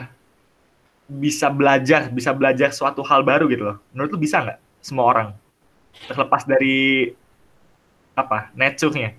Bisa 1.10 1.50
belajar, 1.50 2.14
bisa 2.14 2.30
belajar 2.38 2.70
suatu 2.70 3.02
hal 3.02 3.26
baru 3.26 3.50
gitu 3.50 3.74
loh. 3.74 3.78
Menurut 3.98 4.14
lu 4.14 4.20
bisa 4.22 4.46
nggak 4.46 4.60
semua 4.86 5.10
orang? 5.10 5.30
terlepas 6.04 6.44
dari 6.44 7.10
apa 8.16 8.52
nature-nya 8.56 9.16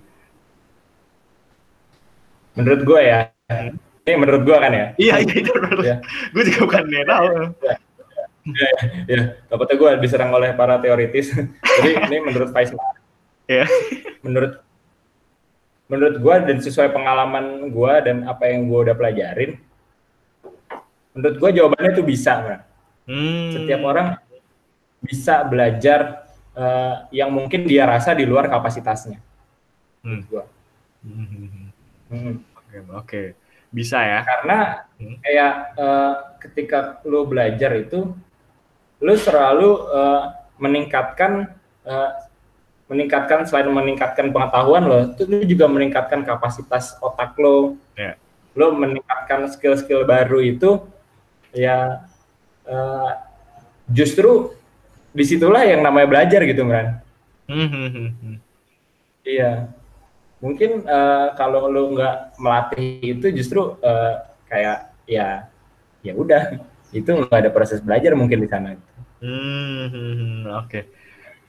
menurut 2.57 2.81
gue 2.81 3.01
ya 3.01 3.19
hmm. 3.49 3.77
ini 4.09 4.15
menurut 4.17 4.41
gue 4.45 4.57
kan 4.57 4.71
ya 4.73 4.85
iya 4.97 5.15
iya 5.21 5.35
itu 5.37 5.51
menurut 5.53 5.85
ya. 5.85 5.97
gue 6.33 6.43
juga 6.49 6.59
bukan 6.65 6.83
tahu 6.89 7.25
ya, 7.61 7.75
ya, 8.55 8.69
ya. 9.07 9.21
takutnya 9.51 9.75
gue 9.75 9.91
diserang 10.03 10.31
oleh 10.31 10.55
para 10.55 10.79
teoritis 10.79 11.33
jadi 11.81 12.07
ini 12.07 12.17
menurut 12.23 12.49
Faisal 12.55 12.79
ya 13.47 13.67
menurut 14.23 14.63
menurut 15.87 16.15
gue 16.19 16.35
dan 16.51 16.57
sesuai 16.59 16.91
pengalaman 16.91 17.71
gue 17.71 17.93
dan 18.03 18.27
apa 18.27 18.51
yang 18.51 18.67
gue 18.67 18.79
udah 18.91 18.95
pelajarin 18.95 19.59
menurut 21.15 21.35
gue 21.39 21.49
jawabannya 21.59 21.91
itu 21.95 22.03
bisa 22.03 22.63
Hmm. 23.07 23.55
setiap 23.55 23.81
orang 23.87 24.19
bisa 24.99 25.39
belajar 25.47 26.27
uh, 26.51 27.07
yang 27.07 27.31
mungkin 27.31 27.63
dia 27.63 27.87
rasa 27.87 28.11
di 28.11 28.27
luar 28.27 28.51
kapasitasnya. 28.51 29.23
Hmm. 30.03 30.27
Hmm. 31.07 31.71
Hmm. 32.11 32.35
Oke, 32.51 32.77
oke, 32.91 33.21
bisa 33.71 34.03
ya. 34.03 34.19
Karena 34.27 34.83
hmm. 34.99 35.17
kayak 35.23 35.53
uh, 35.79 36.13
ketika 36.43 36.99
lo 37.07 37.23
belajar 37.23 37.79
itu, 37.79 38.11
lo 38.97 39.13
selalu 39.13 39.69
uh, 39.93 40.33
meningkatkan 40.57 41.53
uh, 41.85 42.11
meningkatkan 42.87 43.43
selain 43.43 43.67
meningkatkan 43.67 44.31
pengetahuan 44.31 44.83
lo, 44.87 44.99
itu 45.11 45.23
lo 45.27 45.43
juga 45.43 45.65
meningkatkan 45.67 46.23
kapasitas 46.23 46.95
otak 47.03 47.35
lo. 47.35 47.75
Yeah. 47.99 48.15
Lo 48.57 48.73
meningkatkan 48.73 49.51
skill-skill 49.53 50.07
baru 50.07 50.39
itu, 50.41 50.81
ya 51.53 52.07
uh, 52.65 53.11
justru 53.91 54.55
di 55.13 55.23
situlah 55.25 55.61
yang 55.67 55.81
namanya 55.81 56.07
belajar 56.09 56.41
gitu 56.45 56.63
hmm, 56.65 58.37
iya. 59.25 59.71
Mungkin 60.37 60.85
uh, 60.85 61.33
kalau 61.33 61.65
lu 61.65 61.97
nggak 61.97 62.37
melatih 62.37 63.17
itu 63.17 63.33
justru 63.33 63.73
uh, 63.81 64.21
kayak 64.45 64.93
ya 65.09 65.49
ya 66.05 66.13
udah 66.13 66.61
itu 66.95 67.09
nggak 67.09 67.47
ada 67.47 67.51
proses 67.51 67.83
belajar 67.83 68.15
mungkin 68.15 68.43
di 68.43 68.49
sana. 68.49 68.75
Hmm, 69.19 69.87
hmm, 69.89 70.13
hmm, 70.13 70.41
oke. 70.53 70.69
Okay. 70.69 70.83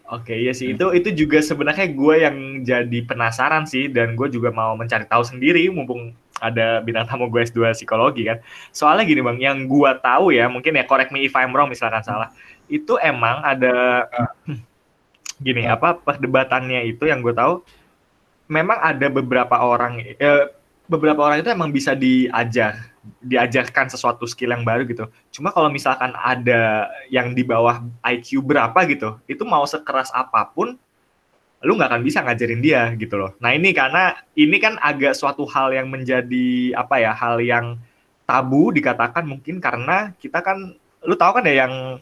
Oke, 0.09 0.33
okay, 0.33 0.39
iya 0.41 0.57
sih. 0.57 0.73
Itu 0.73 0.89
itu 0.97 1.13
juga 1.13 1.45
sebenarnya 1.45 1.85
gue 1.93 2.15
yang 2.17 2.37
jadi 2.65 2.99
penasaran 3.05 3.69
sih 3.69 3.93
dan 3.93 4.17
gue 4.17 4.33
juga 4.33 4.49
mau 4.49 4.73
mencari 4.73 5.05
tahu 5.05 5.21
sendiri 5.21 5.69
mumpung 5.69 6.17
ada 6.41 6.81
bintang 6.81 7.05
tamu 7.05 7.29
gue 7.29 7.45
S2 7.45 7.77
psikologi 7.77 8.25
kan. 8.25 8.41
Soalnya 8.73 9.05
gini 9.05 9.21
Bang, 9.21 9.37
yang 9.37 9.69
gue 9.69 9.91
tahu 10.01 10.33
ya, 10.33 10.49
mungkin 10.49 10.81
ya 10.81 10.89
correct 10.89 11.13
me 11.13 11.29
if 11.29 11.37
I'm 11.37 11.53
wrong 11.53 11.69
misalkan 11.69 12.01
salah. 12.01 12.33
Itu 12.73 12.97
emang 12.97 13.45
ada 13.45 14.09
gini, 15.45 15.69
apa 15.69 16.01
perdebatannya 16.01 16.89
itu 16.89 17.05
yang 17.05 17.21
gue 17.21 17.37
tahu 17.37 17.61
memang 18.49 18.81
ada 18.81 19.13
beberapa 19.13 19.61
orang 19.61 20.01
eh, 20.01 20.49
beberapa 20.89 21.21
orang 21.21 21.45
itu 21.45 21.53
emang 21.53 21.69
bisa 21.69 21.93
diajar 21.93 22.97
diajarkan 23.25 23.91
sesuatu 23.91 24.25
skill 24.25 24.55
yang 24.55 24.63
baru 24.63 24.87
gitu. 24.89 25.09
Cuma 25.35 25.51
kalau 25.51 25.69
misalkan 25.69 26.15
ada 26.17 26.89
yang 27.09 27.33
di 27.33 27.43
bawah 27.43 27.83
IQ 28.05 28.45
berapa 28.45 28.77
gitu, 28.89 29.19
itu 29.27 29.43
mau 29.43 29.65
sekeras 29.65 30.13
apa 30.15 30.49
pun, 30.49 30.79
lu 31.65 31.75
nggak 31.75 31.91
akan 31.91 32.03
bisa 32.07 32.23
ngajarin 32.23 32.63
dia 32.63 32.95
gitu 32.95 33.19
loh. 33.19 33.35
Nah 33.43 33.51
ini 33.53 33.75
karena 33.75 34.15
ini 34.39 34.57
kan 34.63 34.79
agak 34.79 35.19
suatu 35.19 35.43
hal 35.51 35.75
yang 35.75 35.91
menjadi 35.91 36.73
apa 36.79 37.03
ya 37.03 37.13
hal 37.13 37.43
yang 37.43 37.77
tabu 38.29 38.71
dikatakan 38.71 39.27
mungkin 39.27 39.59
karena 39.59 40.15
kita 40.23 40.39
kan, 40.45 40.79
lu 41.03 41.15
tahu 41.19 41.43
kan 41.43 41.45
ya 41.49 41.67
yang 41.67 41.99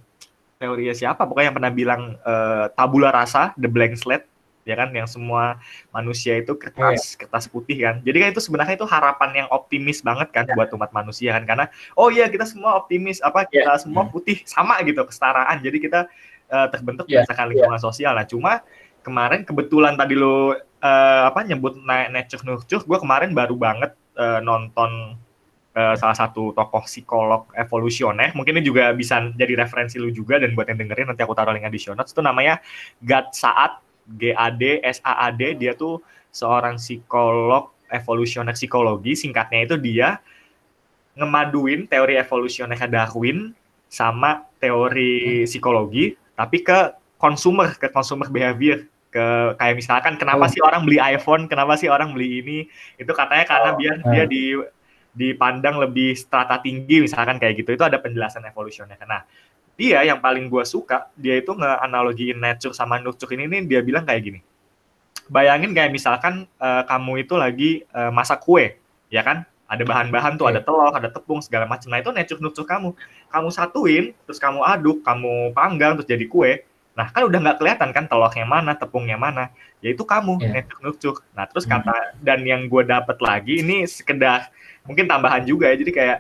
teorinya 0.61 0.95
siapa 0.97 1.25
pokoknya 1.25 1.53
yang 1.53 1.57
pernah 1.57 1.73
bilang 1.73 2.03
uh, 2.25 2.69
tabula 2.77 3.09
rasa, 3.13 3.57
the 3.57 3.69
blank 3.69 3.97
slate 3.97 4.29
ya 4.67 4.75
kan 4.75 4.91
yang 4.91 5.07
semua 5.07 5.63
manusia 5.95 6.35
itu 6.37 6.59
kertas 6.59 7.15
yeah. 7.15 7.19
kertas 7.23 7.47
putih 7.47 7.87
kan 7.87 8.03
jadi 8.03 8.27
kan 8.27 8.29
itu 8.35 8.43
sebenarnya 8.43 8.75
itu 8.75 8.87
harapan 8.91 9.47
yang 9.47 9.49
optimis 9.55 10.03
banget 10.03 10.29
kan 10.35 10.45
yeah. 10.45 10.59
buat 10.59 10.75
umat 10.75 10.91
manusia 10.91 11.39
kan 11.39 11.47
karena 11.47 11.65
oh 11.95 12.11
iya 12.11 12.27
kita 12.27 12.43
semua 12.43 12.75
optimis 12.75 13.23
apa 13.23 13.47
kita 13.47 13.79
yeah. 13.79 13.81
semua 13.81 14.11
putih 14.11 14.43
sama 14.43 14.83
gitu 14.83 15.07
kesetaraan 15.07 15.63
jadi 15.63 15.79
kita 15.79 16.01
uh, 16.51 16.67
terbentuk 16.75 17.07
yeah. 17.07 17.23
berdasarkan 17.23 17.47
lingkungan 17.55 17.79
yeah. 17.79 17.87
sosial 17.87 18.13
nah 18.19 18.27
cuma 18.27 18.67
kemarin 19.07 19.47
kebetulan 19.47 19.95
tadi 19.95 20.19
lo 20.19 20.51
uh, 20.83 21.23
apa 21.31 21.47
nyebut 21.47 21.79
nature 21.87 22.43
nurture 22.43 22.83
gue 22.83 22.99
kemarin 22.99 23.31
baru 23.31 23.55
banget 23.55 23.95
uh, 24.19 24.43
nonton 24.43 25.15
uh, 25.77 25.95
salah 25.95 26.17
satu 26.19 26.51
tokoh 26.57 26.83
psikolog 26.89 27.47
evolusioner 27.55 28.35
mungkin 28.35 28.59
ini 28.59 28.67
juga 28.67 28.91
bisa 28.97 29.31
jadi 29.39 29.63
referensi 29.63 30.01
lu 30.01 30.11
juga 30.11 30.43
dan 30.43 30.59
buat 30.59 30.67
yang 30.67 30.83
dengerin 30.83 31.15
nanti 31.15 31.23
aku 31.23 31.39
taruh 31.39 31.55
link 31.55 31.69
di 31.71 31.79
show 31.79 31.95
notes 31.95 32.11
itu 32.11 32.25
namanya 32.25 32.59
Gad 33.05 33.31
Saat 33.31 33.86
GAD 34.07 34.87
SAAD 34.87 35.59
dia 35.59 35.75
tuh 35.75 36.01
seorang 36.31 36.79
psikolog 36.79 37.75
evolusioner 37.91 38.55
psikologi 38.55 39.19
singkatnya 39.19 39.67
itu 39.67 39.77
dia 39.79 40.19
ngemaduin 41.17 41.89
teori 41.89 42.21
evolusioner 42.21 42.77
Darwin 42.87 43.57
sama 43.89 44.45
teori 44.61 45.47
psikologi 45.49 46.15
tapi 46.37 46.61
ke 46.61 46.93
consumer 47.17 47.73
ke 47.75 47.89
consumer 47.89 48.29
behavior 48.29 48.85
ke 49.09 49.27
kayak 49.57 49.77
misalkan 49.81 50.21
kenapa 50.21 50.45
oh. 50.45 50.51
sih 50.53 50.61
orang 50.61 50.85
beli 50.85 51.01
iPhone 51.01 51.49
kenapa 51.49 51.79
sih 51.81 51.89
orang 51.89 52.13
beli 52.13 52.45
ini 52.45 52.59
itu 53.01 53.13
katanya 53.17 53.49
karena 53.49 53.71
oh. 53.73 53.77
biar 53.81 53.97
dia 54.13 54.25
di 54.29 54.45
dipandang 55.17 55.81
lebih 55.81 56.13
strata 56.13 56.61
tinggi 56.61 57.01
misalkan 57.01 57.41
kayak 57.41 57.65
gitu 57.65 57.73
itu 57.73 57.81
ada 57.81 57.97
penjelasan 57.97 58.45
evolusioner 58.45 59.01
nah 59.09 59.25
dia 59.77 60.01
yang 60.09 60.19
paling 60.25 60.49
gue 60.49 60.65
suka 60.65 61.13
dia 61.15 61.37
itu 61.37 61.53
nge-analogiin 61.53 62.41
nature 62.41 62.73
sama 62.73 62.97
nurture 62.97 63.29
ini 63.37 63.45
nih 63.45 63.61
dia 63.69 63.81
bilang 63.85 64.09
kayak 64.09 64.23
gini. 64.25 64.41
Bayangin 65.29 65.77
kayak 65.77 65.93
misalkan 65.93 66.49
uh, 66.57 66.83
kamu 66.89 67.29
itu 67.29 67.35
lagi 67.37 67.71
uh, 67.93 68.09
masak 68.09 68.41
kue 68.41 68.81
ya 69.13 69.21
kan? 69.21 69.45
Ada 69.67 69.83
bahan-bahan 69.83 70.39
tuh 70.39 70.47
ada 70.47 70.63
telur 70.63 70.95
ada 70.95 71.11
tepung 71.11 71.43
segala 71.43 71.67
macam 71.69 71.93
nah 71.93 72.01
itu 72.01 72.09
nature 72.09 72.41
nurture 72.41 72.65
kamu. 72.65 72.97
Kamu 73.29 73.49
satuin 73.53 74.17
terus 74.25 74.41
kamu 74.41 74.65
aduk 74.65 75.05
kamu 75.05 75.53
panggang 75.53 75.93
terus 76.01 76.09
jadi 76.09 76.25
kue. 76.25 76.65
Nah 76.97 77.13
kan 77.13 77.29
udah 77.29 77.37
nggak 77.37 77.59
kelihatan 77.61 77.93
kan 77.93 78.09
telurnya 78.09 78.49
mana 78.49 78.73
tepungnya 78.73 79.21
mana. 79.21 79.53
Yaitu 79.85 80.09
kamu 80.09 80.41
yeah. 80.41 80.63
nature 80.63 80.81
nurture 80.81 81.19
nah 81.37 81.45
terus 81.45 81.69
kata 81.69 81.93
hmm. 81.93 82.25
dan 82.25 82.41
yang 82.49 82.65
gue 82.65 82.81
dapet 82.81 83.21
lagi 83.21 83.61
ini 83.61 83.85
sekedar 83.85 84.49
mungkin 84.89 85.05
tambahan 85.05 85.45
juga 85.45 85.69
ya. 85.69 85.77
Jadi 85.77 85.93
kayak 85.93 86.19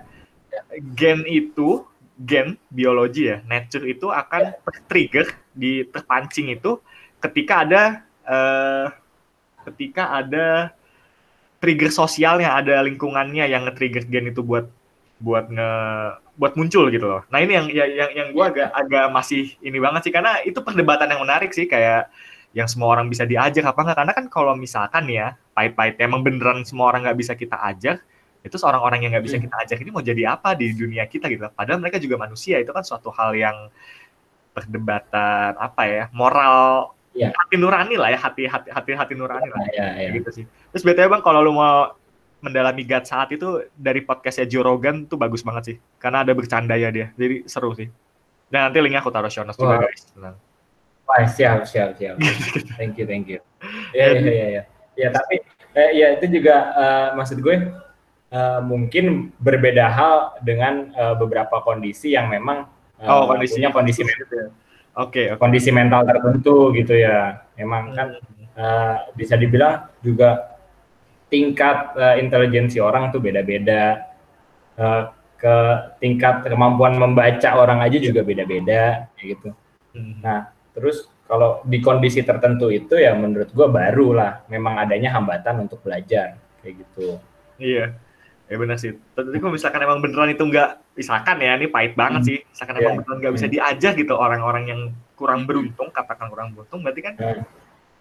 gen 0.92 1.24
itu 1.24 1.86
gen 2.16 2.56
biologi 2.72 3.28
ya, 3.28 3.44
nature 3.44 3.84
itu 3.84 4.08
akan 4.08 4.56
trigger 4.88 5.28
di 5.52 5.84
terpancing 5.84 6.48
itu 6.52 6.80
ketika 7.20 7.64
ada 7.64 7.82
uh, 8.24 8.88
ketika 9.68 10.16
ada 10.16 10.72
trigger 11.60 11.90
sosialnya, 11.92 12.56
ada 12.56 12.80
lingkungannya 12.84 13.44
yang 13.48 13.68
nge-trigger 13.68 14.04
gen 14.08 14.30
itu 14.32 14.40
buat 14.40 14.68
buat 15.16 15.48
nge 15.48 15.70
buat 16.36 16.52
muncul 16.60 16.92
gitu 16.92 17.08
loh. 17.08 17.24
Nah 17.32 17.40
ini 17.40 17.52
yang 17.56 17.66
yang 17.72 18.10
yang 18.12 18.28
gue 18.36 18.44
agak 18.44 18.68
agak 18.76 19.06
masih 19.08 19.56
ini 19.64 19.80
banget 19.80 20.08
sih 20.08 20.12
karena 20.12 20.44
itu 20.44 20.60
perdebatan 20.60 21.08
yang 21.08 21.24
menarik 21.24 21.56
sih 21.56 21.64
kayak 21.64 22.12
yang 22.52 22.68
semua 22.68 22.92
orang 22.92 23.08
bisa 23.08 23.24
diajak 23.24 23.64
apa 23.64 23.80
enggak. 23.80 23.96
Karena 23.96 24.12
kan 24.12 24.26
kalau 24.28 24.52
misalkan 24.52 25.08
ya 25.08 25.36
pahit-pahit 25.56 25.96
emang 26.00 26.20
beneran 26.20 26.64
semua 26.68 26.92
orang 26.92 27.08
nggak 27.08 27.18
bisa 27.20 27.32
kita 27.32 27.56
ajak 27.56 28.04
itu 28.46 28.56
seorang 28.56 28.78
orang 28.78 29.02
yang 29.02 29.10
nggak 29.10 29.26
bisa 29.26 29.36
hmm. 29.36 29.44
kita 29.50 29.56
ajak 29.66 29.78
ini 29.82 29.90
mau 29.90 30.04
jadi 30.06 30.22
apa 30.38 30.54
di 30.54 30.70
dunia 30.70 31.04
kita 31.10 31.26
gitu 31.26 31.50
padahal 31.50 31.82
mereka 31.82 31.98
juga 31.98 32.14
manusia 32.14 32.62
itu 32.62 32.70
kan 32.70 32.86
suatu 32.86 33.10
hal 33.10 33.34
yang 33.34 33.66
perdebatan 34.54 35.58
apa 35.58 35.82
ya 35.84 36.04
moral 36.14 36.94
ya. 37.12 37.34
hati 37.34 37.58
nurani 37.58 37.98
lah 37.98 38.14
ya 38.14 38.18
hati 38.22 38.46
hati 38.46 38.70
hati 38.70 38.90
hati 38.94 39.12
nurani 39.18 39.50
lah 39.50 39.60
ya, 39.74 39.86
ya. 39.98 40.08
gitu 40.14 40.30
sih 40.30 40.44
terus 40.70 40.86
btw 40.86 41.10
bang 41.10 41.22
kalau 41.26 41.42
lu 41.42 41.52
mau 41.52 41.92
mendalami 42.40 42.86
God 42.86 43.04
saat 43.04 43.34
itu 43.34 43.66
dari 43.74 44.06
podcastnya 44.06 44.46
Joe 44.46 44.62
Rogan 44.62 45.10
tuh 45.10 45.18
bagus 45.18 45.42
banget 45.42 45.74
sih 45.74 45.76
karena 45.98 46.22
ada 46.22 46.32
bercanda 46.32 46.78
ya 46.78 46.94
dia 46.94 47.10
jadi 47.18 47.42
seru 47.50 47.74
sih 47.74 47.90
dan 48.48 48.70
nanti 48.70 48.78
linknya 48.78 49.02
aku 49.02 49.10
taruh 49.10 49.28
show 49.28 49.42
notes 49.42 49.58
juga 49.58 49.82
guys 49.82 50.06
Tenang. 50.14 50.38
Wah, 51.06 51.22
siap, 51.30 51.62
siap, 51.70 51.94
siap. 51.94 52.18
thank 52.78 52.98
you, 52.98 53.06
thank 53.06 53.30
you. 53.30 53.38
Ya, 53.94 54.10
ya, 54.10 54.26
ya, 54.26 54.46
ya. 54.50 54.62
Ya, 54.98 55.08
tapi 55.14 55.38
eh, 55.78 55.90
ya 55.94 56.06
itu 56.18 56.40
juga 56.40 56.74
uh, 56.74 57.08
maksud 57.14 57.38
gue 57.38 57.56
uh, 58.32 58.60
mungkin 58.62 59.34
berbeda 59.38 59.86
hal 59.90 60.16
dengan 60.42 60.94
uh, 60.94 61.14
beberapa 61.18 61.62
kondisi 61.62 62.14
yang 62.14 62.30
memang 62.30 62.66
uh, 63.02 63.10
oh, 63.10 63.24
kondisinya 63.30 63.70
kondisi 63.70 64.02
mental, 64.02 64.26
ya. 64.30 64.46
okay, 64.96 65.24
okay. 65.32 65.38
kondisi 65.38 65.70
mental 65.70 66.02
tertentu 66.06 66.70
gitu 66.74 66.94
ya. 66.96 67.42
Memang 67.58 67.94
kan 67.94 68.08
uh, 68.56 68.96
bisa 69.14 69.34
dibilang 69.34 69.90
juga 70.02 70.58
tingkat 71.26 71.94
uh, 71.98 72.16
intelijensi 72.16 72.78
orang 72.78 73.10
tuh 73.10 73.20
beda-beda. 73.22 74.02
Uh, 74.76 75.08
ke 75.36 75.56
tingkat 76.00 76.48
kemampuan 76.48 76.96
membaca 76.96 77.60
orang 77.60 77.84
aja 77.84 78.00
juga 78.00 78.24
beda-beda 78.24 79.04
gitu. 79.20 79.52
Hmm. 79.92 80.16
Nah, 80.24 80.48
terus 80.72 81.12
kalau 81.28 81.60
di 81.66 81.78
kondisi 81.84 82.24
tertentu 82.24 82.72
itu 82.72 82.96
ya 82.96 83.12
menurut 83.12 83.52
gue 83.52 83.68
baru 83.68 84.16
lah 84.16 84.32
memang 84.48 84.80
adanya 84.80 85.12
hambatan 85.12 85.68
untuk 85.68 85.84
belajar 85.84 86.40
kayak 86.64 86.74
gitu. 86.82 87.20
Iya. 87.60 87.92
Ya 88.46 88.56
benar 88.62 88.78
sih. 88.78 88.94
Tapi 88.94 89.38
kalau 89.42 89.54
misalkan 89.58 89.80
emang 89.82 89.98
beneran 89.98 90.30
itu 90.30 90.46
nggak, 90.46 90.94
misalkan 90.94 91.42
ya, 91.42 91.58
ini 91.58 91.66
pahit 91.66 91.98
banget 91.98 92.22
hmm. 92.22 92.28
sih. 92.30 92.38
Misalkan 92.46 92.74
yeah. 92.78 92.82
emang 92.86 92.94
iya. 92.94 93.00
beneran 93.02 93.18
nggak 93.18 93.34
bisa 93.34 93.46
hmm. 93.46 93.54
diajak 93.54 93.94
gitu 93.98 94.14
orang-orang 94.14 94.64
yang 94.70 94.80
kurang 95.18 95.40
hmm. 95.42 95.48
beruntung, 95.50 95.88
katakan 95.90 96.26
kurang 96.30 96.48
beruntung, 96.54 96.80
berarti 96.86 97.00
kan 97.02 97.14
yeah. 97.18 97.42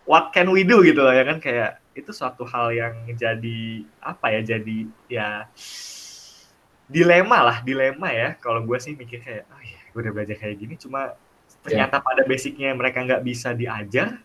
what 0.06 0.30
can 0.30 0.54
we 0.54 0.62
do 0.62 0.86
gitu 0.86 1.02
loh 1.02 1.16
ya 1.16 1.26
kan 1.26 1.42
kayak 1.42 1.82
itu 1.96 2.12
suatu 2.12 2.44
hal 2.46 2.76
yang 2.76 2.94
jadi 3.16 3.88
apa 4.04 4.36
ya 4.36 4.42
jadi 4.44 4.78
ya 5.08 5.30
dilema 6.86 7.42
lah 7.42 7.58
dilema 7.66 8.12
ya 8.14 8.38
kalau 8.38 8.62
gue 8.62 8.78
sih 8.78 8.94
mikir 8.94 9.24
kayak 9.24 9.50
oh 9.50 9.62
ya 9.64 9.80
gue 9.90 10.00
udah 10.06 10.14
belajar 10.14 10.36
kayak 10.38 10.56
gini 10.62 10.76
cuma 10.78 11.18
ternyata 11.66 11.98
yeah. 11.98 12.06
pada 12.06 12.22
basicnya 12.28 12.70
mereka 12.78 13.02
nggak 13.02 13.24
bisa 13.26 13.58
diajar 13.58 14.22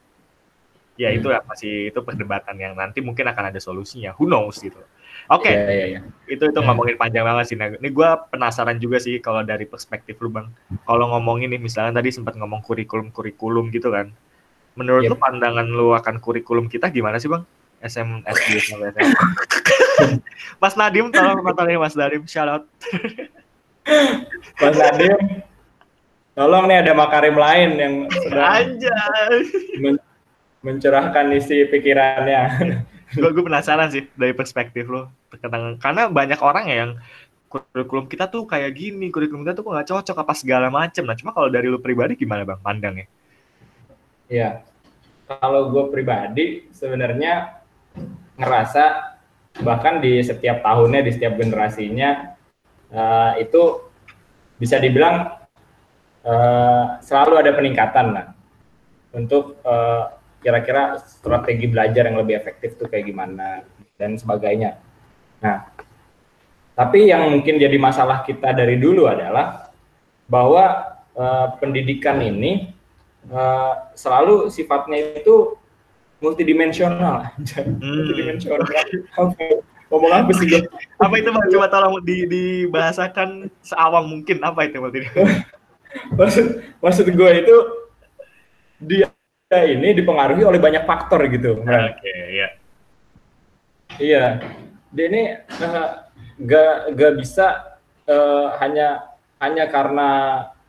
ya 1.01 1.09
hmm. 1.09 1.17
itu 1.17 1.29
ya 1.33 1.41
masih 1.47 1.75
itu 1.89 2.01
perdebatan 2.05 2.57
yang 2.61 2.77
nanti 2.77 3.01
mungkin 3.01 3.25
akan 3.33 3.49
ada 3.49 3.61
solusinya 3.63 4.13
who 4.19 4.29
knows 4.29 4.61
gitu 4.61 4.83
Oke, 5.31 5.47
okay. 5.47 5.55
yeah, 5.55 5.71
yeah, 5.71 5.89
yeah. 5.95 6.03
itu 6.27 6.43
itu 6.43 6.59
yeah. 6.59 6.67
ngomongin 6.67 6.99
panjang 6.99 7.23
banget 7.23 7.55
sih. 7.55 7.55
Nah, 7.55 7.71
ini 7.71 7.89
gue 7.95 8.09
penasaran 8.35 8.83
juga 8.83 8.99
sih 8.99 9.23
kalau 9.23 9.47
dari 9.47 9.63
perspektif 9.63 10.19
lu 10.19 10.27
bang. 10.27 10.51
Kalau 10.83 11.07
ngomongin 11.15 11.55
nih, 11.55 11.63
misalnya 11.63 12.03
tadi 12.03 12.11
sempat 12.11 12.35
ngomong 12.35 12.67
kurikulum 12.67 13.15
kurikulum 13.15 13.71
gitu 13.71 13.95
kan. 13.95 14.11
Menurut 14.75 15.07
yep. 15.07 15.15
lu 15.15 15.17
pandangan 15.23 15.71
lu 15.71 15.95
akan 15.95 16.19
kurikulum 16.19 16.67
kita 16.67 16.91
gimana 16.91 17.23
sih 17.23 17.31
bang? 17.31 17.47
SM, 17.79 18.27
SD, 18.27 18.75
SMA. 18.75 18.91
Mas 20.61 20.75
Nadim, 20.75 21.15
tolong 21.15 21.47
nontonin 21.47 21.79
Mas 21.79 21.95
Nadim, 21.95 22.27
shout 22.27 22.51
out. 22.51 22.65
Mas 24.59 24.77
Nadim, 24.77 25.47
tolong 26.35 26.67
nih 26.67 26.83
ada 26.83 26.93
Makarim 26.93 27.39
lain 27.39 27.71
yang 27.79 27.95
sedang 28.11 28.67
men 29.79 29.95
mencerahkan 30.61 31.33
isi 31.33 31.65
pikirannya 31.73 32.85
gue 33.11 33.31
gue 33.31 33.45
penasaran 33.45 33.91
sih 33.91 34.07
dari 34.15 34.35
perspektif 34.35 34.87
lo 34.87 35.11
karena 35.83 36.07
banyak 36.11 36.41
orang 36.43 36.65
ya 36.71 36.77
yang 36.87 36.93
kurikulum 37.51 38.07
kita 38.07 38.31
tuh 38.31 38.47
kayak 38.47 38.79
gini 38.79 39.11
kurikulum 39.11 39.43
kita 39.43 39.59
tuh 39.59 39.67
kok 39.67 39.73
nggak 39.75 39.89
cocok 39.91 40.17
apa 40.23 40.35
segala 40.39 40.71
macem. 40.71 41.03
Nah 41.03 41.19
cuma 41.19 41.35
kalau 41.35 41.51
dari 41.51 41.67
lo 41.67 41.83
pribadi 41.83 42.15
gimana 42.15 42.47
bang 42.47 42.63
pandangnya? 42.63 43.07
Iya. 44.31 44.63
Kalau 45.27 45.71
gue 45.71 45.85
pribadi 45.91 46.71
sebenarnya 46.71 47.63
ngerasa 48.39 49.15
bahkan 49.67 49.99
di 49.99 50.23
setiap 50.23 50.63
tahunnya 50.63 51.03
di 51.03 51.11
setiap 51.11 51.35
generasinya 51.35 52.35
uh, 52.95 53.35
itu 53.39 53.91
bisa 54.59 54.79
dibilang 54.79 55.35
uh, 56.23 57.03
selalu 57.03 57.35
ada 57.43 57.51
peningkatan 57.55 58.07
lah 58.15 58.27
untuk 59.11 59.59
uh, 59.67 60.20
kira-kira 60.41 60.99
strategi 61.05 61.69
belajar 61.69 62.09
yang 62.09 62.19
lebih 62.21 62.35
efektif 62.41 62.81
tuh 62.81 62.89
kayak 62.89 63.07
gimana 63.09 63.65
dan 64.01 64.17
sebagainya. 64.17 64.81
Nah, 65.45 65.69
tapi 66.75 67.13
yang 67.13 67.29
mungkin 67.29 67.61
jadi 67.61 67.77
masalah 67.77 68.25
kita 68.25 68.57
dari 68.57 68.81
dulu 68.81 69.05
adalah 69.05 69.69
bahwa 70.25 70.97
uh, 71.13 71.53
pendidikan 71.61 72.17
ini 72.25 72.73
uh, 73.29 73.93
selalu 73.93 74.49
sifatnya 74.49 75.21
itu 75.21 75.61
multidimensional. 76.25 77.37
Hmm. 77.37 77.77
multidimensional. 77.81 78.65
Ngomong 79.91 80.13
apa 80.15 80.31
sih 80.39 80.47
gue? 80.47 80.63
apa 81.03 81.15
itu 81.19 81.29
bang? 81.35 81.47
Coba 81.51 81.67
tolong 81.67 81.99
di, 82.07 82.23
dibahasakan 82.25 83.51
seawam 83.61 84.07
mungkin 84.07 84.39
apa 84.41 84.65
itu 84.65 84.79
multidimensional? 84.79 85.45
maksud 86.19 86.63
maksud 86.79 87.07
gue 87.11 87.31
itu 87.43 87.57
dia 88.79 89.11
ini 89.51 89.99
dipengaruhi 89.99 90.47
oleh 90.47 90.63
banyak 90.63 90.87
faktor 90.87 91.27
gitu. 91.27 91.59
Oke, 91.67 91.75
okay, 91.75 92.19
iya. 92.31 92.49
Iya. 93.99 94.25
Dia 94.95 95.07
ini 95.11 95.23
uh, 95.59 96.07
gak 96.39 96.95
gak 96.95 97.13
bisa 97.19 97.79
uh, 98.07 98.55
hanya 98.63 99.11
hanya 99.43 99.67
karena 99.67 100.09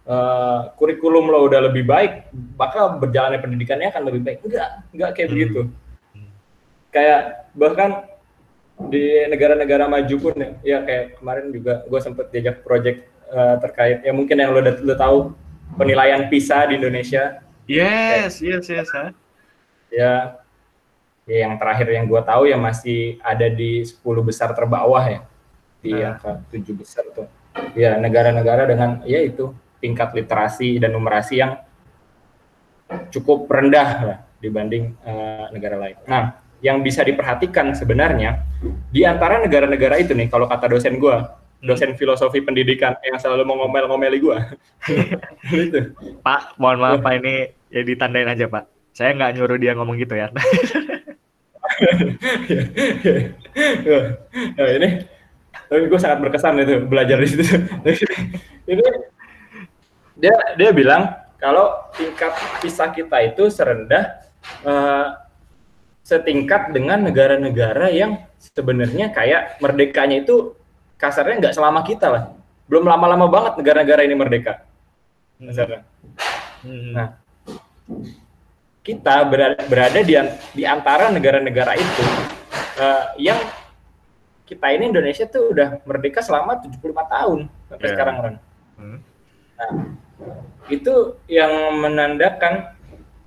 uh, 0.09 0.73
kurikulum 0.81 1.29
lo 1.29 1.45
udah 1.45 1.69
lebih 1.69 1.85
baik, 1.85 2.33
maka 2.57 2.97
berjalannya 2.97 3.37
pendidikannya 3.37 3.93
akan 3.93 4.03
lebih 4.09 4.21
baik. 4.25 4.39
Enggak, 4.49 4.69
enggak 4.89 5.09
kayak 5.13 5.27
hmm. 5.29 5.35
begitu. 5.37 5.61
Kayak 6.89 7.21
bahkan 7.53 7.89
di 8.89 9.29
negara-negara 9.29 9.85
maju 9.85 10.15
pun 10.17 10.33
ya, 10.41 10.49
ya 10.65 10.77
kayak 10.81 11.21
kemarin 11.21 11.53
juga 11.53 11.85
gue 11.85 11.99
sempet 12.01 12.33
diajak 12.33 12.65
project 12.65 13.05
uh, 13.29 13.61
terkait 13.61 14.01
ya 14.01 14.09
mungkin 14.09 14.41
yang 14.41 14.57
lo 14.57 14.57
udah, 14.57 14.73
udah 14.81 14.97
tahu 14.97 15.17
penilaian 15.77 16.25
PISA 16.33 16.65
di 16.73 16.81
Indonesia. 16.81 17.45
Yes, 17.71 18.43
yes, 18.43 18.67
yes. 18.67 18.87
Huh? 18.91 19.15
Ya, 19.87 20.43
ya 21.23 21.47
yang 21.47 21.55
terakhir 21.55 21.87
yang 21.87 22.03
gue 22.03 22.19
tahu 22.19 22.51
ya 22.51 22.59
masih 22.59 23.15
ada 23.23 23.47
di 23.47 23.87
10 23.87 24.03
besar 24.27 24.51
terbawah 24.51 25.03
ya 25.07 25.23
di 25.79 25.95
uh. 25.95 26.11
angka 26.11 26.43
tujuh 26.51 26.75
besar 26.75 27.07
tuh. 27.15 27.31
Ya 27.71 27.95
negara-negara 27.95 28.67
dengan 28.67 28.99
ya 29.07 29.23
itu 29.23 29.55
tingkat 29.79 30.11
literasi 30.11 30.83
dan 30.83 30.91
numerasi 30.91 31.39
yang 31.39 31.63
cukup 33.07 33.47
rendah 33.47 33.89
lah 34.03 34.17
dibanding 34.43 34.91
uh, 35.07 35.47
negara 35.55 35.79
lain. 35.79 35.95
Nah, 36.03 36.43
yang 36.59 36.83
bisa 36.83 37.07
diperhatikan 37.07 37.71
sebenarnya 37.71 38.43
di 38.91 39.07
antara 39.07 39.39
negara-negara 39.39 39.97
itu 39.97 40.11
nih, 40.11 40.27
kalau 40.27 40.45
kata 40.45 40.69
dosen 40.69 40.99
gue, 40.99 41.17
dosen 41.61 41.93
filosofi 41.93 42.41
pendidikan 42.41 42.97
yang 43.05 43.21
selalu 43.21 43.45
mau 43.45 43.55
ngomel-ngomeli 43.65 44.17
gue. 44.17 44.37
gitu. 45.53 45.93
Pak, 46.25 46.57
mohon 46.57 46.81
maaf 46.81 47.05
Pak 47.05 47.21
ini 47.21 47.53
ya 47.69 47.81
ditandain 47.85 48.27
aja 48.27 48.49
Pak. 48.49 48.65
Saya 48.91 49.13
nggak 49.15 49.37
nyuruh 49.37 49.57
dia 49.61 49.77
ngomong 49.77 49.95
gitu 50.01 50.17
ya. 50.17 50.27
nah, 54.57 54.69
ini 54.69 55.05
tapi 55.71 55.87
gue 55.87 55.99
sangat 56.03 56.19
berkesan 56.19 56.59
itu 56.59 56.83
belajar 56.83 57.15
di 57.15 57.27
situ. 57.31 57.43
ini 58.71 58.83
dia 60.19 60.35
dia 60.59 60.69
bilang 60.75 61.15
kalau 61.39 61.87
tingkat 61.95 62.35
visa 62.59 62.91
kita 62.91 63.17
itu 63.23 63.47
serendah 63.47 64.19
uh, 64.67 65.15
setingkat 66.03 66.75
dengan 66.75 67.07
negara-negara 67.07 67.87
yang 67.87 68.19
sebenarnya 68.35 69.15
kayak 69.15 69.63
merdekanya 69.63 70.27
itu 70.27 70.59
kasarnya 71.01 71.35
nggak 71.41 71.55
selama 71.57 71.81
kita 71.81 72.07
lah. 72.13 72.23
Belum 72.69 72.85
lama-lama 72.85 73.25
banget 73.25 73.57
negara-negara 73.57 74.05
ini 74.05 74.15
merdeka. 74.15 74.53
Kasarnya. 75.41 75.81
Hmm. 76.61 76.93
Nah, 76.93 77.07
kita 78.85 79.25
berada, 79.25 79.57
berada 79.65 79.99
di, 80.05 80.13
di 80.53 80.63
antara 80.63 81.09
negara-negara 81.09 81.73
itu 81.73 82.05
uh, 82.77 83.17
yang 83.17 83.41
kita 84.45 84.67
ini 84.77 84.93
Indonesia 84.93 85.25
tuh 85.25 85.49
udah 85.55 85.81
merdeka 85.89 86.21
selama 86.21 86.61
75 86.61 86.77
tahun 86.85 87.39
sampai 87.71 87.81
yeah. 87.81 87.93
sekarang 87.97 88.15
kan. 88.21 88.33
Hmm. 88.77 88.99
Nah, 89.57 89.71
itu 90.69 91.17
yang 91.25 91.81
menandakan 91.81 92.77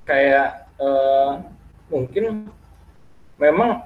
kayak 0.07 0.69
uh, 0.79 1.43
mungkin 1.91 2.49
memang 3.41 3.83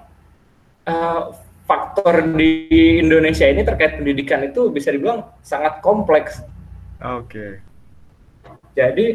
uh, 0.84 1.32
faktor 1.68 2.32
di 2.32 2.64
Indonesia 2.96 3.44
ini 3.44 3.60
terkait 3.60 4.00
pendidikan 4.00 4.40
itu 4.40 4.72
bisa 4.72 4.88
dibilang 4.88 5.28
sangat 5.44 5.84
kompleks. 5.84 6.40
Oke. 7.04 7.28
Okay. 7.28 7.52
Jadi 8.72 9.06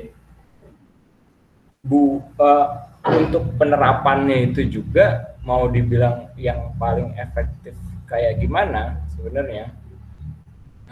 bu 1.82 2.22
uh, 2.38 2.68
untuk 3.10 3.58
penerapannya 3.58 4.54
itu 4.54 4.70
juga 4.70 5.36
mau 5.42 5.66
dibilang 5.68 6.32
yang 6.38 6.72
paling 6.78 7.18
efektif 7.18 7.74
kayak 8.06 8.38
gimana 8.38 9.02
sebenarnya? 9.18 9.74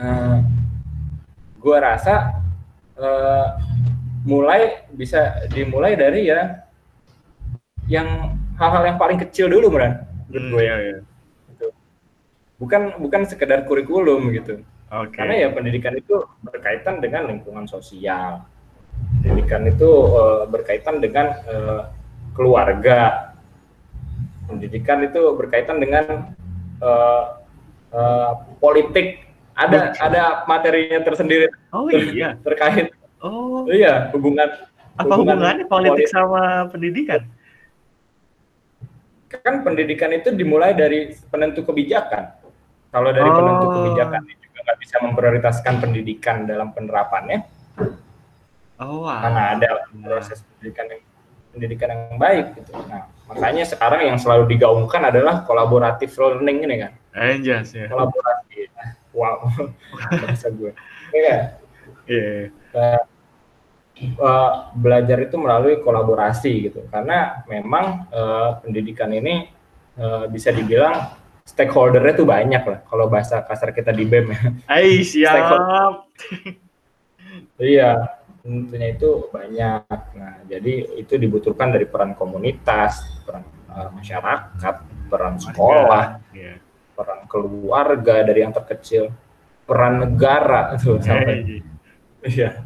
Uh, 0.01 0.41
gua 1.61 1.93
rasa 1.93 2.41
uh, 2.97 3.61
mulai 4.25 4.81
bisa 4.89 5.45
dimulai 5.53 5.93
dari 5.93 6.25
ya 6.25 6.65
yang 7.85 8.33
hal-hal 8.57 8.83
yang 8.93 8.97
paling 8.97 9.19
kecil 9.21 9.45
dulu 9.45 9.73
Meran 9.73 10.05
menurut 10.31 10.43
hmm, 10.47 10.53
gue 10.55 10.63
ya, 10.63 10.75
ya. 10.79 10.97
Bukan 12.61 13.01
bukan 13.01 13.25
sekedar 13.25 13.65
kurikulum 13.65 14.29
gitu. 14.37 14.61
Okay. 14.91 15.23
karena 15.23 15.47
ya 15.47 15.49
pendidikan 15.55 15.95
itu 15.95 16.19
berkaitan 16.43 16.99
dengan 16.99 17.31
lingkungan 17.31 17.63
sosial. 17.63 18.43
Pendidikan 19.23 19.63
itu 19.63 19.87
uh, 19.87 20.43
berkaitan 20.51 20.99
dengan 20.99 21.31
uh, 21.47 21.87
keluarga. 22.35 23.31
Pendidikan 24.51 24.99
itu 25.07 25.31
berkaitan 25.39 25.79
dengan 25.79 26.35
uh, 26.83 27.39
uh, 27.95 28.31
politik. 28.59 29.23
Ada 29.55 29.95
ada 30.03 30.21
materinya 30.43 30.99
tersendiri 31.07 31.47
oh 31.71 31.87
iya. 31.87 32.35
terkait. 32.43 32.91
Oh. 33.23 33.63
Iya 33.71 34.11
hubungan 34.11 34.47
apa 34.99 35.13
hubungan 35.15 35.39
hubungannya 35.39 35.65
politik, 35.71 36.03
politik. 36.03 36.11
sama 36.11 36.67
pendidikan? 36.67 37.21
Kan 39.31 39.63
pendidikan 39.63 40.11
itu 40.11 40.35
dimulai 40.35 40.75
dari 40.75 41.15
penentu 41.31 41.63
kebijakan 41.63 42.40
kalau 42.91 43.09
dari 43.15 43.29
oh. 43.31 43.35
penentu 43.35 43.65
kebijakan 43.71 44.21
juga 44.27 44.59
nggak 44.61 44.79
bisa 44.83 44.95
memprioritaskan 45.01 45.73
pendidikan 45.79 46.37
dalam 46.45 46.75
penerapannya 46.75 47.47
oh 48.83 49.07
wow. 49.07 49.19
karena 49.23 49.41
ada 49.57 49.67
proses 50.03 50.43
pendidikan 50.43 50.85
yang 50.91 51.03
pendidikan 51.51 51.89
yang 51.91 52.17
baik 52.19 52.55
gitu. 52.55 52.71
Nah 52.87 53.11
makanya 53.27 53.63
sekarang 53.67 54.07
yang 54.07 54.17
selalu 54.19 54.47
digaungkan 54.55 55.11
adalah 55.11 55.43
kolaboratif 55.43 56.15
learning 56.15 56.63
ini 56.67 56.75
kan? 56.87 56.91
Anjas 57.11 57.75
ya. 57.75 57.91
Kolaborasi 57.91 58.71
wow. 59.11 59.47
Bahasa 60.23 60.47
gue. 60.49 60.71
Ya 61.11 61.59
yeah. 62.07 62.39
uh, 62.71 63.01
uh, 64.19 64.51
belajar 64.73 65.19
itu 65.19 65.35
melalui 65.35 65.83
kolaborasi 65.83 66.71
gitu. 66.71 66.81
Karena 66.87 67.43
memang 67.45 68.07
uh, 68.09 68.63
pendidikan 68.63 69.11
ini 69.11 69.51
uh, 69.99 70.25
bisa 70.31 70.55
dibilang 70.55 71.19
stakeholdernya 71.45 72.13
tuh 72.13 72.27
banyak 72.27 72.63
lah 72.63 72.79
kalau 72.85 73.05
bahasa 73.11 73.41
kasar 73.45 73.73
kita 73.73 73.91
di 73.93 74.05
BEM 74.05 74.25
ya. 74.31 74.41
Hai 74.69 75.01
siap. 75.09 76.07
iya 77.61 78.19
tentunya 78.41 78.93
itu 78.93 79.29
banyak. 79.29 80.01
Nah 80.17 80.41
jadi 80.49 80.97
itu 80.97 81.13
dibutuhkan 81.17 81.69
dari 81.69 81.85
peran 81.85 82.17
komunitas, 82.17 83.23
peran 83.25 83.45
uh, 83.69 83.89
masyarakat, 83.93 84.75
peran 85.09 85.35
sekolah, 85.37 86.19
yeah 86.33 86.61
peran 87.01 87.25
keluarga 87.25 88.21
dari 88.21 88.45
yang 88.45 88.53
terkecil, 88.53 89.09
peran 89.65 90.05
negara 90.05 90.77
tuh 90.77 91.01
sampai 91.01 91.61
iya. 92.21 92.61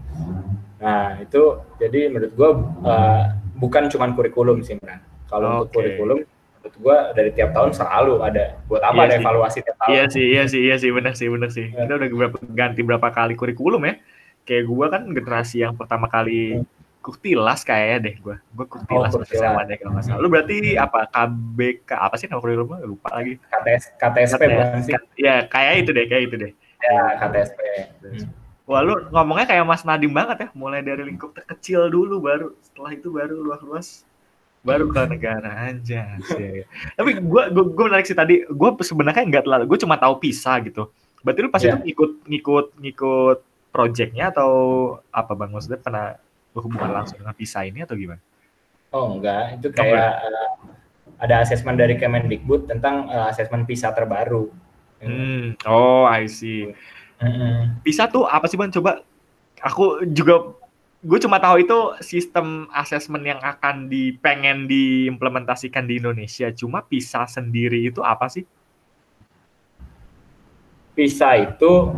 Nah 0.84 1.24
itu 1.24 1.64
jadi 1.80 2.12
menurut 2.12 2.32
gue 2.36 2.50
uh, 2.84 3.24
bukan 3.56 3.88
cuma 3.88 4.12
kurikulum 4.12 4.60
sih, 4.60 4.76
man. 4.84 5.00
Kalau 5.32 5.48
okay. 5.48 5.60
untuk 5.64 5.72
kurikulum 5.80 6.20
menurut 6.66 6.82
gue 6.82 6.98
dari 7.14 7.30
tiap 7.38 7.54
tahun 7.54 7.72
selalu 7.78 8.26
ada 8.26 8.58
buat 8.66 8.82
apa 8.82 8.98
iya 8.98 9.06
ada 9.06 9.14
sih. 9.14 9.22
evaluasi 9.22 9.58
tiap 9.62 9.78
tahun. 9.78 9.90
Iya 9.94 10.04
sih, 10.10 10.26
iya 10.26 10.44
sih, 10.50 10.62
iya 10.66 10.76
sih, 10.82 10.90
benar 10.90 11.14
sih, 11.14 11.28
benar 11.30 11.50
sih. 11.54 11.70
Ya. 11.70 11.86
Kita 11.86 11.94
udah 12.02 12.10
berapa, 12.10 12.38
ganti 12.58 12.82
berapa 12.82 13.08
kali 13.14 13.34
kurikulum 13.38 13.86
ya. 13.86 14.02
Kayak 14.50 14.64
gue 14.66 14.86
kan 14.90 15.02
generasi 15.14 15.62
yang 15.62 15.78
pertama 15.78 16.10
kali 16.10 16.62
hmm 16.62 16.74
Kutilas 17.06 17.62
kayaknya 17.62 18.10
deh 18.10 18.16
gue. 18.18 18.36
Gue 18.58 18.66
Kutilas 18.66 19.14
oh, 19.14 19.22
SMA 19.22 19.62
deh 19.70 19.78
kalau 19.78 19.94
nggak 19.94 20.10
salah. 20.10 20.18
Lu 20.18 20.26
berarti 20.26 20.74
apa 20.74 21.06
KBK 21.06 21.90
apa 21.94 22.18
sih 22.18 22.26
nama 22.26 22.42
kurikulumnya 22.42 22.82
lupa 22.82 23.14
lagi. 23.14 23.38
KTS 23.38 23.84
KTSP 24.02 24.42
KTS, 24.42 24.86
Ya 25.14 25.46
kayak 25.46 25.86
itu 25.86 25.94
deh, 25.94 26.10
kayak 26.10 26.24
itu 26.34 26.36
deh. 26.42 26.52
Ya 26.82 26.98
KTSP. 27.22 27.60
Hmm. 28.02 28.26
Wah 28.66 28.82
lu 28.82 28.98
ngomongnya 29.14 29.46
kayak 29.46 29.70
Mas 29.70 29.86
Nadim 29.86 30.10
banget 30.18 30.38
ya, 30.42 30.48
mulai 30.58 30.82
dari 30.82 31.06
lingkup 31.06 31.30
terkecil 31.38 31.94
dulu 31.94 32.18
baru 32.26 32.58
setelah 32.66 32.98
itu 32.98 33.14
baru 33.14 33.38
luas-luas 33.38 34.02
baru 34.66 34.90
ke 34.90 35.02
negara 35.06 35.70
aja 35.70 36.18
sih. 36.26 36.66
Tapi 36.98 37.22
gue 37.22 37.44
gue 37.54 37.86
menarik 37.86 38.10
sih 38.10 38.18
tadi, 38.18 38.42
gue 38.42 38.70
sebenarnya 38.82 39.24
nggak 39.30 39.44
terlalu, 39.46 39.64
gue 39.70 39.80
cuma 39.86 39.96
tahu 40.02 40.18
pisah 40.18 40.58
gitu. 40.66 40.90
Berarti 41.22 41.40
lu 41.46 41.50
pas 41.54 41.62
yeah. 41.62 41.78
itu 41.78 41.94
ngikut 41.94 42.12
ngikut 42.26 42.66
ngikut 42.82 43.38
projectnya 43.70 44.34
atau 44.34 44.52
apa 45.14 45.38
bang? 45.38 45.54
Maksudnya 45.54 45.78
pernah 45.78 46.18
berhubungan 46.58 46.90
langsung 46.90 47.22
dengan 47.22 47.36
PISA 47.38 47.70
ini 47.70 47.86
atau 47.86 47.94
gimana? 47.94 48.22
Oh 48.90 49.14
enggak, 49.14 49.60
itu 49.60 49.68
kayak 49.76 50.24
uh, 50.24 50.50
ada 51.20 51.44
asesmen 51.44 51.76
dari 51.76 52.00
Kemendikbud 52.00 52.72
tentang 52.72 53.12
uh, 53.12 53.30
asesmen 53.30 53.68
PISA 53.68 53.92
terbaru. 53.92 54.50
Hmm. 55.04 55.60
Oh, 55.68 56.08
I 56.08 56.26
see. 56.32 56.72
Mm-hmm. 57.20 57.84
PISA 57.84 58.08
tuh 58.08 58.24
apa 58.26 58.48
sih 58.48 58.56
bang? 58.56 58.72
Coba 58.72 59.04
aku 59.60 60.08
juga 60.10 60.56
gue 61.04 61.20
cuma 61.22 61.38
tahu 61.38 61.66
itu 61.66 61.78
sistem 62.00 62.70
asesmen 62.72 63.26
yang 63.26 63.42
akan 63.44 63.92
dipengen 63.92 64.66
diimplementasikan 64.70 65.86
di 65.86 66.00
Indonesia. 66.00 66.50
Cuma 66.56 66.82
PISA 66.86 67.28
sendiri 67.28 67.84
itu 67.90 68.00
apa 68.02 68.32
sih? 68.32 68.48
PISA 70.96 71.52
itu 71.52 71.92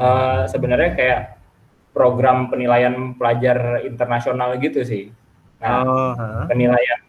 uh, 0.00 0.48
sebenarnya 0.48 0.90
kayak 0.96 1.20
program 1.92 2.48
penilaian 2.48 3.14
pelajar 3.14 3.84
internasional 3.84 4.56
gitu 4.58 4.80
sih. 4.82 5.12
Nah, 5.58 5.82
oh, 5.82 6.12
huh? 6.14 6.46
penilaian 6.46 7.00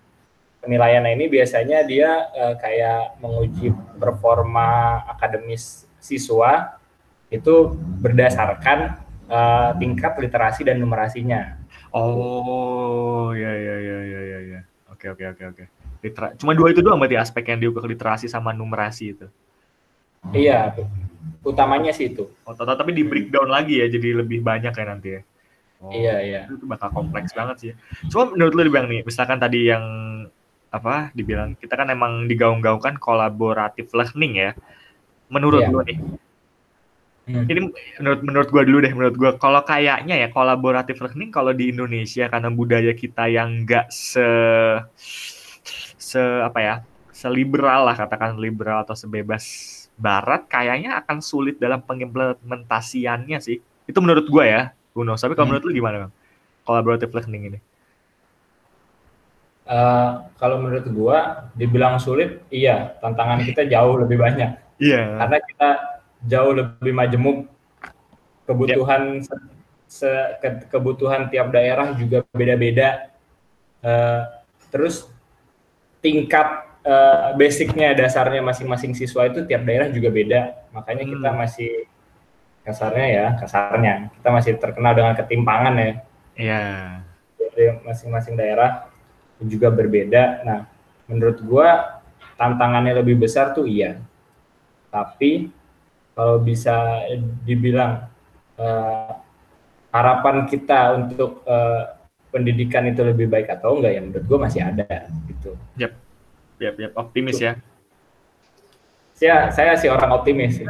penilaian 0.59 1.05
ini 1.07 1.31
biasanya 1.31 1.85
dia 1.87 2.29
uh, 2.35 2.55
kayak 2.59 3.17
menguji 3.23 3.71
performa 3.97 5.01
akademis 5.07 5.87
siswa 6.01 6.77
itu 7.29 7.73
berdasarkan 8.01 8.97
uh, 9.29 9.71
tingkat 9.77 10.17
literasi 10.17 10.65
dan 10.65 10.81
numerasinya. 10.81 11.55
Oh, 11.93 13.31
ya 13.33 13.49
ya 13.49 13.75
ya 13.79 13.97
ya 14.03 14.21
ya 14.21 14.39
ya. 14.57 14.59
Oke 14.91 15.09
oke 15.09 15.23
oke 15.37 15.43
oke. 15.55 15.63
Litera 16.03 16.27
Cuma 16.35 16.51
dua 16.57 16.73
itu 16.73 16.81
doang 16.83 16.99
berarti 16.99 17.17
aspek 17.17 17.53
yang 17.53 17.59
diukur 17.61 17.85
literasi 17.87 18.27
sama 18.27 18.51
numerasi 18.51 19.15
itu. 19.15 19.27
Iya, 20.35 20.75
utamanya 21.47 21.95
sih 21.95 22.11
itu. 22.11 22.27
Oh, 22.43 22.53
tapi 22.53 22.91
di 22.91 23.07
breakdown 23.07 23.47
lagi 23.47 23.79
ya, 23.79 23.87
jadi 23.87 24.19
lebih 24.19 24.43
banyak 24.43 24.73
ya 24.75 24.85
nanti 24.85 25.09
ya. 25.15 25.21
Oh, 25.79 25.95
iya 25.95 26.15
iya. 26.19 26.41
Itu 26.51 26.67
bakal 26.67 26.91
kompleks 26.91 27.31
banget 27.31 27.55
sih. 27.63 27.71
Cuma 28.11 28.35
menurut 28.35 28.51
lu 28.51 28.67
bang 28.67 28.91
nih, 28.91 29.01
misalkan 29.07 29.39
tadi 29.39 29.71
yang 29.71 29.83
apa 30.69 31.09
dibilang 31.17 31.57
kita 31.57 31.73
kan 31.73 31.89
emang 31.89 32.29
digaung-gaungkan 32.29 32.99
kolaboratif 32.99 33.87
learning 33.95 34.33
ya. 34.35 34.51
Menurut 35.31 35.63
iya. 35.63 35.71
lu 35.71 35.79
nih, 35.87 35.97
Hmm. 37.29 37.45
Ini 37.45 37.59
menurut 38.01 38.21
menurut 38.25 38.49
gue 38.49 38.63
dulu 38.65 38.77
deh, 38.81 38.89
menurut 38.89 39.15
gue 39.21 39.31
kalau 39.37 39.61
kayaknya 39.61 40.17
ya 40.17 40.33
kolaboratif 40.33 40.97
learning 40.97 41.29
kalau 41.29 41.53
di 41.53 41.69
Indonesia 41.69 42.25
karena 42.25 42.49
budaya 42.49 42.89
kita 42.97 43.29
yang 43.29 43.61
enggak 43.61 43.85
se 43.93 44.25
se 46.01 46.17
apa 46.41 46.57
ya, 46.57 46.75
seliberal 47.13 47.85
lah 47.85 47.93
katakan 47.93 48.33
liberal 48.41 48.81
atau 48.81 48.97
sebebas 48.97 49.45
barat 49.93 50.49
kayaknya 50.49 50.97
akan 51.05 51.21
sulit 51.21 51.61
dalam 51.61 51.85
pengimplementasiannya 51.85 53.37
sih. 53.37 53.61
Itu 53.85 54.01
menurut 54.01 54.25
gue 54.25 54.45
ya, 54.49 54.73
Uno. 54.97 55.13
Tapi 55.13 55.37
kalau 55.37 55.45
hmm. 55.45 55.49
menurut 55.53 55.63
lu 55.69 55.73
gimana, 55.77 55.95
Bang? 56.07 56.13
Collaborative 56.65 57.13
learning 57.13 57.43
ini? 57.53 57.59
Uh, 59.69 60.25
kalau 60.41 60.65
menurut 60.65 60.87
gue 60.89 61.17
dibilang 61.61 62.01
sulit, 62.01 62.41
iya, 62.49 62.97
tantangan 63.05 63.45
kita 63.45 63.69
jauh 63.69 64.01
lebih 64.01 64.17
banyak. 64.17 64.57
Iya. 64.81 64.97
Yeah. 64.97 65.17
Karena 65.21 65.37
kita 65.45 65.69
jauh 66.25 66.51
lebih 66.55 66.93
majemuk, 66.95 67.37
kebutuhan 68.43 69.23
yep. 69.23 69.39
se, 69.87 70.09
ke, 70.43 70.67
kebutuhan 70.71 71.31
tiap 71.31 71.51
daerah 71.53 71.95
juga 71.95 72.25
beda-beda. 72.35 73.11
Uh, 73.79 74.27
terus 74.69 75.07
tingkat 76.03 76.69
uh, 76.83 77.35
basicnya 77.35 77.91
dasarnya 77.95 78.39
masing-masing 78.43 78.95
siswa 78.95 79.27
itu 79.27 79.43
tiap 79.45 79.63
daerah 79.65 79.87
juga 79.91 80.09
beda 80.11 80.41
makanya 80.71 81.03
hmm. 81.05 81.11
kita 81.15 81.29
masih 81.35 81.71
kasarnya 82.63 83.07
ya 83.07 83.25
kasarnya 83.39 83.93
kita 84.19 84.29
masih 84.29 84.51
terkenal 84.61 84.93
dengan 84.95 85.13
ketimpangan 85.17 85.75
ya 85.75 85.93
Iya. 86.39 86.63
Jadi 87.35 87.83
masing-masing 87.83 88.39
daerah 88.39 88.87
juga 89.43 89.67
berbeda 89.71 90.43
nah 90.47 90.59
menurut 91.07 91.39
gua 91.43 91.99
tantangannya 92.39 92.95
lebih 93.03 93.19
besar 93.19 93.51
tuh 93.51 93.67
iya 93.67 93.99
tapi 94.87 95.51
kalau 96.19 96.35
bisa 96.43 97.07
dibilang 97.47 98.11
uh, 98.59 99.15
harapan 99.95 100.43
kita 100.51 100.99
untuk 100.99 101.47
uh, 101.47 101.95
pendidikan 102.27 102.83
itu 102.91 103.07
lebih 103.07 103.31
baik 103.31 103.47
atau 103.47 103.79
enggak 103.79 103.95
ya 103.95 104.01
menurut 104.03 104.25
gue 104.27 104.39
masih 104.43 104.61
ada 104.67 105.07
gitu. 105.31 105.55
Yep. 105.79 105.95
Yap, 106.59 106.75
yap, 106.75 106.91
optimis 106.99 107.39
ya. 107.39 107.55
Saya, 109.15 109.47
saya 109.55 109.79
sih 109.79 109.87
orang 109.87 110.11
optimis. 110.11 110.59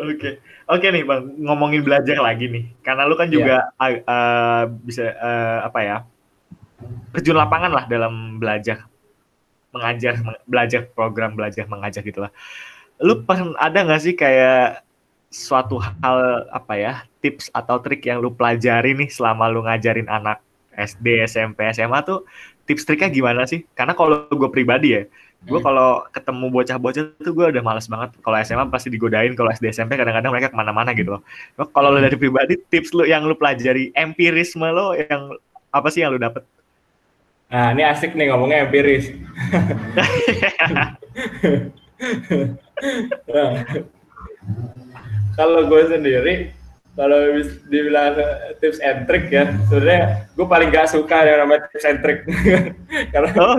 Oke, 0.00 0.40
oke 0.66 0.86
nih 0.88 1.04
bang, 1.04 1.22
ngomongin 1.46 1.84
belajar 1.84 2.16
lagi 2.18 2.48
nih, 2.48 2.64
karena 2.80 3.04
lu 3.04 3.14
kan 3.14 3.28
iya. 3.28 3.34
juga 3.36 3.56
yeah. 3.76 4.00
uh, 4.08 4.62
bisa 4.82 5.14
uh, 5.20 5.68
apa 5.68 5.78
ya, 5.84 5.96
terjun 7.12 7.36
lapangan 7.36 7.70
lah 7.70 7.84
dalam 7.86 8.40
belajar, 8.40 8.88
mengajar, 9.70 10.18
belajar 10.46 10.86
program 10.92 11.34
belajar 11.34 11.64
mengajar 11.66 12.02
gitulah. 12.02 12.32
Lu 13.00 13.22
pernah 13.24 13.56
ada 13.56 13.78
nggak 13.86 14.02
sih 14.02 14.14
kayak 14.14 14.84
suatu 15.30 15.78
hal 15.78 16.50
apa 16.50 16.74
ya, 16.74 16.92
tips 17.22 17.48
atau 17.54 17.78
trik 17.78 18.02
yang 18.04 18.18
lu 18.18 18.34
pelajari 18.34 18.98
nih 18.98 19.08
selama 19.08 19.46
lu 19.46 19.62
ngajarin 19.62 20.10
anak 20.10 20.42
SD, 20.74 21.22
SMP, 21.26 21.70
SMA 21.70 22.02
tuh 22.02 22.26
tips 22.66 22.86
triknya 22.86 23.10
gimana 23.10 23.42
sih? 23.46 23.66
Karena 23.74 23.94
kalau 23.94 24.26
gue 24.30 24.50
pribadi 24.50 24.94
ya, 24.94 25.02
gue 25.46 25.58
hmm. 25.58 25.66
kalau 25.66 26.04
ketemu 26.14 26.46
bocah-bocah 26.52 27.02
tuh 27.18 27.32
gue 27.34 27.46
udah 27.50 27.62
males 27.64 27.86
banget. 27.90 28.14
Kalau 28.20 28.36
SMA 28.46 28.64
pasti 28.70 28.88
digodain, 28.92 29.32
kalau 29.34 29.50
SD, 29.50 29.74
SMP 29.74 29.98
kadang-kadang 29.98 30.30
mereka 30.30 30.52
ke 30.52 30.56
mana-mana 30.58 30.94
gitu 30.94 31.18
loh. 31.18 31.22
Kalau 31.56 31.90
hmm. 31.90 31.96
lo 31.98 32.04
dari 32.04 32.16
pribadi, 32.18 32.54
tips 32.70 32.94
lo 32.94 33.02
yang 33.06 33.26
lo 33.26 33.34
pelajari, 33.34 33.90
empirisme 33.94 34.66
lo 34.70 34.94
yang 34.94 35.34
apa 35.70 35.88
sih 35.90 36.02
yang 36.02 36.14
lo 36.14 36.18
dapet? 36.18 36.42
Nah, 37.50 37.74
ini 37.74 37.82
asik 37.82 38.14
nih 38.14 38.30
ngomongnya 38.30 38.70
empiris. 38.70 39.10
nah, 43.26 43.50
kalau 45.38 45.66
gue 45.66 45.82
sendiri, 45.90 46.54
kalau 46.94 47.18
dibilang 47.66 48.14
tips 48.62 48.78
and 48.86 49.10
trick 49.10 49.26
ya 49.34 49.50
sebenarnya 49.66 50.30
gue 50.38 50.46
paling 50.46 50.70
gak 50.70 50.94
suka 50.94 51.26
yang 51.26 51.42
namanya 51.42 51.66
tips 51.74 51.86
and 51.90 51.98
trick. 52.06 52.22
Karena 53.14 53.30
oh 53.34 53.58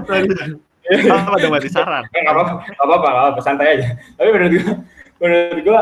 apa 0.91 1.35
dong 1.39 1.51
berarti 1.51 1.69
saran? 1.71 2.03
Eh, 2.11 2.19
nggak 2.23 2.35
apa 2.35 2.43
apa 2.67 2.93
apa 2.95 3.09
apa 3.35 3.39
santai 3.43 3.79
aja. 3.79 3.95
Tapi 4.15 4.29
menurut 4.31 4.51
gue 4.55 4.75
menurut 5.19 5.59
gue 5.67 5.81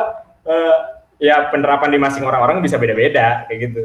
uh, 0.50 0.78
ya 1.22 1.50
penerapan 1.54 1.94
di 1.94 2.00
masing 2.02 2.26
orang-orang 2.26 2.64
bisa 2.66 2.82
beda-beda 2.82 3.46
kayak 3.46 3.70
gitu. 3.70 3.84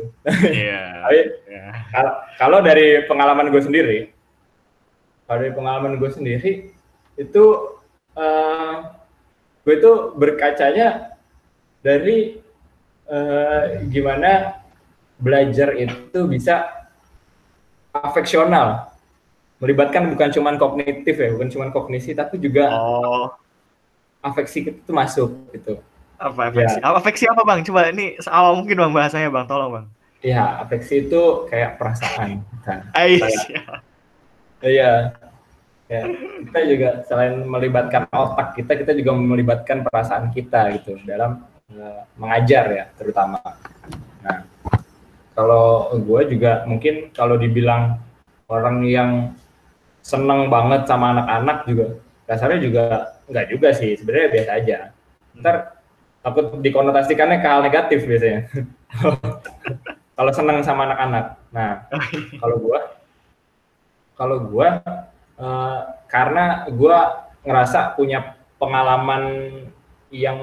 Iya. 0.48 0.80
Tapi 1.04 1.20
yeah. 1.52 2.12
kalau 2.40 2.64
dari 2.64 3.04
pengalaman 3.04 3.52
gue 3.52 3.60
sendiri 3.60 4.13
kalau 5.24 5.38
dari 5.40 5.52
pengalaman 5.56 5.96
gue 5.96 6.10
sendiri 6.12 6.52
itu 7.16 7.44
uh, 8.18 8.76
gue 9.64 9.74
itu 9.80 9.92
berkacanya 10.20 11.16
dari 11.80 12.40
uh, 13.08 13.80
gimana 13.88 14.60
belajar 15.16 15.72
itu 15.76 16.20
bisa 16.28 16.68
afeksional. 17.94 18.92
Melibatkan 19.62 20.12
bukan 20.12 20.28
cuma 20.34 20.52
kognitif 20.60 21.16
ya 21.16 21.32
bukan 21.32 21.48
cuma 21.48 21.72
kognisi 21.72 22.12
tapi 22.12 22.36
juga 22.36 22.68
oh. 22.74 23.32
afeksi 24.20 24.68
itu 24.76 24.90
masuk 24.92 25.30
gitu. 25.56 25.80
Apa 26.20 26.52
afeksi? 26.52 26.78
Ya. 26.82 26.88
afeksi 26.92 27.24
apa 27.30 27.42
bang? 27.48 27.60
Coba 27.64 27.88
ini 27.88 28.20
awal 28.28 28.60
mungkin 28.60 28.76
bang 28.76 28.92
bahasanya 28.92 29.28
bang. 29.32 29.46
Tolong 29.48 29.70
bang. 29.72 29.86
Ya 30.20 30.60
afeksi 30.60 31.08
itu 31.08 31.48
kayak 31.48 31.80
perasaan. 31.80 32.44
Kita 32.60 32.74
iya 34.64 34.92
ya 35.84 36.00
kita 36.48 36.60
juga 36.64 36.88
selain 37.04 37.44
melibatkan 37.44 38.08
otak 38.08 38.56
kita 38.56 38.72
kita 38.80 38.92
juga 38.96 39.12
melibatkan 39.12 39.84
perasaan 39.84 40.32
kita 40.32 40.80
gitu 40.80 40.96
dalam 41.04 41.44
Eh, 41.74 42.02
mengajar 42.20 42.64
ya 42.70 42.84
terutama. 42.92 43.40
Nah, 44.20 44.44
kalau 45.32 45.96
gue 45.96 46.36
juga 46.36 46.62
mungkin 46.68 47.08
kalau 47.10 47.40
dibilang 47.40 47.96
orang 48.52 48.84
yang 48.84 49.10
seneng 50.04 50.52
banget 50.52 50.84
sama 50.84 51.16
anak-anak 51.16 51.64
juga 51.64 51.86
dasarnya 52.28 52.60
juga 52.60 52.84
nggak 53.32 53.46
juga 53.48 53.68
sih 53.72 53.96
sebenarnya 53.96 54.28
biasa 54.28 54.50
aja. 54.60 54.78
Ntar 55.40 55.56
takut 56.20 56.46
dikonotasikannya 56.60 57.40
ke 57.40 57.48
hal 57.48 57.64
negatif 57.64 58.04
biasanya. 58.04 58.40
kalau 60.20 60.32
seneng 60.36 60.60
sama 60.60 60.84
anak-anak. 60.92 61.26
Nah, 61.48 61.90
kalau 62.44 62.60
gue 62.60 62.78
kalau 64.14 64.46
gue 64.46 64.68
uh, 65.38 65.80
karena 66.06 66.66
gue 66.70 66.98
ngerasa 67.44 67.98
punya 67.98 68.38
pengalaman 68.56 69.22
yang 70.14 70.38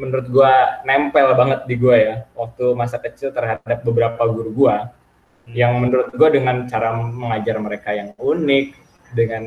menurut 0.00 0.26
gue 0.32 0.52
nempel 0.88 1.36
banget 1.36 1.60
di 1.68 1.76
gue 1.76 1.96
ya 1.96 2.16
waktu 2.32 2.72
masa 2.72 2.96
kecil 2.96 3.30
terhadap 3.36 3.84
beberapa 3.84 4.24
guru 4.24 4.50
gue 4.50 4.76
hmm. 4.80 5.52
yang 5.52 5.76
menurut 5.76 6.08
gue 6.10 6.28
dengan 6.32 6.64
cara 6.64 6.96
mengajar 6.96 7.60
mereka 7.60 7.92
yang 7.92 8.16
unik 8.16 8.66
dengan 9.12 9.44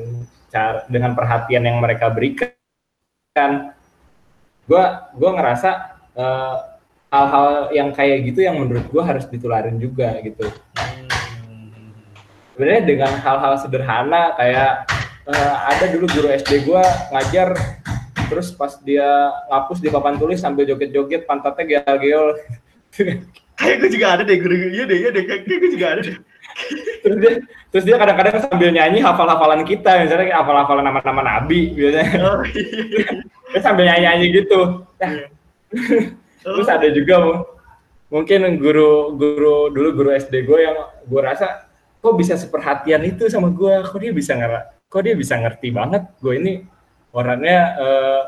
cara 0.53 0.85
dengan 0.85 1.17
perhatian 1.17 1.65
yang 1.65 1.81
mereka 1.81 2.13
berikan 2.13 3.73
gue 4.69 4.83
gue 5.17 5.31
ngerasa 5.33 5.69
uh, 6.13 6.55
hal-hal 7.09 7.73
yang 7.73 7.89
kayak 7.89 8.29
gitu 8.29 8.45
yang 8.45 8.61
menurut 8.61 8.85
gue 8.85 9.03
harus 9.03 9.25
ditularin 9.25 9.81
juga 9.81 10.21
gitu 10.21 10.53
sebenarnya 12.53 12.81
dengan 12.85 13.11
hal-hal 13.17 13.53
sederhana 13.57 14.37
kayak 14.37 14.85
uh, 15.25 15.55
ada 15.73 15.85
dulu 15.89 16.05
guru 16.13 16.29
SD 16.29 16.69
gue 16.69 16.83
ngajar 17.11 17.57
terus 18.29 18.53
pas 18.53 18.77
dia 18.81 19.33
ngapus 19.49 19.81
di 19.81 19.89
papan 19.89 20.15
tulis 20.21 20.39
sambil 20.39 20.69
joget-joget 20.69 21.25
pantatnya 21.25 21.81
geol-geol 21.81 22.37
kayak 23.59 23.75
gue 23.81 23.89
juga 23.89 24.07
ada 24.17 24.21
deh 24.25 24.37
guru 24.37 24.55
iya 24.69 24.83
deh 24.85 24.97
iya 24.97 25.09
deh 25.09 25.23
kayak 25.25 25.45
gue 25.45 25.71
juga 25.73 25.87
ada 25.97 26.01
deh. 26.05 26.17
Terus 27.03 27.17
dia 27.17 27.33
terus 27.73 27.83
dia 27.89 27.97
kadang-kadang 27.97 28.45
sambil 28.45 28.69
nyanyi 28.69 29.01
hafal-hafalan 29.01 29.65
kita 29.65 30.05
misalnya 30.05 30.37
hafal-hafalan 30.37 30.85
nama-nama 30.85 31.21
nabi 31.25 31.73
biasanya. 31.73 32.21
Oh, 32.21 32.45
iya. 32.45 33.09
dia 33.51 33.59
sambil 33.65 33.89
nyanyi-nyanyi 33.89 34.25
gitu. 34.37 34.85
Nah, 35.01 35.13
terus 36.45 36.69
ada 36.69 36.87
juga 36.93 37.43
mungkin 38.13 38.61
guru 38.61 39.17
guru 39.17 39.73
dulu 39.73 39.89
guru 39.97 40.09
SD 40.13 40.45
gue 40.45 40.59
yang 40.61 40.77
gue 41.09 41.21
rasa 41.25 41.62
kok 42.03 42.15
bisa 42.19 42.35
seperhatian 42.35 43.07
itu 43.07 43.31
sama 43.31 43.47
gue 43.47 43.79
kok 43.87 43.99
dia 44.03 44.11
bisa 44.11 44.35
ngerti 44.35 44.75
kok 44.91 45.01
dia 45.01 45.15
bisa 45.17 45.33
ngerti 45.39 45.67
banget? 45.73 46.03
Gue 46.21 46.37
ini 46.37 46.53
orangnya 47.15 47.59
uh, 47.79 48.21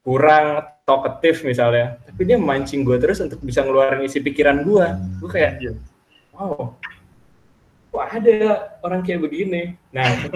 kurang 0.00 0.64
talkative 0.88 1.44
misalnya. 1.44 2.00
Tapi 2.06 2.22
dia 2.24 2.38
mancing 2.40 2.86
gue 2.86 2.96
terus 2.96 3.20
untuk 3.20 3.42
bisa 3.42 3.60
ngeluarin 3.66 4.06
isi 4.06 4.22
pikiran 4.24 4.64
gue 4.64 4.86
gue 5.20 5.28
kayak 5.28 5.52
iya. 5.60 5.72
wow 6.32 6.72
wah 7.90 8.08
ada 8.10 8.70
orang 8.80 9.02
kayak 9.02 9.20
begini. 9.26 9.76
Nah, 9.90 10.06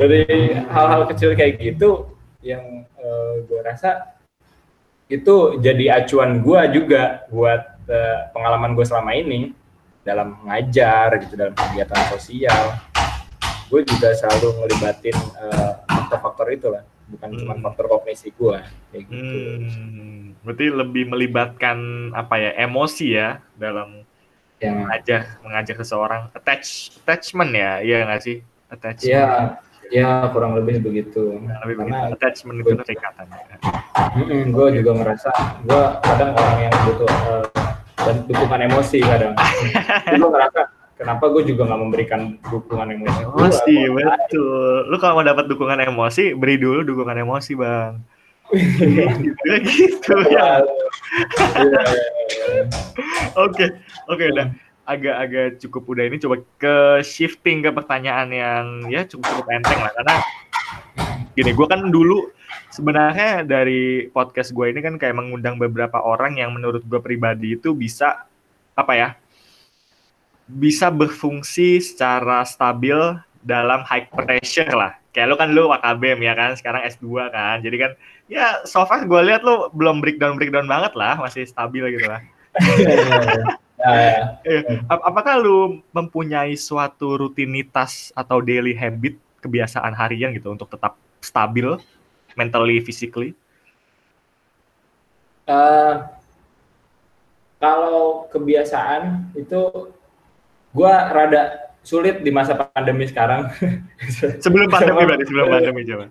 dari, 0.00 0.24
hal-hal 0.68 1.08
kecil 1.08 1.36
kayak 1.36 1.60
gitu 1.60 2.12
yang 2.44 2.84
uh, 3.00 3.06
eh, 3.06 3.32
gue 3.48 3.60
rasa 3.64 4.16
itu 5.06 5.62
jadi 5.62 6.02
acuan 6.02 6.42
gue 6.42 6.60
juga 6.74 7.24
buat 7.30 7.62
uh, 7.86 8.20
pengalaman 8.34 8.74
gue 8.74 8.82
selama 8.82 9.14
ini 9.14 9.54
dalam 10.06 10.38
ngajar 10.46 11.18
gitu 11.26 11.34
dalam 11.34 11.50
kegiatan 11.58 12.00
sosial 12.14 12.78
gue 13.66 13.80
juga 13.82 14.14
selalu 14.14 14.62
ngelibatin 14.62 15.16
uh, 15.42 15.82
faktor-faktor 15.90 16.46
itu 16.54 16.70
lah 16.70 16.86
bukan 17.10 17.28
hmm. 17.34 17.38
cuma 17.42 17.54
faktor 17.62 17.86
kognisi 17.90 18.30
gue 18.30 18.58
kayak 18.94 19.02
gitu 19.10 19.38
hmm. 19.66 20.38
berarti 20.46 20.66
lebih 20.70 21.04
melibatkan 21.10 21.78
apa 22.14 22.34
ya 22.38 22.50
emosi 22.62 23.06
ya 23.18 23.42
dalam 23.58 24.06
ya. 24.62 24.70
mengajar 24.70 25.20
mengajar 25.42 25.74
seseorang 25.82 26.22
attach 26.34 26.94
attachment 27.02 27.50
ya 27.50 27.82
iya 27.82 28.06
nggak 28.06 28.22
sih 28.22 28.38
attachment 28.70 29.10
ya 29.10 29.26
ya 29.86 30.30
kurang 30.34 30.58
lebih 30.58 30.82
begitu 30.82 31.38
lebih 31.62 31.74
karena 31.78 32.10
begitu. 32.10 32.14
attachment 32.18 32.56
itu 32.62 32.70
ya. 32.94 33.10
mm 34.18 34.44
gue 34.50 34.66
juga 34.82 34.90
merasa 34.98 35.30
gue 35.62 35.82
kadang 36.02 36.30
orang 36.34 36.58
yang 36.70 36.74
butuh 36.90 37.10
uh, 37.30 37.75
dan 37.96 38.16
dukungan 38.28 38.60
emosi 38.68 38.98
kadang. 39.00 39.32
Gue 40.20 40.28
ngerasa 40.28 40.60
kenapa 40.96 41.28
gue 41.28 41.44
juga 41.44 41.68
nggak 41.68 41.80
memberikan 41.80 42.20
dukungan 42.48 42.88
emosi? 42.96 43.20
Emosi 43.28 43.76
gua, 43.92 44.16
betul. 44.16 44.76
lu 44.88 44.96
kalau 44.96 45.20
mau 45.20 45.26
dapat 45.28 45.44
dukungan 45.44 45.78
emosi 45.84 46.32
beri 46.32 46.56
dulu 46.56 46.80
dukungan 46.84 47.20
emosi 47.20 47.52
bang. 47.56 48.00
Gitu 49.66 50.14
ya. 50.30 50.62
Iya, 50.62 51.66
iya, 51.66 51.82
iya. 51.82 52.62
Oke, 53.36 53.74
oke 54.06 54.24
udah. 54.32 54.48
Agak-agak 54.86 55.58
cukup 55.66 55.82
udah 55.90 56.04
ini. 56.06 56.16
Coba 56.22 56.36
ke 56.62 57.02
shifting 57.02 57.66
ke 57.66 57.74
pertanyaan 57.74 58.30
yang 58.30 58.64
ya 58.86 59.02
cukup 59.02 59.26
cukup 59.34 59.46
enteng 59.50 59.82
lah. 59.82 59.90
Karena 59.98 60.14
gini 61.34 61.50
gue 61.52 61.66
kan 61.66 61.90
dulu 61.90 62.30
sebenarnya 62.76 63.40
dari 63.48 64.12
podcast 64.12 64.52
gue 64.52 64.68
ini 64.68 64.84
kan 64.84 65.00
kayak 65.00 65.16
mengundang 65.16 65.56
beberapa 65.56 65.96
orang 66.04 66.36
yang 66.36 66.52
menurut 66.52 66.84
gue 66.84 67.00
pribadi 67.00 67.56
itu 67.56 67.72
bisa 67.72 68.28
apa 68.76 68.92
ya 68.92 69.08
bisa 70.46 70.92
berfungsi 70.92 71.80
secara 71.80 72.44
stabil 72.44 72.94
dalam 73.42 73.82
high 73.82 74.06
pressure 74.12 74.70
lah. 74.70 74.94
Kayak 75.10 75.26
lo 75.32 75.36
kan 75.40 75.48
lu 75.56 75.72
WKBM 75.72 76.20
ya 76.20 76.34
kan 76.36 76.50
sekarang 76.54 76.84
S2 76.86 77.32
kan. 77.32 77.56
Jadi 77.64 77.76
kan 77.80 77.92
ya 78.28 78.62
so 78.68 78.84
far 78.84 79.08
gue 79.08 79.20
lihat 79.24 79.40
lo 79.42 79.72
belum 79.72 80.04
breakdown 80.04 80.36
breakdown 80.36 80.68
banget 80.68 80.92
lah 80.92 81.16
masih 81.16 81.48
stabil 81.48 81.96
gitu 81.96 82.06
lah. 82.06 82.20
Ya, 83.86 84.34
ya. 84.42 84.82
apakah 84.88 85.38
lu 85.38 85.78
mempunyai 85.94 86.58
suatu 86.58 87.22
rutinitas 87.22 88.10
atau 88.18 88.42
daily 88.42 88.74
habit 88.74 89.14
kebiasaan 89.44 89.94
harian 89.94 90.34
gitu 90.34 90.50
untuk 90.50 90.66
tetap 90.66 90.98
stabil 91.22 91.78
mentally 92.36 92.78
physically 92.84 93.32
uh, 95.48 96.06
kalau 97.56 98.28
kebiasaan 98.28 99.32
itu 99.32 99.90
gue 100.76 100.92
rada 100.92 101.72
sulit 101.86 102.20
di 102.20 102.34
masa 102.34 102.58
pandemi 102.74 103.06
sekarang. 103.06 103.48
Sebelum 104.44 104.66
pandemi 104.66 105.06
berarti 105.06 105.24
sebelum 105.30 105.46
pandemi 105.54 105.80
coba. 105.86 106.06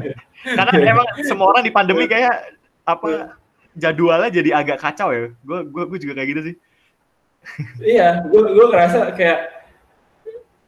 Karena 0.56 0.70
emang 0.94 1.06
semua 1.26 1.46
orang 1.50 1.66
di 1.66 1.72
pandemi 1.74 2.06
kayak 2.06 2.54
apa 2.86 3.34
jadwalnya 3.74 4.30
jadi 4.30 4.62
agak 4.62 4.78
kacau 4.78 5.10
ya. 5.10 5.34
Gue 5.42 5.66
gue 5.66 5.84
gue 5.90 5.98
juga 5.98 6.14
kayak 6.22 6.28
gitu 6.30 6.42
sih. 6.46 6.56
iya, 7.98 8.22
gue 8.22 8.42
gue 8.54 8.66
ngerasa 8.70 9.10
kayak 9.18 9.66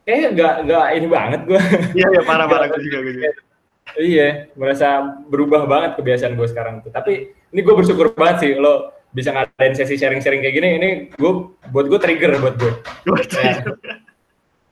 kayak 0.03 0.35
nggak 0.35 0.55
nggak 0.67 0.87
ini 0.99 1.07
banget 1.07 1.41
gue. 1.47 1.63
Iya 1.95 2.07
iya 2.19 2.23
parah 2.27 2.51
parah 2.51 2.67
gue 2.67 2.83
juga 2.83 2.99
gue 3.07 3.15
juga. 3.15 3.31
Iya, 3.99 4.55
merasa 4.55 5.19
berubah 5.27 5.67
banget 5.67 5.99
kebiasaan 5.99 6.39
gue 6.39 6.47
sekarang 6.47 6.87
tuh. 6.87 6.95
Tapi 6.95 7.35
ini 7.35 7.61
gue 7.67 7.75
bersyukur 7.75 8.15
banget 8.15 8.47
sih 8.47 8.51
lo 8.55 8.95
bisa 9.11 9.35
ngadain 9.35 9.75
sesi 9.75 9.99
sharing-sharing 9.99 10.39
kayak 10.39 10.55
gini. 10.55 10.69
Ini 10.79 10.89
gue 11.19 11.33
buat 11.75 11.87
gue 11.91 11.99
trigger 11.99 12.39
buat 12.39 12.55
gue. 12.55 12.73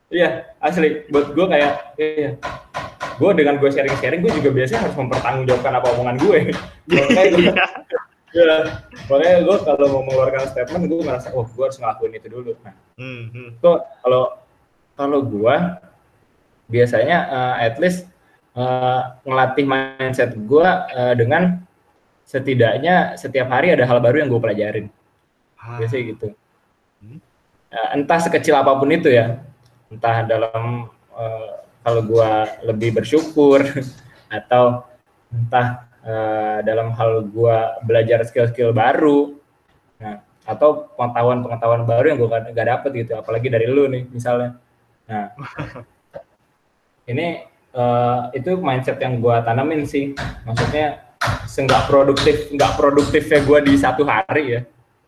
Iya, 0.06 0.54
asli. 0.62 1.10
Buat 1.10 1.34
gue 1.34 1.46
kayak, 1.50 1.72
iya. 1.98 2.30
Gue 3.18 3.30
dengan 3.34 3.58
gue 3.58 3.66
sharing-sharing, 3.66 4.22
gue 4.22 4.32
juga 4.38 4.54
biasanya 4.54 4.86
harus 4.86 4.94
mempertanggungjawabkan 4.94 5.72
apa 5.74 5.86
omongan 5.98 6.16
gue. 6.22 6.38
makanya 6.94 7.30
gue, 7.34 7.54
ya, 8.30 8.56
makanya 9.10 9.36
gue 9.42 9.56
kalau 9.66 9.86
mau 9.90 10.02
mengeluarkan 10.06 10.42
statement, 10.54 10.86
gue 10.86 11.00
merasa, 11.02 11.34
oh 11.34 11.42
gue 11.42 11.64
harus 11.66 11.82
ngelakuin 11.82 12.12
itu 12.14 12.28
dulu. 12.30 12.54
Nah, 12.62 12.74
hmm, 13.02 13.24
hmm. 13.34 13.50
kalau 13.58 14.38
kalau 14.94 15.20
gue 15.26 15.56
biasanya 16.70 17.18
uh, 17.26 17.56
at 17.58 17.74
least 17.82 18.06
uh, 18.57 19.20
ngelatih 19.22 19.66
mindset 19.68 20.32
gue 20.34 20.66
uh, 20.66 21.14
dengan 21.14 21.62
setidaknya 22.26 23.14
setiap 23.14 23.46
hari 23.52 23.70
ada 23.70 23.86
hal 23.86 24.02
baru 24.02 24.24
yang 24.24 24.28
gue 24.32 24.40
pelajarin. 24.42 24.86
Ah. 25.61 25.78
Biasanya 25.78 26.02
gitu. 26.16 26.28
Uh, 27.70 27.88
entah 27.94 28.18
sekecil 28.18 28.57
apa 28.57 28.74
pun 28.74 28.88
itu 28.90 29.12
ya 29.12 29.38
entah 29.92 30.26
dalam 30.26 30.90
uh, 31.14 31.62
kalau 31.86 32.02
gue 32.02 32.30
lebih 32.66 32.98
bersyukur 32.98 33.62
atau 34.38 34.82
entah 35.30 35.86
uh, 36.02 36.59
dalam 36.66 36.90
hal 36.94 37.26
gue 37.26 37.59
belajar 37.86 38.26
skill-skill 38.26 38.74
baru 38.74 39.38
nah 40.02 40.22
atau 40.46 40.86
pengetahuan-pengetahuan 40.94 41.82
baru 41.86 42.07
yang 42.14 42.18
gue 42.22 42.30
gak 42.54 42.68
dapet 42.70 42.90
gitu 43.02 43.12
apalagi 43.18 43.50
dari 43.50 43.66
lu 43.66 43.90
nih 43.90 44.07
misalnya 44.11 44.59
nah 45.07 45.34
ini 47.11 47.42
uh, 47.76 48.32
itu 48.32 48.56
mindset 48.56 48.98
yang 48.98 49.20
gue 49.20 49.36
tanamin 49.44 49.84
sih 49.84 50.16
maksudnya 50.48 51.04
seenggak 51.44 51.86
produktif 51.86 52.48
nggak 52.50 52.72
produktifnya 52.80 53.40
gue 53.44 53.58
di 53.68 53.74
satu 53.76 54.02
hari 54.08 54.44
ya 54.56 54.60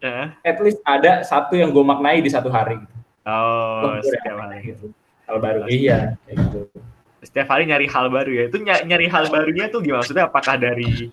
uh. 0.05 0.29
at 0.45 0.61
least 0.61 0.79
ada 0.85 1.25
satu 1.25 1.57
yang 1.57 1.73
gue 1.73 1.83
maknai 1.83 2.21
di 2.21 2.29
satu 2.29 2.53
hari 2.53 2.77
gitu. 2.79 2.99
Oh, 3.29 4.01
setiap 4.01 4.37
hari. 4.41 4.73
Gitu. 4.73 4.87
Hal 5.29 5.37
baru. 5.45 5.61
Iya, 5.69 6.17
gitu. 6.33 6.73
Setiap 7.21 7.53
hari 7.53 7.69
nyari 7.69 7.85
hal 7.85 8.09
baru 8.09 8.31
ya. 8.33 8.45
Itu 8.49 8.65
nyari 8.65 9.07
hal 9.13 9.29
barunya 9.29 9.69
tuh 9.69 9.85
gimana? 9.85 10.01
Maksudnya 10.01 10.25
apakah 10.33 10.57
dari 10.57 11.13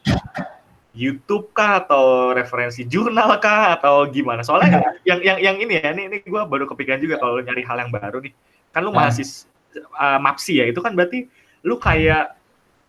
YouTube 0.95 1.51
kah 1.51 1.83
atau 1.83 2.31
referensi 2.31 2.87
jurnal 2.87 3.35
kah 3.43 3.75
atau 3.75 4.07
gimana? 4.07 4.47
Soalnya 4.47 4.95
yang 5.03 5.19
yang 5.19 5.37
yang 5.43 5.55
ini 5.59 5.83
ya, 5.83 5.91
ini 5.91 6.07
ini 6.07 6.17
gue 6.23 6.41
baru 6.47 6.63
kepikiran 6.71 7.03
juga 7.03 7.19
kalau 7.19 7.43
nyari 7.43 7.63
hal 7.67 7.77
yang 7.83 7.91
baru 7.91 8.23
nih. 8.23 8.31
Kan 8.71 8.87
lu 8.87 8.95
mahasiswa 8.95 9.51
uh, 9.99 10.19
mapsi 10.23 10.63
ya, 10.63 10.71
itu 10.71 10.79
kan 10.79 10.95
berarti 10.95 11.27
lu 11.66 11.82
kayak 11.82 12.38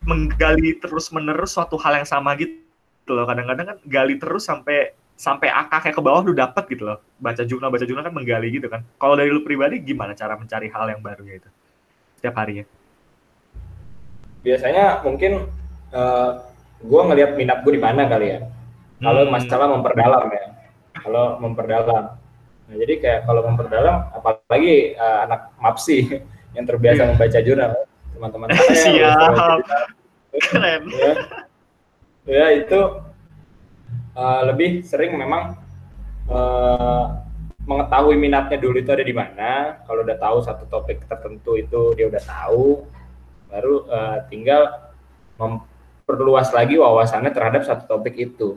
menggali 0.04 0.76
terus 0.78 1.08
menerus 1.10 1.56
suatu 1.56 1.80
hal 1.80 2.04
yang 2.04 2.08
sama 2.08 2.36
gitu 2.36 3.10
loh. 3.10 3.24
Kadang-kadang 3.24 3.74
kan 3.74 3.78
gali 3.88 4.20
terus 4.20 4.44
sampai 4.44 4.92
sampai 5.16 5.48
akar 5.48 5.80
kayak 5.80 5.96
ke 5.96 6.02
bawah 6.04 6.20
lu 6.20 6.36
dapat 6.36 6.68
gitu 6.68 6.84
loh. 6.84 7.00
Baca 7.16 7.42
jurnal, 7.42 7.72
baca 7.72 7.88
jurnal 7.88 8.04
kan 8.04 8.14
menggali 8.14 8.52
gitu 8.52 8.68
kan. 8.68 8.84
Kalau 9.00 9.16
dari 9.16 9.32
lu 9.32 9.40
pribadi 9.40 9.80
gimana 9.80 10.12
cara 10.12 10.36
mencari 10.36 10.68
hal 10.68 10.86
yang 10.92 11.00
baru 11.00 11.24
gitu? 11.24 11.48
Setiap 12.20 12.36
harinya. 12.36 12.68
Biasanya 14.44 15.02
mungkin 15.02 15.48
uh, 15.90 15.98
eh, 15.98 16.30
gue 16.84 17.00
ngelihat 17.00 17.34
minat 17.34 17.64
gue 17.64 17.72
di 17.74 17.82
mana 17.82 18.04
kali 18.06 18.36
ya. 18.36 18.40
Kalau 19.00 19.24
hmm. 19.24 19.32
masalah 19.32 19.66
memperdalam 19.72 20.24
ya. 20.28 20.46
Kalau 21.00 21.24
memperdalam. 21.40 22.04
Nah, 22.66 22.74
jadi 22.82 22.94
kayak 22.98 23.20
kalau 23.30 23.46
memperdalam, 23.46 24.10
apalagi 24.10 24.98
uh, 24.98 25.24
anak 25.24 25.54
mapsi 25.62 26.20
yang 26.56 26.66
terbiasa 26.68 27.06
yeah. 27.06 27.10
membaca 27.14 27.38
jurnal, 27.40 27.72
teman-teman 28.16 28.48
saya. 28.56 28.72
Siap. 28.82 29.60
Keren. 30.36 30.82
Ya, 30.88 31.12
ya 32.24 32.46
itu 32.56 32.80
uh, 34.16 34.40
lebih 34.48 34.80
sering 34.82 35.14
memang 35.14 35.60
uh, 36.32 37.22
mengetahui 37.66 38.16
minatnya 38.16 38.56
dulu 38.56 38.80
itu 38.80 38.90
ada 38.90 39.04
di 39.04 39.12
mana. 39.12 39.82
Kalau 39.84 40.00
udah 40.02 40.16
tahu 40.16 40.38
satu 40.40 40.64
topik 40.66 41.04
tertentu 41.04 41.60
itu 41.60 41.92
dia 41.92 42.08
udah 42.08 42.22
tahu, 42.24 42.88
baru 43.52 43.74
uh, 43.90 44.18
tinggal 44.32 44.92
memperluas 45.36 46.48
lagi 46.56 46.80
wawasannya 46.80 47.30
terhadap 47.30 47.62
satu 47.68 47.84
topik 47.84 48.16
itu. 48.16 48.56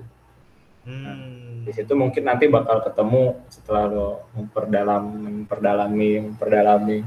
Hmm. 0.80 1.68
di 1.68 1.76
situ 1.76 1.93
mungkin 1.93 2.26
nanti 2.26 2.49
bakal 2.49 2.82
ketemu 2.82 3.38
setelah 3.51 3.86
lo 3.86 4.10
memperdalam, 4.34 5.03
memperdalami, 5.22 6.12
memperdalami. 6.26 7.05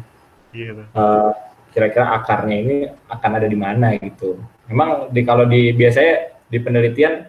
Iya. 0.55 0.86
Uh, 0.92 1.32
kira-kira 1.73 2.12
akarnya 2.14 2.57
ini 2.57 2.77
akan 3.09 3.31
ada 3.41 3.49
di 3.49 3.59
mana 3.59 3.97
gitu. 3.97 4.39
Memang 4.68 5.09
di 5.09 5.20
kalau 5.25 5.49
di 5.49 5.73
biasanya 5.73 6.37
di 6.47 6.59
penelitian 6.61 7.27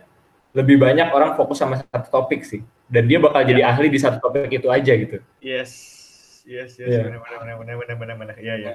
lebih 0.54 0.78
banyak 0.78 1.10
orang 1.10 1.34
fokus 1.34 1.64
sama 1.64 1.82
satu 1.82 2.12
topik 2.12 2.46
sih 2.46 2.62
dan 2.92 3.10
dia 3.10 3.18
bakal 3.18 3.42
jadi 3.42 3.66
ya. 3.66 3.74
ahli 3.74 3.90
di 3.90 3.98
satu 3.98 4.22
topik 4.22 4.52
itu 4.54 4.68
aja 4.70 4.94
gitu. 4.94 5.18
Yes. 5.42 6.04
Yes, 6.44 6.76
yes, 6.76 6.92
yeah. 6.92 7.08
benar 7.08 7.24
benar 7.24 7.56
benar 7.56 7.76
benar 7.80 7.96
benar 7.96 8.16
benar. 8.20 8.36
Iya, 8.36 8.56
iya. 8.60 8.74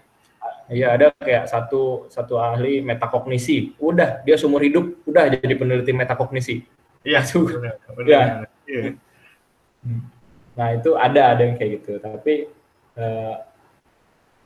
Iya, 0.69 0.87
ada 0.97 1.07
kayak 1.21 1.45
satu 1.49 2.09
satu 2.09 2.41
ahli 2.41 2.81
metakognisi. 2.81 3.77
Udah, 3.77 4.25
dia 4.25 4.41
seumur 4.41 4.65
hidup 4.65 5.05
udah 5.05 5.29
jadi 5.33 5.55
peneliti 5.57 5.93
metakognisi. 5.93 6.65
Iya, 7.05 7.21
benar. 7.29 7.75
benar, 7.93 8.09
ya. 8.09 8.23
Iya. 8.65 8.83
Nah, 10.57 10.69
itu 10.75 10.91
ada 10.97 11.37
ada 11.37 11.43
yang 11.45 11.57
kayak 11.61 11.71
gitu. 11.81 11.93
Tapi 12.01 12.49
uh, 12.97 13.35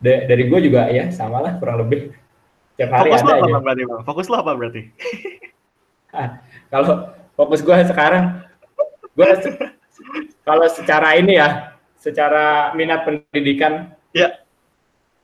dari 0.03 0.51
gue 0.51 0.61
juga 0.67 0.91
ya 0.91 1.09
sama 1.15 1.39
lah 1.39 1.57
kurang 1.63 1.87
lebih 1.87 2.11
tiap 2.75 2.91
hari 2.91 3.15
fokus 3.15 3.23
ada 3.23 3.33
aja. 3.39 3.43
Apa 3.47 3.61
berarti, 3.63 3.83
bang? 3.87 4.01
Fokus 4.03 4.27
lo 4.27 4.37
apa 4.43 4.53
berarti? 4.59 4.83
ah, 6.19 6.29
kalau 6.69 6.93
fokus 7.39 7.61
gue 7.63 7.77
sekarang, 7.87 8.25
gue 9.15 9.29
kalau 10.43 10.67
secara 10.67 11.15
ini 11.15 11.39
ya, 11.39 11.79
secara 11.95 12.75
minat 12.75 13.07
pendidikan, 13.07 13.95
ya, 14.11 14.43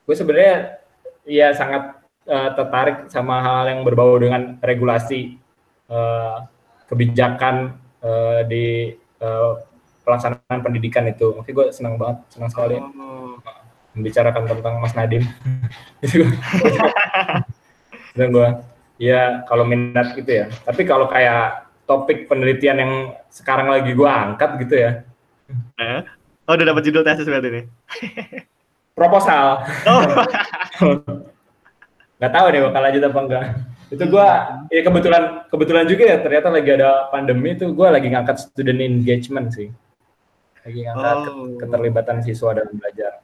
gue 0.07 0.15
sebenarnya 0.15 0.79
ya 1.27 1.51
sangat 1.51 1.99
uh, 2.25 2.49
tertarik 2.55 3.11
sama 3.11 3.43
hal 3.43 3.65
yang 3.67 3.81
berbau 3.83 4.15
dengan 4.15 4.57
regulasi 4.63 5.35
uh, 5.91 6.47
kebijakan 6.87 7.75
uh, 8.01 8.41
di 8.47 8.95
uh, 9.19 9.59
pelaksanaan 10.07 10.63
pendidikan 10.63 11.05
itu. 11.05 11.35
Makanya 11.35 11.53
gue 11.53 11.65
senang 11.75 11.99
banget, 11.99 12.17
senang 12.31 12.49
sekali. 12.49 12.79
Oh 12.79 13.37
membicarakan 13.93 14.45
tentang 14.45 14.75
Mas 14.81 14.93
Nadim. 14.93 15.23
Dan 18.17 18.27
gue, 18.33 18.47
ya 18.99 19.45
kalau 19.47 19.65
minat 19.65 20.13
gitu 20.17 20.29
ya. 20.29 20.45
Tapi 20.65 20.83
kalau 20.83 21.07
kayak 21.07 21.69
topik 21.89 22.29
penelitian 22.29 22.77
yang 22.77 22.93
sekarang 23.33 23.71
lagi 23.71 23.97
gue 23.97 24.09
angkat 24.09 24.61
gitu 24.61 24.75
ya. 24.77 24.91
Eh? 25.81 26.01
Oh 26.45 26.53
udah 26.53 26.65
dapat 26.65 26.85
judul 26.85 27.01
tesis 27.01 27.25
berarti 27.25 27.49
ini? 27.49 27.61
Proposal. 28.97 29.65
Oh. 29.89 30.01
Gak 32.19 32.33
tahu 32.35 32.45
deh 32.51 32.61
bakal 32.61 32.81
lanjut 32.83 33.03
apa 33.05 33.19
enggak. 33.23 33.45
Itu 33.89 34.03
gue, 34.05 34.29
ya 34.69 34.81
kebetulan 34.85 35.23
kebetulan 35.49 35.85
juga 35.87 36.03
ya 36.03 36.17
ternyata 36.21 36.47
lagi 36.51 36.69
ada 36.75 37.09
pandemi 37.09 37.55
itu 37.55 37.71
gue 37.71 37.87
lagi 37.87 38.07
ngangkat 38.11 38.37
student 38.37 38.81
engagement 38.83 39.49
sih. 39.55 39.71
Lagi 40.67 40.79
ngangkat 40.83 41.17
oh. 41.31 41.55
keterlibatan 41.57 42.21
siswa 42.21 42.53
dalam 42.53 42.75
belajar. 42.75 43.18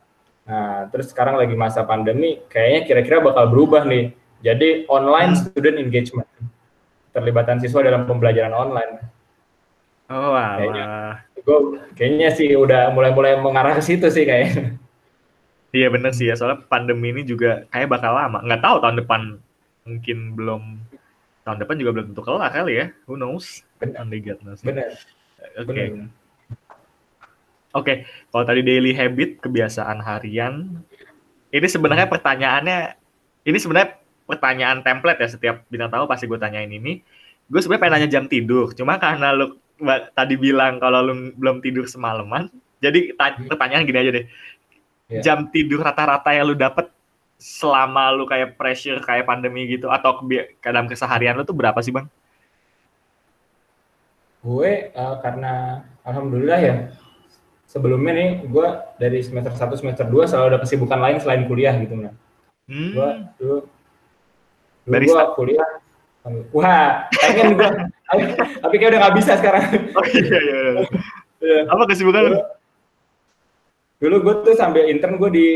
Nah, 0.45 0.85
terus 0.93 1.09
sekarang 1.09 1.41
lagi 1.41 1.57
masa 1.57 1.81
pandemi, 1.81 2.37
kayaknya 2.53 2.81
kira-kira 2.85 3.17
bakal 3.21 3.49
berubah 3.49 3.81
nih. 3.85 4.13
Jadi 4.45 4.85
online 4.85 5.33
hmm. 5.33 5.41
student 5.41 5.77
engagement, 5.81 6.29
terlibatan 7.09 7.57
siswa 7.57 7.81
dalam 7.81 8.05
pembelajaran 8.05 8.53
online. 8.53 9.01
Oh, 10.05 10.37
wow. 10.37 10.61
Kayaknya, 10.61 10.85
gue 11.41 11.57
kayaknya 11.97 12.29
sih 12.37 12.53
udah 12.53 12.93
mulai-mulai 12.93 13.41
mengarah 13.41 13.73
ke 13.73 13.81
situ 13.81 14.05
sih 14.13 14.21
kayaknya. 14.21 14.77
Iya 15.75 15.91
bener 15.91 16.15
sih 16.15 16.31
ya, 16.31 16.39
soalnya 16.39 16.63
pandemi 16.71 17.11
ini 17.11 17.27
juga 17.27 17.67
kayak 17.67 17.91
bakal 17.91 18.15
lama. 18.15 18.39
Nggak 18.47 18.63
tahu 18.63 18.77
tahun 18.79 18.95
depan 19.03 19.21
mungkin 19.83 20.17
belum 20.39 20.63
tahun 21.43 21.57
depan 21.61 21.75
juga 21.75 21.91
belum 21.99 22.05
tentu 22.13 22.21
kelar 22.23 22.47
kali 22.47 22.73
ya. 22.79 22.85
Who 23.09 23.19
knows? 23.19 23.59
Benar. 23.83 24.07
Benar. 24.63 24.91
Oke. 25.59 25.67
Okay. 25.67 25.87
Oke, 27.75 27.83
okay. 27.83 27.97
kalau 28.31 28.47
tadi 28.47 28.63
daily 28.63 28.95
habit, 28.95 29.43
kebiasaan 29.43 29.99
harian, 29.99 30.79
ini 31.51 31.67
sebenarnya 31.67 32.07
pertanyaannya, 32.07 32.95
ini 33.43 33.57
sebenarnya 33.59 33.99
pertanyaan 34.23 34.79
template 34.79 35.19
ya 35.19 35.27
setiap 35.27 35.55
bintang 35.67 35.91
tamu 35.91 36.07
pasti 36.07 36.23
gue 36.23 36.39
tanyain 36.39 36.71
ini. 36.71 37.03
Gue 37.51 37.59
sebenarnya 37.59 37.83
pengen 37.83 37.93
nanya 37.99 38.09
jam 38.09 38.25
tidur, 38.31 38.71
cuma 38.71 38.95
karena 38.95 39.35
lu 39.35 39.59
tadi 40.15 40.39
bilang 40.39 40.79
kalau 40.79 41.03
lu 41.03 41.35
belum 41.35 41.59
tidur 41.59 41.83
semalaman, 41.83 42.47
jadi 42.79 43.11
hmm. 43.11 43.51
pertanyaan 43.51 43.83
gini 43.83 43.99
aja 43.99 44.11
deh. 44.15 44.25
Yeah. 45.11 45.21
Jam 45.21 45.51
tidur 45.51 45.83
rata-rata 45.83 46.31
yang 46.31 46.47
lu 46.47 46.55
dapet 46.55 46.87
selama 47.35 48.15
lu 48.15 48.23
kayak 48.23 48.55
pressure 48.55 49.03
kayak 49.03 49.27
pandemi 49.27 49.67
gitu 49.67 49.91
atau 49.91 50.23
dalam 50.63 50.87
keseharian 50.87 51.35
lu 51.35 51.43
tuh 51.43 51.53
berapa 51.53 51.77
sih 51.83 51.91
bang? 51.91 52.07
Gue 54.39 54.95
uh, 54.95 55.19
karena 55.19 55.83
alhamdulillah 56.07 56.59
ya 56.63 56.75
sebelumnya 57.65 58.13
nih 58.13 58.29
gue 58.45 58.67
dari 59.01 59.19
semester 59.25 59.51
1 59.51 59.81
semester 59.81 60.05
2 60.07 60.29
selalu 60.29 60.45
ada 60.53 60.59
kesibukan 60.61 60.99
lain 61.01 61.17
selain 61.19 61.43
kuliah 61.49 61.75
gitu 61.81 61.97
nah. 61.97 62.13
Hmm. 62.65 62.91
Gue 62.93 63.09
dulu 63.37 63.57
dulu 64.85 65.05
gue 65.05 65.23
kuliah 65.37 65.69
Wah, 66.49 67.05
pengen 67.13 67.53
gue, 67.53 67.69
tapi 68.65 68.75
kayak 68.81 68.97
udah 68.97 68.99
nggak 69.05 69.17
bisa 69.21 69.37
sekarang. 69.37 69.61
Oh 69.93 70.05
iya 70.09 70.37
iya. 70.41 70.57
iya. 71.37 71.59
Apa 71.71 71.85
kesibukan? 71.85 72.17
Dulu, 72.25 72.41
dulu 74.01 74.15
gue 74.25 74.35
tuh 74.41 74.55
sambil 74.57 74.89
intern 74.89 75.21
gue 75.21 75.29
di 75.29 75.47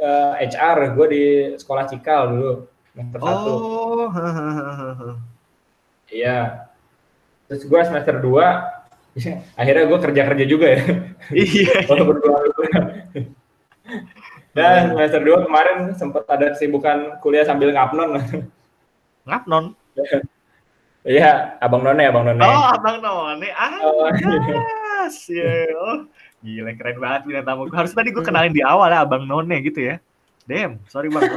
uh, 0.00 0.40
eh, 0.40 0.48
HR, 0.48 0.96
gue 0.96 1.06
di 1.12 1.24
sekolah 1.60 1.84
Cikal 1.84 2.22
dulu 2.32 2.52
semester 2.96 3.20
satu. 3.20 3.52
Oh. 3.52 4.08
Iya. 6.08 6.64
Terus 7.52 7.62
gue 7.68 7.80
semester 7.84 8.16
2 8.24 8.79
akhirnya 9.58 9.84
gue 9.90 9.98
kerja 9.98 10.22
kerja 10.26 10.44
juga 10.46 10.66
ya. 10.70 10.82
Iya. 11.34 11.74
Berdua. 12.08 12.38
Dan 14.50 14.94
semester 14.94 15.22
dua 15.22 15.38
kemarin 15.46 15.94
sempat 15.94 16.26
ada 16.26 16.54
kesibukan 16.54 17.22
kuliah 17.22 17.46
sambil 17.46 17.70
ngapnon. 17.70 18.18
Ngapnon? 19.26 19.64
Iya 21.06 21.56
abang 21.62 21.86
none 21.86 22.02
abang 22.02 22.26
none. 22.26 22.42
Oh 22.42 22.66
abang 22.74 22.98
none. 22.98 23.46
Ah 23.54 23.74
oh, 23.80 24.10
yes 24.10 25.30
yeah. 25.32 25.70
oh 25.72 26.04
gila 26.40 26.72
keren 26.76 26.96
banget 26.96 27.20
bintang 27.28 27.46
tamu 27.46 27.68
harus 27.68 27.92
tadi 27.92 28.12
gue 28.12 28.24
kenalin 28.24 28.52
di 28.52 28.64
awal 28.64 28.90
ya 28.90 29.06
abang 29.06 29.24
none 29.24 29.54
gitu 29.62 29.80
ya. 29.80 29.96
Damn, 30.50 30.82
sorry 30.90 31.06
bang. 31.14 31.30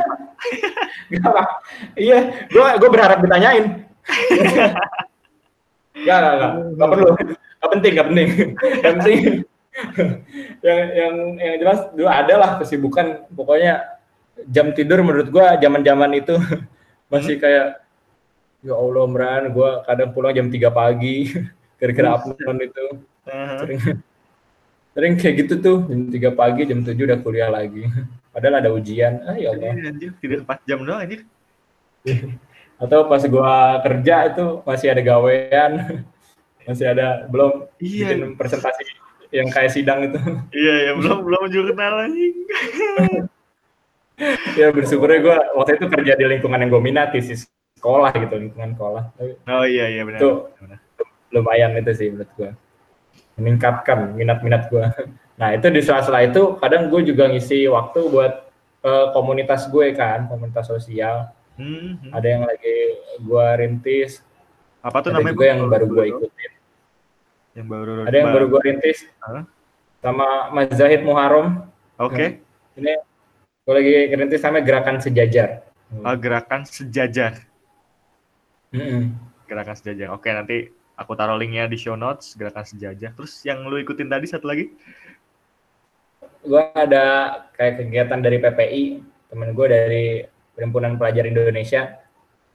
iya, 1.94 2.34
gue 2.50 2.68
gue 2.82 2.90
berharap 2.90 3.22
ditanyain. 3.22 3.66
Gak, 5.94 6.20
gak, 6.20 6.34
gak, 6.42 6.52
gak 6.74 6.90
perlu 6.90 7.14
gak 7.64 7.72
penting 7.80 7.92
gak 7.96 8.08
penting. 8.12 8.30
Yang 8.84 8.94
penting. 9.00 9.20
Yang 10.60 10.80
yang 10.94 11.16
yang 11.40 11.56
jelas 11.64 11.80
dulu 11.96 12.10
ada 12.12 12.34
lah 12.36 12.52
kesibukan. 12.60 13.24
Pokoknya 13.32 14.00
jam 14.52 14.76
tidur 14.76 15.00
menurut 15.00 15.32
gua 15.32 15.56
zaman 15.56 15.82
zaman 15.82 16.12
itu 16.20 16.36
masih 17.12 17.40
hmm. 17.40 17.44
kayak 17.44 17.68
ya 18.64 18.74
Allah 18.76 19.06
meran 19.08 19.44
gua 19.56 19.82
kadang 19.88 20.12
pulang 20.12 20.36
jam 20.36 20.48
3 20.52 20.60
pagi. 20.70 21.32
Kira-kira 21.80 22.20
upload 22.20 22.60
itu. 22.60 22.86
Uh-huh. 23.24 23.60
sering 23.64 23.80
sering 24.92 25.14
kayak 25.16 25.36
gitu 25.48 25.54
tuh. 25.64 25.78
Jam 25.88 26.12
3 26.12 26.36
pagi 26.36 26.62
jam 26.68 26.80
7 26.84 26.94
udah 27.00 27.20
kuliah 27.24 27.48
lagi. 27.48 27.88
Padahal 28.36 28.60
ada 28.60 28.70
ujian. 28.76 29.24
Ah 29.24 29.40
ya 29.40 29.56
Allah. 29.56 29.72
Anjir. 29.80 30.12
Tidak 30.20 30.44
4 30.44 30.68
jam 30.68 30.84
doang 30.84 31.00
anjir. 31.00 31.24
Atau 32.84 33.08
pas 33.08 33.24
gua 33.32 33.80
kerja 33.80 34.28
itu 34.28 34.60
masih 34.68 34.92
ada 34.92 35.00
gawean 35.00 36.04
masih 36.68 36.86
ada 36.90 37.28
belum 37.28 37.68
iya. 37.80 38.14
bikin 38.14 38.36
presentasi 38.40 38.84
yang 39.34 39.50
kayak 39.50 39.72
sidang 39.74 40.00
itu. 40.06 40.20
Iya 40.54 40.76
ya 40.88 40.92
belum 40.94 41.26
belum 41.26 41.44
jurnal 41.50 41.94
lagi 42.06 42.28
ya 44.60 44.70
bersyukurnya 44.70 45.20
gue 45.26 45.38
waktu 45.58 45.72
itu 45.82 45.86
kerja 45.90 46.14
di 46.14 46.26
lingkungan 46.30 46.62
yang 46.62 46.70
gue 46.70 46.84
minati 46.84 47.18
sih 47.20 47.38
sekolah 47.82 48.14
gitu 48.14 48.36
lingkungan 48.38 48.78
sekolah. 48.78 49.04
Oh 49.50 49.66
iya 49.66 49.90
iya 49.90 50.06
benar 50.06 50.22
itu 50.22 50.30
benar. 50.62 50.78
lumayan 51.34 51.74
itu 51.82 51.92
sih 51.98 52.08
menurut 52.14 52.30
gue 52.38 52.50
meningkatkan 53.42 54.14
minat-minat 54.14 54.70
gue 54.70 54.86
nah 55.34 55.50
itu 55.50 55.66
di 55.74 55.82
sela-sela 55.82 56.22
itu 56.22 56.62
kadang 56.62 56.94
gue 56.94 57.02
juga 57.10 57.26
ngisi 57.26 57.66
waktu 57.66 58.06
buat 58.06 58.54
uh, 58.86 59.10
komunitas 59.18 59.66
gue 59.74 59.98
kan 59.98 60.30
komunitas 60.30 60.70
sosial. 60.70 61.34
Hmm, 61.54 62.02
hmm. 62.02 62.12
ada 62.14 62.28
yang 62.30 62.44
lagi 62.46 62.78
gue 63.18 63.48
rintis. 63.58 64.22
Apa 64.86 65.02
tuh 65.02 65.10
ada 65.14 65.22
namanya 65.22 65.34
juga 65.34 65.46
yang 65.50 65.62
baru 65.70 65.86
gue 65.90 66.06
ikutin 66.14 66.53
yang 67.54 67.68
baru 67.70 67.92
ada 68.06 68.18
yang 68.18 68.34
baru 68.34 68.46
gue 68.50 68.62
rintis 68.66 69.06
huh? 69.22 69.46
sama 70.02 70.50
Mas 70.52 70.74
Zahid 70.74 71.06
Muharram 71.06 71.70
oke 72.02 72.14
okay. 72.14 72.28
ini 72.78 72.98
gue 73.64 73.74
lagi 73.74 73.94
rintis 74.18 74.42
sama 74.42 74.60
gerakan 74.60 75.00
sejajar 75.00 75.66
oh, 75.94 76.16
gerakan 76.18 76.66
sejajar 76.66 77.46
mm 78.74 78.82
-hmm. 78.82 79.34
Gerakan 79.54 79.76
Sejajar. 79.78 80.08
Oke, 80.16 80.34
nanti 80.34 80.72
aku 80.98 81.14
taruh 81.14 81.38
linknya 81.38 81.70
di 81.70 81.78
show 81.78 81.94
notes 81.94 82.34
Gerakan 82.34 82.66
Sejajar. 82.66 83.14
Terus 83.14 83.38
yang 83.46 83.62
lu 83.68 83.78
ikutin 83.78 84.10
tadi 84.10 84.26
satu 84.26 84.50
lagi? 84.50 84.74
Gue 86.44 86.64
ada 86.76 87.38
kayak 87.56 87.86
kegiatan 87.86 88.20
dari 88.20 88.38
PPI, 88.42 88.84
temen 89.32 89.50
gue 89.56 89.68
dari 89.70 90.06
Perhimpunan 90.54 91.00
Pelajar 91.00 91.26
Indonesia, 91.30 92.02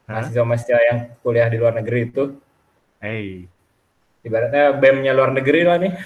mahasiswa-mahasiswa 0.06 0.80
yang 0.92 0.98
kuliah 1.24 1.48
di 1.48 1.56
luar 1.56 1.74
negeri 1.78 2.10
itu. 2.10 2.24
Hey. 2.98 3.48
Ibaratnya 4.26 4.74
BEM-nya 4.76 5.14
luar 5.14 5.30
negeri 5.30 5.60
lah 5.62 5.78
nih. 5.78 5.94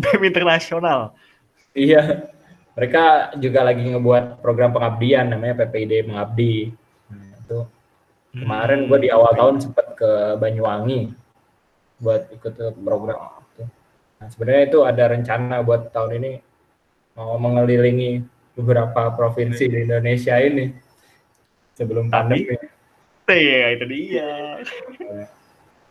BEM 0.00 0.22
internasional. 0.24 1.12
Iya. 1.76 2.32
Mereka 2.74 3.38
juga 3.38 3.62
lagi 3.62 3.86
ngebuat 3.86 4.42
program 4.42 4.74
pengabdian 4.74 5.30
namanya 5.30 5.62
PPID 5.62 6.10
Mengabdi. 6.10 6.74
Nah, 7.06 7.38
itu 7.38 7.58
kemarin 8.34 8.90
gue 8.90 8.98
di 9.06 9.10
awal 9.14 9.30
tahun 9.38 9.62
sempat 9.62 9.94
ke 9.94 10.10
Banyuwangi 10.42 11.14
buat 12.02 12.34
ikut 12.34 12.74
program 12.82 13.46
itu. 13.54 13.62
Nah, 14.18 14.26
sebenarnya 14.26 14.62
itu 14.66 14.78
ada 14.82 15.04
rencana 15.06 15.62
buat 15.62 15.94
tahun 15.94 16.18
ini 16.18 16.32
mau 17.14 17.38
mengelilingi 17.38 18.26
beberapa 18.58 19.14
provinsi 19.14 19.70
di 19.70 19.86
Indonesia 19.86 20.34
ini 20.42 20.66
sebelum 21.78 22.10
pandemi. 22.10 22.58
Iya, 23.30 23.78
itu 23.78 23.84
dia. 23.86 24.58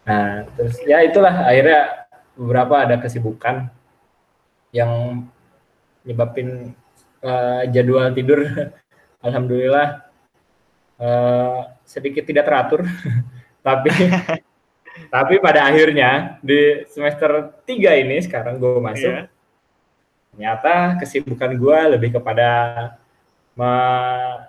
Nah, 0.04 0.44
terus 0.60 0.76
ya 0.84 1.00
itulah 1.00 1.48
akhirnya 1.48 2.08
beberapa 2.36 2.84
ada 2.84 3.00
kesibukan 3.00 3.72
yang 4.74 5.24
nyebabin 6.04 6.76
uh, 7.24 7.64
jadwal 7.72 8.12
tidur 8.12 8.44
alhamdulillah 9.26 10.04
uh, 11.00 11.72
sedikit 11.88 12.28
tidak 12.28 12.46
teratur 12.50 12.84
tapi 13.66 13.90
tapi 15.14 15.40
pada 15.40 15.66
akhirnya 15.70 16.38
di 16.44 16.86
semester 16.92 17.64
3 17.66 18.04
ini 18.04 18.22
sekarang 18.22 18.60
gue 18.60 18.78
masuk 18.82 19.10
yeah. 19.10 19.26
ternyata 20.34 21.00
kesibukan 21.02 21.56
gue 21.56 21.80
lebih 21.98 22.20
kepada 22.20 22.50
menyiram 23.54 24.42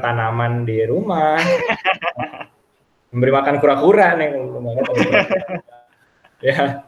tanaman 0.00 0.64
di 0.64 0.84
rumah 0.84 1.36
memberi 3.12 3.32
makan 3.32 3.60
kura-kura 3.60 4.16
nih 4.16 4.28
ya 6.48 6.84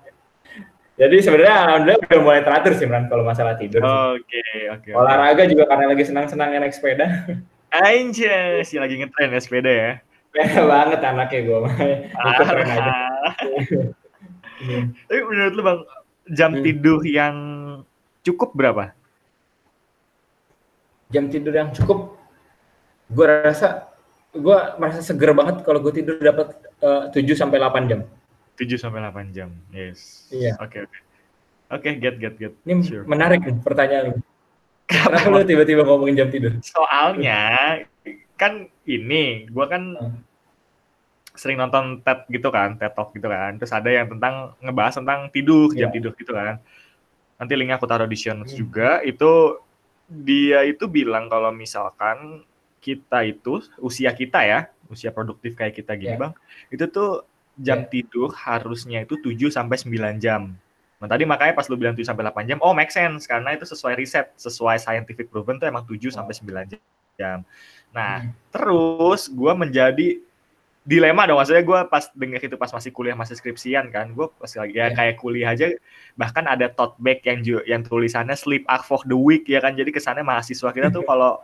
jadi 0.95 1.16
sebenarnya 1.27 1.55
alhamdulillah 1.66 2.01
udah 2.07 2.20
mulai 2.22 2.41
teratur 2.47 2.72
sih 2.79 2.87
Bran 2.87 3.11
kalau 3.11 3.27
masalah 3.27 3.59
tidur. 3.59 3.83
Oke, 3.83 4.31
okay, 4.31 4.70
oke. 4.70 4.87
Okay, 4.87 4.93
Olahraga 4.95 5.43
okay. 5.43 5.51
juga 5.51 5.66
karena 5.66 5.91
lagi 5.91 6.07
senang-senang 6.07 6.55
naik 6.55 6.70
sepeda. 6.70 7.35
Anjay, 7.75 8.62
sih 8.62 8.79
lagi 8.79 9.03
ngetren 9.03 9.35
ya 9.35 9.41
sepeda 9.43 9.70
ya. 9.75 9.93
Sepeda 10.31 10.62
banget 10.62 11.01
anaknya 11.03 11.41
gue 11.43 11.59
mah. 11.66 11.75
Ikut 12.14 12.47
tren 12.47 12.68
aja. 12.70 12.93
Tapi 15.11 15.20
menurut 15.27 15.55
lu 15.59 15.62
Bang, 15.66 15.79
jam 16.31 16.51
hmm. 16.55 16.62
tidur 16.62 17.03
yang 17.03 17.37
cukup 18.22 18.55
berapa? 18.55 18.95
Jam 21.11 21.27
tidur 21.27 21.59
yang 21.59 21.75
cukup 21.75 22.14
gue 23.11 23.27
rasa 23.27 23.93
gue 24.35 24.59
merasa 24.82 25.01
seger 25.01 25.30
banget 25.30 25.62
kalau 25.62 25.78
gue 25.78 25.93
tidur 25.95 26.18
dapat 26.18 26.59
uh, 26.82 27.07
7 27.11 27.22
sampai 27.39 27.62
8 27.62 27.91
jam. 27.91 28.01
7 28.59 28.74
sampai 28.78 28.99
8 29.03 29.30
jam. 29.35 29.51
Yes. 29.70 30.26
Iya. 30.35 30.59
Oke, 30.59 30.78
okay, 30.78 30.80
oke. 30.87 30.91
Okay. 30.91 31.03
Oke, 31.72 31.91
okay, 31.91 31.93
get 31.97 32.20
get 32.20 32.35
get. 32.37 32.53
Ini 32.68 32.85
sure. 32.85 33.05
menarik 33.09 33.41
nih 33.41 33.57
pertanyaan. 33.64 34.20
Kenapa 34.85 35.32
lu 35.32 35.43
tiba-tiba 35.49 35.82
ngomongin 35.82 36.20
jam 36.20 36.28
tidur? 36.28 36.53
Soalnya 36.61 37.80
kan 38.37 38.68
ini, 38.85 39.49
gua 39.49 39.64
kan 39.66 39.97
hmm. 39.97 40.20
sering 41.32 41.57
nonton 41.57 42.05
TED 42.05 42.28
gitu 42.28 42.53
kan, 42.53 42.76
TED 42.76 42.93
Talk 42.93 43.16
gitu 43.16 43.26
kan. 43.26 43.57
Terus 43.57 43.72
ada 43.72 43.89
yang 43.89 44.12
tentang 44.12 44.53
ngebahas 44.61 45.01
tentang 45.01 45.32
tidur, 45.32 45.72
jam 45.72 45.89
yeah. 45.89 45.95
tidur 45.97 46.12
gitu 46.20 46.37
kan. 46.37 46.61
Nanti 47.41 47.53
linknya 47.57 47.80
aku 47.80 47.89
taruh 47.89 48.07
di 48.07 48.14
show 48.14 48.37
notes 48.37 48.53
hmm. 48.53 48.61
juga. 48.61 49.01
Itu 49.01 49.64
dia 50.05 50.68
itu 50.68 50.85
bilang 50.85 51.32
kalau 51.32 51.49
misalkan 51.49 52.45
kita 52.85 53.24
itu 53.24 53.64
usia 53.80 54.12
kita 54.12 54.45
ya, 54.45 54.68
usia 54.93 55.09
produktif 55.09 55.57
kayak 55.57 55.80
kita 55.80 55.97
gini, 55.97 56.12
yeah. 56.12 56.20
Bang. 56.20 56.32
Itu 56.68 56.85
tuh 56.93 57.24
jam 57.57 57.89
yeah. 57.89 57.89
tidur 57.89 58.28
harusnya 58.37 59.09
itu 59.09 59.16
7 59.16 59.49
sampai 59.49 59.80
9 59.80 60.20
jam. 60.20 60.53
Nah, 61.01 61.09
tadi 61.09 61.24
makanya 61.24 61.57
pas 61.57 61.64
lu 61.72 61.80
bilang 61.80 61.97
7 61.97 62.05
sampai 62.05 62.28
8 62.28 62.45
jam, 62.45 62.59
oh 62.61 62.76
make 62.76 62.93
sense 62.93 63.24
karena 63.24 63.57
itu 63.57 63.64
sesuai 63.64 63.97
riset, 63.97 64.37
sesuai 64.37 64.76
scientific 64.76 65.32
proven 65.32 65.57
tuh 65.57 65.64
emang 65.64 65.89
7 65.89 65.97
oh. 65.97 66.12
sampai 66.12 66.37
9 66.37 66.76
jam. 67.16 67.41
Nah, 67.97 68.28
hmm. 68.28 68.53
terus 68.53 69.32
gua 69.32 69.57
menjadi 69.57 70.20
dilema 70.85 71.24
dong 71.24 71.41
maksudnya 71.41 71.64
gue 71.64 71.80
pas 71.89 72.12
dengar 72.12 72.45
itu 72.45 72.61
pas 72.61 72.68
masih 72.68 72.93
kuliah 72.93 73.16
masih 73.16 73.41
skripsian 73.41 73.89
kan 73.89 74.12
gue 74.12 74.28
pas 74.37 74.53
lagi 74.53 74.76
ya 74.76 74.85
yeah. 74.85 74.91
kayak 74.93 75.16
kuliah 75.16 75.57
aja 75.57 75.72
bahkan 76.12 76.45
ada 76.45 76.68
tote 76.68 77.01
bag 77.01 77.24
yang 77.24 77.41
yang 77.64 77.80
tulisannya 77.80 78.37
sleep 78.37 78.68
act 78.68 78.85
for 78.85 79.01
the 79.09 79.16
week 79.16 79.49
ya 79.49 79.64
kan 79.64 79.72
jadi 79.72 79.89
kesannya 79.89 80.20
mahasiswa 80.20 80.68
kita 80.76 80.93
tuh 80.93 81.01
kalau 81.09 81.41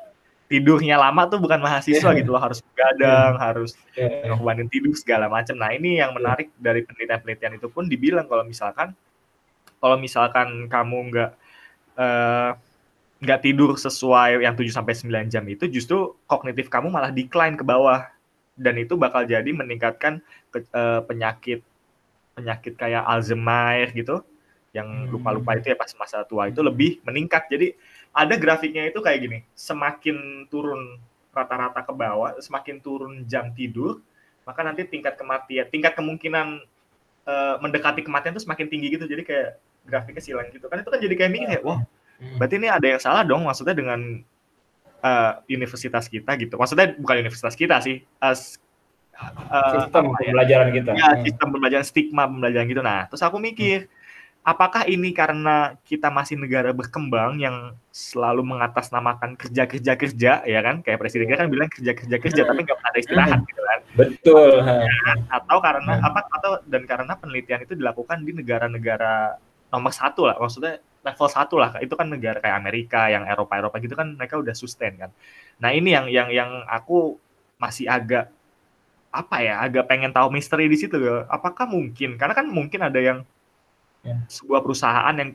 tidurnya 0.50 0.98
lama 0.98 1.30
tuh 1.30 1.38
bukan 1.38 1.62
mahasiswa 1.62 2.10
yeah. 2.10 2.18
gitu 2.18 2.34
loh 2.34 2.42
harus 2.42 2.58
begadang 2.58 3.38
yeah. 3.38 3.40
harus 3.40 3.70
yeah. 3.94 4.34
ngorbanin 4.34 4.66
tidur 4.66 4.98
segala 4.98 5.30
macam 5.30 5.54
nah 5.54 5.70
ini 5.70 6.02
yang 6.02 6.10
menarik 6.10 6.50
yeah. 6.58 6.74
dari 6.74 6.82
penelitian-penelitian 6.82 7.62
itu 7.62 7.70
pun 7.70 7.86
dibilang 7.86 8.26
kalau 8.26 8.42
misalkan 8.42 8.90
kalau 9.78 9.96
misalkan 9.96 10.66
kamu 10.66 10.98
nggak 11.14 11.30
uh, 11.94 12.50
nggak 13.22 13.40
tidur 13.46 13.78
sesuai 13.78 14.42
yang 14.42 14.58
7 14.58 14.74
sampai 14.74 14.92
9 14.98 15.30
jam 15.30 15.44
itu 15.46 15.70
justru 15.70 16.18
kognitif 16.26 16.66
kamu 16.66 16.90
malah 16.90 17.14
decline 17.14 17.54
ke 17.54 17.62
bawah 17.62 18.10
dan 18.58 18.74
itu 18.76 18.98
bakal 18.98 19.24
jadi 19.24 19.48
meningkatkan 19.54 20.18
ke, 20.50 20.66
uh, 20.74 21.00
penyakit 21.06 21.62
penyakit 22.34 22.74
kayak 22.74 23.06
Alzheimer 23.06 23.86
gitu 23.94 24.26
yang 24.74 25.06
hmm. 25.06 25.14
lupa-lupa 25.14 25.54
itu 25.54 25.70
ya 25.70 25.76
pas 25.78 25.90
masa 25.94 26.26
tua 26.26 26.50
itu 26.50 26.58
lebih 26.58 26.98
meningkat 27.06 27.46
jadi 27.46 27.76
ada 28.10 28.34
grafiknya 28.34 28.90
itu 28.90 28.98
kayak 28.98 29.18
gini, 29.22 29.38
semakin 29.54 30.46
turun 30.50 30.98
rata-rata 31.30 31.86
ke 31.86 31.92
bawah, 31.94 32.34
semakin 32.42 32.82
turun 32.82 33.22
jam 33.30 33.54
tidur, 33.54 34.02
maka 34.42 34.66
nanti 34.66 34.82
tingkat 34.82 35.14
kematian, 35.14 35.70
tingkat 35.70 35.94
kemungkinan 35.94 36.58
uh, 37.26 37.54
mendekati 37.62 38.02
kematian 38.02 38.34
itu 38.34 38.42
semakin 38.42 38.66
tinggi 38.66 38.98
gitu. 38.98 39.06
Jadi 39.06 39.22
kayak 39.22 39.48
grafiknya 39.86 40.22
silang 40.22 40.50
gitu. 40.50 40.66
Kan 40.66 40.82
itu 40.82 40.90
kan 40.90 40.98
jadi 40.98 41.14
kayak 41.14 41.30
mikir 41.30 41.48
ya, 41.54 41.60
wah, 41.62 41.78
hmm. 42.18 42.36
berarti 42.42 42.54
ini 42.58 42.68
ada 42.68 42.86
yang 42.86 43.00
salah 43.00 43.22
dong 43.22 43.46
maksudnya 43.46 43.78
dengan 43.78 44.26
uh, 45.06 45.32
universitas 45.46 46.10
kita 46.10 46.34
gitu. 46.34 46.58
Maksudnya 46.58 46.98
bukan 46.98 47.16
universitas 47.22 47.54
kita 47.54 47.78
sih, 47.78 48.02
uh, 48.18 48.34
uh, 48.34 49.70
sistem 49.78 50.10
ya? 50.10 50.34
pembelajaran 50.34 50.68
kita. 50.74 50.90
Ya, 50.98 51.10
sistem 51.22 51.46
pembelajaran 51.54 51.86
stigma 51.86 52.26
pembelajaran 52.26 52.66
gitu. 52.66 52.82
Nah, 52.82 53.06
terus 53.06 53.22
aku 53.22 53.38
mikir, 53.38 53.86
hmm 53.86 53.99
apakah 54.40 54.88
ini 54.88 55.12
karena 55.12 55.76
kita 55.84 56.08
masih 56.08 56.40
negara 56.40 56.72
berkembang 56.72 57.36
yang 57.36 57.76
selalu 57.92 58.40
mengatasnamakan 58.40 59.36
kerja 59.36 59.68
kerja 59.68 59.92
kerja 59.96 60.32
ya 60.48 60.60
kan? 60.64 60.80
Kayak 60.80 60.98
presiden 61.04 61.28
kan 61.36 61.50
bilang 61.52 61.68
kerja 61.68 61.92
kerja 61.92 62.16
kerja 62.16 62.42
tapi 62.48 62.60
nggak 62.64 62.80
ada 62.80 62.98
istirahat 62.98 63.40
gitu 63.44 63.62
kan? 63.62 63.78
Betul 63.94 64.50
ya, 64.64 65.12
atau 65.28 65.58
karena 65.60 65.92
apa 66.00 66.20
atau 66.30 66.52
dan 66.64 66.82
karena 66.88 67.12
penelitian 67.18 67.60
itu 67.66 67.76
dilakukan 67.76 68.24
di 68.24 68.32
negara-negara 68.32 69.36
nomor 69.70 69.92
satu 69.94 70.26
lah 70.26 70.34
maksudnya 70.40 70.82
level 71.00 71.28
satu 71.30 71.56
lah 71.56 71.76
itu 71.80 71.94
kan 71.96 72.08
negara 72.08 72.42
kayak 72.42 72.56
Amerika 72.60 73.08
yang 73.08 73.24
Eropa 73.24 73.56
Eropa 73.56 73.76
gitu 73.80 73.94
kan 73.96 74.16
mereka 74.16 74.40
udah 74.40 74.54
sustain 74.56 74.96
kan? 74.96 75.10
Nah 75.60 75.70
ini 75.76 75.92
yang 75.92 76.06
yang 76.08 76.28
yang 76.32 76.50
aku 76.64 77.20
masih 77.60 77.86
agak 77.92 78.32
apa 79.10 79.36
ya 79.42 79.58
agak 79.58 79.90
pengen 79.90 80.14
tahu 80.14 80.30
misteri 80.30 80.70
di 80.70 80.78
situ 80.78 80.96
apakah 81.26 81.66
mungkin 81.66 82.14
karena 82.14 82.30
kan 82.30 82.46
mungkin 82.46 82.78
ada 82.86 83.00
yang 83.02 83.26
ya. 84.04 84.16
sebuah 84.28 84.60
perusahaan 84.64 85.14
yang 85.16 85.30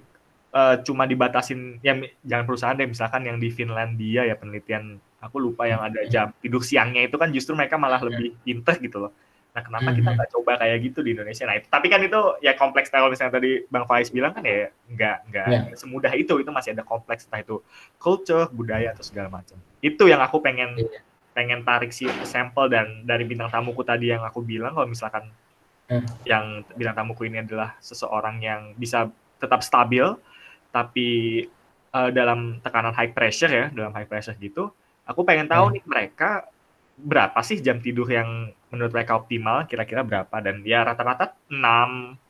uh, 0.56 0.76
cuma 0.82 1.04
dibatasin 1.04 1.78
ya 1.84 2.00
jangan 2.24 2.46
perusahaan 2.48 2.78
deh 2.78 2.88
misalkan 2.88 3.28
yang 3.28 3.38
di 3.38 3.52
Finlandia 3.52 4.24
ya 4.24 4.36
penelitian 4.40 4.98
aku 5.20 5.42
lupa 5.42 5.66
yang 5.66 5.82
ada 5.82 6.06
jam 6.06 6.30
tidur 6.40 6.62
siangnya 6.62 7.10
itu 7.10 7.18
kan 7.18 7.34
justru 7.34 7.58
mereka 7.58 7.76
malah 7.76 8.00
ya. 8.00 8.08
lebih 8.08 8.38
pinter 8.46 8.78
gitu 8.80 9.10
loh. 9.10 9.12
Nah 9.56 9.64
kenapa 9.64 9.96
kita 9.96 10.12
mhm. 10.12 10.16
nggak 10.20 10.30
coba 10.36 10.52
kayak 10.60 10.78
gitu 10.84 11.00
di 11.00 11.16
Indonesia? 11.16 11.48
Nah 11.48 11.56
itu, 11.56 11.68
tapi 11.72 11.88
kan 11.88 12.04
itu 12.04 12.20
ya 12.44 12.60
kompleks 12.60 12.92
kalau 12.92 13.08
misalnya 13.08 13.40
tadi 13.40 13.64
Bang 13.72 13.88
Faiz 13.88 14.12
bilang 14.12 14.36
kan 14.36 14.44
ya 14.44 14.68
nggak 14.92 15.18
nggak 15.32 15.48
ya. 15.48 15.60
semudah 15.80 16.12
itu 16.12 16.36
itu 16.44 16.52
masih 16.52 16.76
ada 16.76 16.84
kompleks 16.84 17.24
entah 17.26 17.40
itu 17.40 17.64
culture 17.96 18.52
budaya 18.52 18.92
atau 18.92 19.02
segala 19.08 19.32
macam. 19.32 19.56
Itu 19.80 20.12
yang 20.12 20.20
aku 20.20 20.44
pengen 20.44 20.76
ya. 20.76 21.00
pengen 21.32 21.64
tarik 21.64 21.96
sih 21.96 22.12
sampel 22.28 22.68
dan 22.68 23.08
dari 23.08 23.24
bintang 23.24 23.48
tamuku 23.48 23.80
tadi 23.88 24.12
yang 24.12 24.28
aku 24.28 24.44
bilang 24.44 24.76
kalau 24.76 24.92
misalkan 24.92 25.32
hmm. 25.90 26.08
yang 26.26 26.66
bintang 26.74 26.98
tamuku 27.06 27.28
ini 27.30 27.42
adalah 27.42 27.78
seseorang 27.82 28.42
yang 28.42 28.62
bisa 28.78 29.10
tetap 29.38 29.62
stabil 29.62 30.06
tapi 30.72 31.44
uh, 31.96 32.12
dalam 32.12 32.60
tekanan 32.60 32.92
high 32.96 33.12
pressure 33.12 33.52
ya 33.52 33.66
dalam 33.72 33.92
high 33.96 34.08
pressure 34.08 34.36
gitu 34.40 34.72
aku 35.06 35.22
pengen 35.24 35.48
tahu 35.48 35.72
hmm. 35.72 35.74
nih 35.80 35.84
mereka 35.86 36.30
berapa 36.96 37.36
sih 37.44 37.60
jam 37.60 37.84
tidur 37.84 38.08
yang 38.08 38.56
menurut 38.72 38.92
mereka 38.96 39.20
optimal 39.20 39.68
kira-kira 39.68 40.04
berapa 40.04 40.36
dan 40.40 40.64
ya 40.64 40.88
rata-rata 40.88 41.36
6 41.52 41.60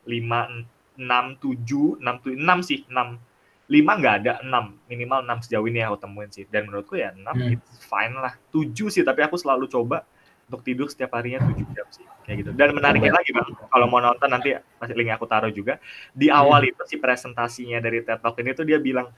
5 0.10 0.98
6 0.98 1.02
7 1.02 2.02
6 2.02 2.02
6 2.02 2.70
sih 2.70 2.80
6 2.90 3.70
5 3.70 4.00
nggak 4.02 4.16
ada 4.22 4.34
6 4.42 4.90
minimal 4.90 5.20
6 5.26 5.46
sejauh 5.50 5.66
ini 5.70 5.82
yang 5.82 5.94
aku 5.94 6.02
temuin 6.06 6.30
sih 6.34 6.46
dan 6.50 6.66
menurutku 6.70 6.98
ya 6.98 7.14
6 7.14 7.26
hmm. 7.26 7.54
it's 7.54 7.86
fine 7.86 8.14
lah 8.18 8.34
7 8.50 8.74
sih 8.90 9.06
tapi 9.06 9.22
aku 9.22 9.38
selalu 9.38 9.70
coba 9.70 10.06
untuk 10.46 10.62
tidur 10.62 10.86
setiap 10.86 11.18
harinya 11.18 11.42
7 11.42 11.58
jam 11.74 11.88
sih 11.90 12.06
kayak 12.26 12.38
gitu. 12.46 12.52
Dan 12.54 12.78
menariknya 12.78 13.18
lagi 13.18 13.34
bang, 13.34 13.50
kalau 13.50 13.86
mau 13.90 13.98
nonton 14.02 14.30
nanti 14.30 14.54
pasti 14.78 14.94
link 14.94 15.14
aku 15.14 15.26
taruh 15.26 15.50
juga. 15.50 15.82
Di 16.14 16.30
awal 16.30 16.70
itu 16.70 16.82
si 16.86 17.02
presentasinya 17.02 17.82
dari 17.82 18.06
TED 18.06 18.22
Talk 18.22 18.38
ini 18.42 18.52
tuh 18.54 18.66
dia 18.66 18.78
bilang 18.78 19.10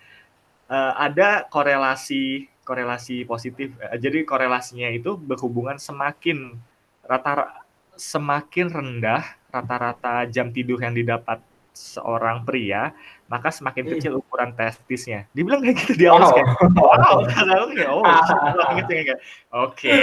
uh, 0.71 0.93
ada 0.95 1.43
korelasi 1.47 2.47
korelasi 2.63 3.27
positif. 3.27 3.75
Uh, 3.79 3.99
jadi 3.99 4.23
korelasinya 4.23 4.87
itu 4.87 5.19
berhubungan 5.19 5.75
semakin 5.75 6.55
rata 7.03 7.63
semakin 7.97 8.67
rendah 8.71 9.23
rata-rata 9.51 10.27
jam 10.29 10.51
tidur 10.51 10.77
yang 10.79 10.93
didapat 10.93 11.41
seorang 11.77 12.41
pria, 12.41 12.91
maka 13.29 13.53
semakin 13.53 13.85
hmm. 13.85 13.91
kecil 13.95 14.13
ukuran 14.17 14.51
testisnya. 14.57 15.29
Dibilang 15.31 15.61
kayak 15.61 15.77
gitu 15.85 15.93
di 15.93 16.05
awal 16.09 16.25
wow. 16.25 16.33
kayak, 16.33 16.47
wow, 16.73 17.65
kayak, 17.69 17.89
oh, 17.93 18.03
kayak, 18.89 19.17
oke, 19.53 19.95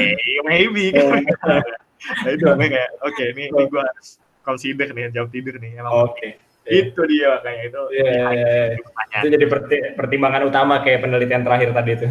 maybe. 0.46 0.94
nah, 0.94 2.30
itu 2.30 2.44
kayak, 2.46 2.88
oke, 3.02 3.12
okay, 3.12 3.26
ini, 3.34 3.50
ini 3.50 3.62
gue 3.66 3.82
harus 3.82 4.22
consider 4.44 4.92
nih 4.92 5.10
jam 5.10 5.26
tidur 5.32 5.56
nih. 5.58 5.80
Emang 5.80 6.12
oke. 6.12 6.14
Okay. 6.14 6.30
Itu 6.64 7.00
dia 7.04 7.44
kayak 7.44 7.72
itu. 7.72 7.82
Iya, 7.92 8.04
yeah, 8.08 8.28
yeah, 8.32 8.50
yeah. 8.72 9.20
Itu 9.20 9.26
jadi 9.36 9.46
pertimbangan 10.00 10.48
utama 10.48 10.80
kayak 10.80 11.04
penelitian 11.04 11.44
terakhir 11.44 11.76
tadi 11.76 11.90
itu. 11.92 12.06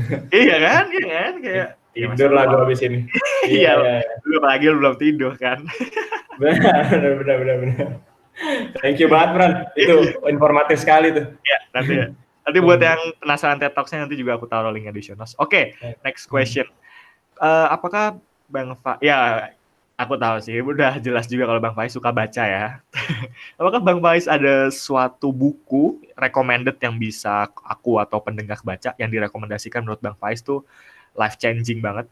iya 0.45 0.55
kan, 0.61 0.85
iya 0.93 1.07
kan, 1.09 1.33
kayak 1.41 1.69
tidur 1.93 2.29
lah 2.33 2.43
gue 2.49 2.59
habis 2.61 2.81
ini. 2.85 3.05
iya, 3.49 3.73
iya, 3.77 3.93
iya. 4.01 4.13
belum 4.25 4.43
lagi 4.45 4.65
belum 4.69 4.95
tidur 4.97 5.33
kan. 5.41 5.65
benar, 6.41 6.89
benar, 7.17 7.37
benar, 7.41 7.57
benar. 7.61 8.12
Thank 8.81 8.97
you 8.97 9.07
banget, 9.07 9.29
Bran. 9.37 9.51
Itu 9.77 9.95
informatif 10.25 10.81
sekali 10.81 11.13
tuh. 11.13 11.25
Ya, 11.45 11.59
nanti 11.75 11.93
ya. 12.01 12.07
Nanti 12.43 12.59
buat 12.59 12.79
yang 12.81 12.99
penasaran 13.23 13.55
TED 13.55 13.71
talks 13.71 13.95
nanti 13.95 14.19
juga 14.19 14.35
aku 14.35 14.51
taruh 14.51 14.67
linknya 14.67 14.91
di 14.91 14.99
show 14.99 15.15
notes. 15.15 15.31
Oke, 15.39 15.73
okay, 15.79 15.95
next 16.03 16.27
question. 16.27 16.67
Uh, 17.39 17.71
apakah 17.71 18.19
Bang 18.51 18.75
Fa 18.83 18.99
ya 18.99 19.47
aku 19.95 20.19
tahu 20.19 20.37
sih, 20.43 20.59
udah 20.59 20.99
jelas 20.99 21.29
juga 21.31 21.47
kalau 21.47 21.63
Bang 21.63 21.71
Faiz 21.77 21.95
suka 21.95 22.11
baca 22.11 22.43
ya. 22.43 22.83
apakah 23.59 23.79
Bang 23.79 24.03
Faiz 24.03 24.27
ada 24.27 24.67
suatu 24.73 25.31
buku 25.31 26.03
recommended 26.19 26.75
yang 26.83 26.99
bisa 26.99 27.47
aku 27.63 28.01
atau 28.03 28.19
pendengar 28.19 28.59
baca 28.59 28.91
yang 28.99 29.07
direkomendasikan 29.07 29.85
menurut 29.85 30.03
Bang 30.03 30.17
Faiz 30.19 30.43
tuh 30.43 30.67
life 31.15 31.39
changing 31.39 31.79
banget? 31.79 32.11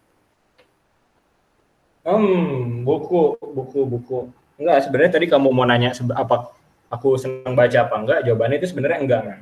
Hmm, 2.01 2.81
buku, 2.81 3.37
buku, 3.37 3.79
buku. 3.85 4.19
Enggak, 4.61 4.77
sebenarnya 4.85 5.11
tadi 5.17 5.25
kamu 5.25 5.49
mau 5.49 5.65
nanya 5.65 5.89
apa 6.13 6.53
aku 6.93 7.17
senang 7.17 7.57
baca 7.57 7.77
apa 7.81 7.95
enggak? 7.97 8.19
Jawabannya 8.29 8.61
itu 8.61 8.69
sebenarnya 8.69 8.99
enggak. 9.01 9.21
Kan? 9.25 9.39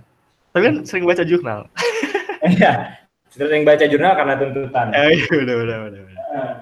Tapi 0.56 0.64
kan 0.64 0.76
sering 0.88 1.04
baca 1.04 1.24
jurnal. 1.28 1.68
Iya, 2.40 2.96
sering 3.36 3.68
baca 3.68 3.84
jurnal 3.84 4.16
karena 4.16 4.40
tuntutan. 4.40 4.96
Eh, 4.96 5.20
iya, 5.20 5.28
udah, 5.44 5.56
udah, 5.60 5.78
udah. 5.92 6.02
udah. 6.08 6.24
Uh, 6.32 6.54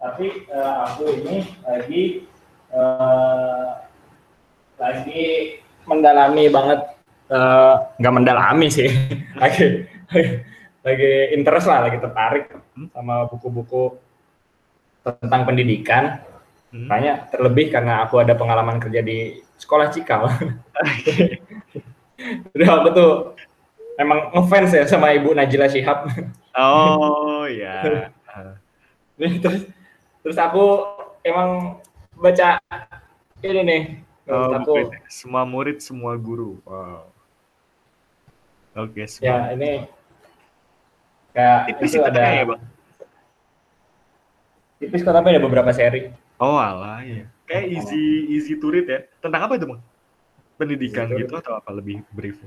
tapi 0.00 0.26
uh, 0.48 0.88
aku 0.88 1.12
ini 1.12 1.44
lagi 1.60 2.24
uh, 2.72 3.84
lagi 4.80 5.24
mendalami 5.84 6.48
banget, 6.48 6.80
uh, 7.28 7.84
nggak 8.00 8.14
mendalami 8.16 8.72
sih, 8.72 8.88
lagi 9.44 9.84
lagi 10.80 11.12
interest 11.36 11.68
lah, 11.68 11.84
lagi 11.84 12.00
tertarik 12.00 12.48
sama 12.96 13.28
buku-buku 13.28 14.00
tentang 15.04 15.44
pendidikan 15.44 16.24
Hmm. 16.70 16.86
Tanya 16.86 17.26
terlebih 17.34 17.74
karena 17.74 18.06
aku 18.06 18.22
ada 18.22 18.38
pengalaman 18.38 18.78
kerja 18.78 19.02
di 19.02 19.42
sekolah 19.58 19.90
Cikal. 19.90 20.30
Jadi 22.54 22.64
aku 22.64 22.88
tuh 22.94 23.10
emang 23.98 24.30
ngefans 24.30 24.70
ya 24.72 24.84
sama 24.86 25.10
Ibu 25.10 25.34
Najila 25.34 25.66
Shihab. 25.66 26.06
Oh 26.54 27.42
ya. 27.50 28.08
terus 29.18 29.68
terus 30.22 30.38
aku 30.38 30.86
emang 31.26 31.82
baca 32.14 32.62
ini 33.42 33.60
nih. 33.66 33.82
Oh, 34.30 34.54
aku 34.54 34.94
semua 35.10 35.42
murid 35.42 35.82
semua 35.82 36.14
guru. 36.14 36.62
Wow. 36.62 37.10
Oke, 38.78 39.02
okay, 39.02 39.06
semua. 39.10 39.26
Ya, 39.26 39.58
ini 39.58 39.72
kayak 41.34 41.58
tipis 41.66 41.90
itu 41.98 42.04
ada 42.06 42.22
ya, 42.22 42.44
Bang. 42.46 42.62
Tipis 44.78 45.02
kok 45.02 45.10
tapi 45.10 45.34
ada 45.34 45.42
beberapa 45.42 45.74
seri. 45.74 46.14
Oh 46.40 46.56
alah 46.56 47.04
ya. 47.04 47.28
Kayak 47.44 47.66
easy 47.76 48.02
easy 48.32 48.52
to 48.56 48.72
read 48.72 48.88
ya. 48.88 49.04
Tentang 49.20 49.44
apa 49.44 49.60
itu 49.60 49.68
bang? 49.68 49.80
Pendidikan 50.56 51.06
gitu 51.12 51.36
atau 51.36 51.60
apa 51.60 51.70
lebih 51.76 52.00
brief? 52.16 52.40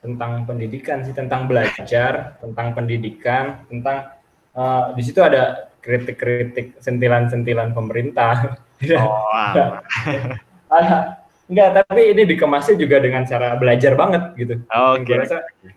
Tentang 0.00 0.46
pendidikan 0.46 1.02
sih, 1.02 1.12
tentang 1.12 1.50
belajar, 1.50 2.38
tentang 2.38 2.72
pendidikan, 2.72 3.66
tentang 3.66 4.14
uh, 4.54 4.94
di 4.94 5.02
situ 5.02 5.18
ada 5.20 5.68
kritik-kritik 5.82 6.78
sentilan-sentilan 6.78 7.74
pemerintah. 7.74 8.56
Oh, 8.94 9.26
alah. 10.70 11.18
Enggak, 11.50 11.82
tapi 11.82 12.14
ini 12.14 12.22
dikemasnya 12.30 12.78
juga 12.78 13.02
dengan 13.02 13.26
cara 13.26 13.58
belajar 13.58 13.98
banget 13.98 14.22
gitu. 14.38 14.54
Oh, 14.70 14.94
Oke. 14.94 15.18
Okay. 15.18 15.74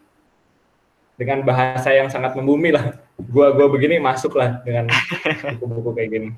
dengan 1.17 1.41
bahasa 1.45 1.89
yang 1.89 2.13
sangat 2.13 2.37
membumi 2.37 2.69
lah. 2.69 2.93
Gua 3.17 3.49
gua 3.53 3.69
begini 3.73 3.97
masuk 3.97 4.37
lah 4.37 4.61
dengan 4.61 4.85
buku-buku 5.57 5.97
kayak 5.97 6.09
gini. 6.13 6.29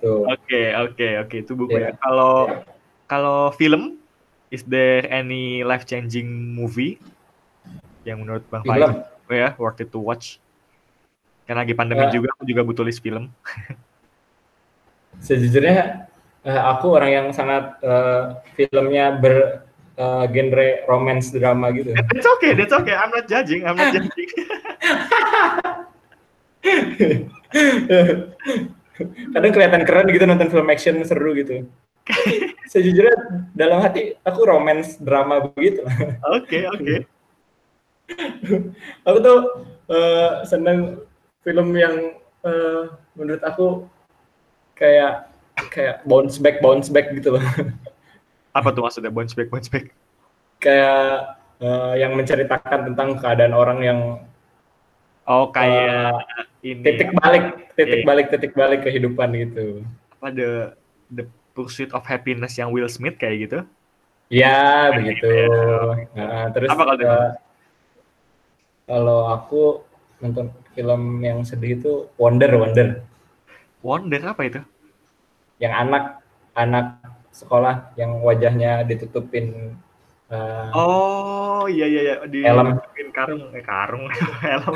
Oke, 0.00 0.72
oke, 0.72 1.08
oke. 1.26 1.36
Itu 1.44 1.52
bukunya. 1.56 1.92
Yeah. 1.92 2.00
Kalau 2.00 2.34
yeah. 2.48 2.62
kalau 3.06 3.38
film, 3.54 4.00
is 4.48 4.64
there 4.64 5.04
any 5.12 5.62
life 5.62 5.84
changing 5.84 6.56
movie 6.56 6.98
yang 8.08 8.24
menurut 8.24 8.42
Bang 8.48 8.64
Faiz 8.64 8.84
oh 8.84 9.34
ya 9.34 9.52
worth 9.60 9.84
it 9.84 9.92
to 9.92 10.00
watch? 10.00 10.40
Karena 11.44 11.66
lagi 11.66 11.74
pandemi 11.74 12.06
uh, 12.06 12.12
juga, 12.14 12.30
aku 12.34 12.44
juga 12.46 12.62
butuh 12.62 12.84
list 12.86 13.02
film. 13.02 13.30
sejujurnya 15.26 16.06
uh, 16.46 16.62
aku 16.72 16.96
orang 16.96 17.10
yang 17.10 17.26
sangat 17.34 17.74
uh, 17.82 18.38
filmnya 18.54 19.18
ber 19.18 19.66
uh, 19.98 20.24
genre 20.30 20.86
romance 20.86 21.34
drama 21.34 21.74
gitu. 21.74 21.92
That's 21.92 22.28
okay, 22.38 22.54
that's 22.54 22.72
okay. 22.72 22.94
I'm 22.94 23.10
not 23.10 23.26
judging, 23.26 23.66
I'm 23.66 23.76
not 23.76 23.92
judging. 23.92 24.30
kadang 29.34 29.52
kelihatan 29.52 29.82
keren 29.88 30.08
gitu 30.10 30.24
nonton 30.26 30.50
film 30.52 30.68
action 30.68 31.00
seru 31.04 31.32
gitu. 31.36 31.66
Sejujurnya 32.72 33.16
dalam 33.54 33.82
hati 33.82 34.16
aku 34.22 34.40
romance 34.46 34.98
drama 35.00 35.50
begitu. 35.52 35.82
Oke 36.30 36.46
okay, 36.46 36.62
oke. 36.70 36.82
Okay. 36.82 36.98
aku 39.06 39.18
tuh 39.22 39.38
uh, 39.90 40.42
seneng 40.46 41.02
film 41.46 41.74
yang 41.74 42.18
uh, 42.42 42.94
menurut 43.14 43.42
aku 43.46 43.86
kayak 44.74 45.28
kayak 45.70 46.02
bounce 46.08 46.40
back 46.40 46.58
bounce 46.64 46.88
back 46.88 47.12
gitu 47.12 47.36
loh. 47.36 47.44
Apa 48.56 48.74
tuh 48.74 48.82
maksudnya 48.82 49.12
bounce 49.12 49.36
back 49.36 49.48
bounce 49.52 49.70
back? 49.70 49.92
Kayak 50.60 51.38
uh, 51.62 51.94
yang 51.94 52.16
menceritakan 52.16 52.92
tentang 52.92 53.20
keadaan 53.20 53.54
orang 53.54 53.78
yang 53.84 54.00
Oh 55.30 55.46
kayak 55.54 56.26
uh, 56.26 56.66
ini 56.66 56.82
titik 56.82 57.14
balik, 57.14 57.70
titik 57.78 58.02
yeah. 58.02 58.08
balik, 58.10 58.26
titik 58.34 58.52
balik 58.58 58.82
kehidupan 58.82 59.30
gitu. 59.38 59.86
Apa 60.18 60.34
the 60.34 60.74
the 61.06 61.24
pursuit 61.54 61.94
of 61.94 62.02
happiness 62.02 62.58
yang 62.58 62.74
Will 62.74 62.90
Smith 62.90 63.14
kayak 63.14 63.46
gitu? 63.46 63.58
Ya 64.26 64.90
begitu. 64.90 65.30
Ya. 65.30 66.02
Nah, 66.18 66.50
terus 66.50 66.66
apa 66.66 66.82
kalau 66.82 66.98
uh, 67.06 67.30
kalau 68.90 69.20
aku 69.30 69.62
nonton 70.18 70.50
film 70.74 71.22
yang 71.22 71.46
sedih 71.46 71.78
itu 71.78 71.92
Wonder 72.18 72.50
Wonder. 72.58 73.06
Wonder 73.86 74.22
apa 74.26 74.42
itu? 74.50 74.60
Yang 75.62 75.74
anak 75.78 76.04
anak 76.58 76.86
sekolah 77.30 77.94
yang 77.94 78.18
wajahnya 78.26 78.82
ditutupin 78.82 79.78
Uh, 80.30 80.70
oh 80.78 81.62
iya 81.66 81.90
iya 81.90 82.00
iya. 82.06 82.14
Di 82.30 82.46
helm. 82.46 82.78
Karung. 83.10 83.50
Eh 83.50 83.64
karung. 83.66 84.06
Helm 84.46 84.74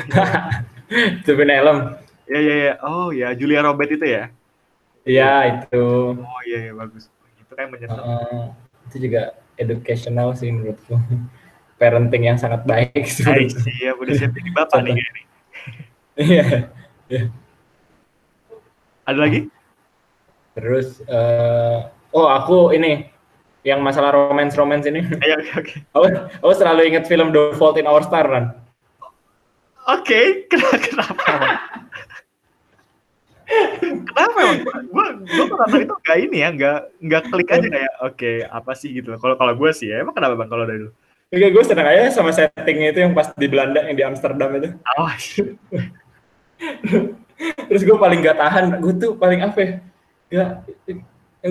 tutupin 1.23 1.47
helm. 1.47 1.95
Iya 2.27 2.39
iya 2.43 2.55
iya. 2.59 2.73
Oh 2.83 3.15
ya 3.15 3.31
Julia 3.31 3.63
Robert 3.63 3.87
itu 3.87 4.03
ya? 4.03 4.27
Iya 5.07 5.31
itu. 5.63 5.85
Oh 6.19 6.41
iya 6.43 6.69
iya. 6.69 6.73
Bagus. 6.75 7.07
Itu 7.39 7.55
kan 7.55 7.71
menyentuh 7.71 7.95
uh, 7.95 8.51
itu 8.91 9.07
juga 9.07 9.39
educational 9.55 10.35
sih 10.35 10.51
menurutku. 10.51 10.99
Parenting 11.79 12.27
yang 12.27 12.35
sangat 12.35 12.67
baik. 12.67 13.07
Sih 13.07 13.23
iya. 13.79 13.95
Udah 13.95 14.11
siap 14.11 14.35
jadi 14.35 14.51
bapak 14.51 14.83
nih 14.83 14.99
iya 16.15 16.71
iya. 17.11 17.23
Ada 19.07 19.19
lagi? 19.19 19.47
Terus 20.55 21.03
uh, 21.07 21.91
oh 22.15 22.27
aku 22.27 22.71
ini 22.71 23.14
yang 23.65 23.81
masalah 23.81 24.13
romance 24.13 24.53
romance 24.53 24.85
ini. 24.85 25.01
Ayo, 25.25 25.41
oke, 25.41 25.51
oke. 25.57 25.73
Aku, 25.97 26.05
aku 26.45 26.53
selalu 26.53 26.93
ingat 26.93 27.09
film 27.09 27.33
The 27.33 27.57
Fault 27.57 27.81
in 27.81 27.89
Our 27.89 28.05
Star 28.05 28.29
kan. 28.29 28.53
Oke, 29.85 30.45
okay. 30.45 30.49
kenapa? 30.85 31.33
kenapa 34.09 34.39
emang? 34.41 34.57
Gue 34.89 35.05
gue 35.25 35.45
nonton 35.49 35.81
itu 35.81 35.95
gak 36.01 36.17
ini 36.17 36.37
ya, 36.41 36.49
gak 36.53 36.79
nggak 36.97 37.23
klik 37.29 37.49
aja 37.53 37.67
kayak 37.69 37.93
oke 38.01 38.17
okay, 38.17 38.35
apa 38.45 38.71
sih 38.73 38.89
gitu. 38.93 39.13
Kalau 39.17 39.35
kalau 39.37 39.53
gue 39.53 39.69
sih 39.73 39.89
ya, 39.89 40.01
emang 40.01 40.13
kenapa 40.17 40.37
bang 40.37 40.49
kalau 40.49 40.65
dari 40.65 40.79
dulu? 40.85 40.93
Enggak, 41.33 41.51
gue 41.57 41.63
seneng 41.65 41.87
aja 41.89 42.13
sama 42.13 42.31
settingnya 42.33 42.93
itu 42.93 42.99
yang 43.01 43.13
pas 43.17 43.33
di 43.33 43.47
Belanda 43.49 43.81
yang 43.85 43.97
di 43.97 44.03
Amsterdam 44.05 44.49
itu. 44.57 44.69
Oh, 44.97 45.09
terus 47.67 47.83
gue 47.83 47.97
paling 47.97 48.19
gak 48.23 48.37
tahan 48.39 48.79
gue 48.79 48.93
tuh 48.95 49.11
paling 49.19 49.43
apa 49.43 49.57
ya 49.59 49.71
gak 50.31 50.51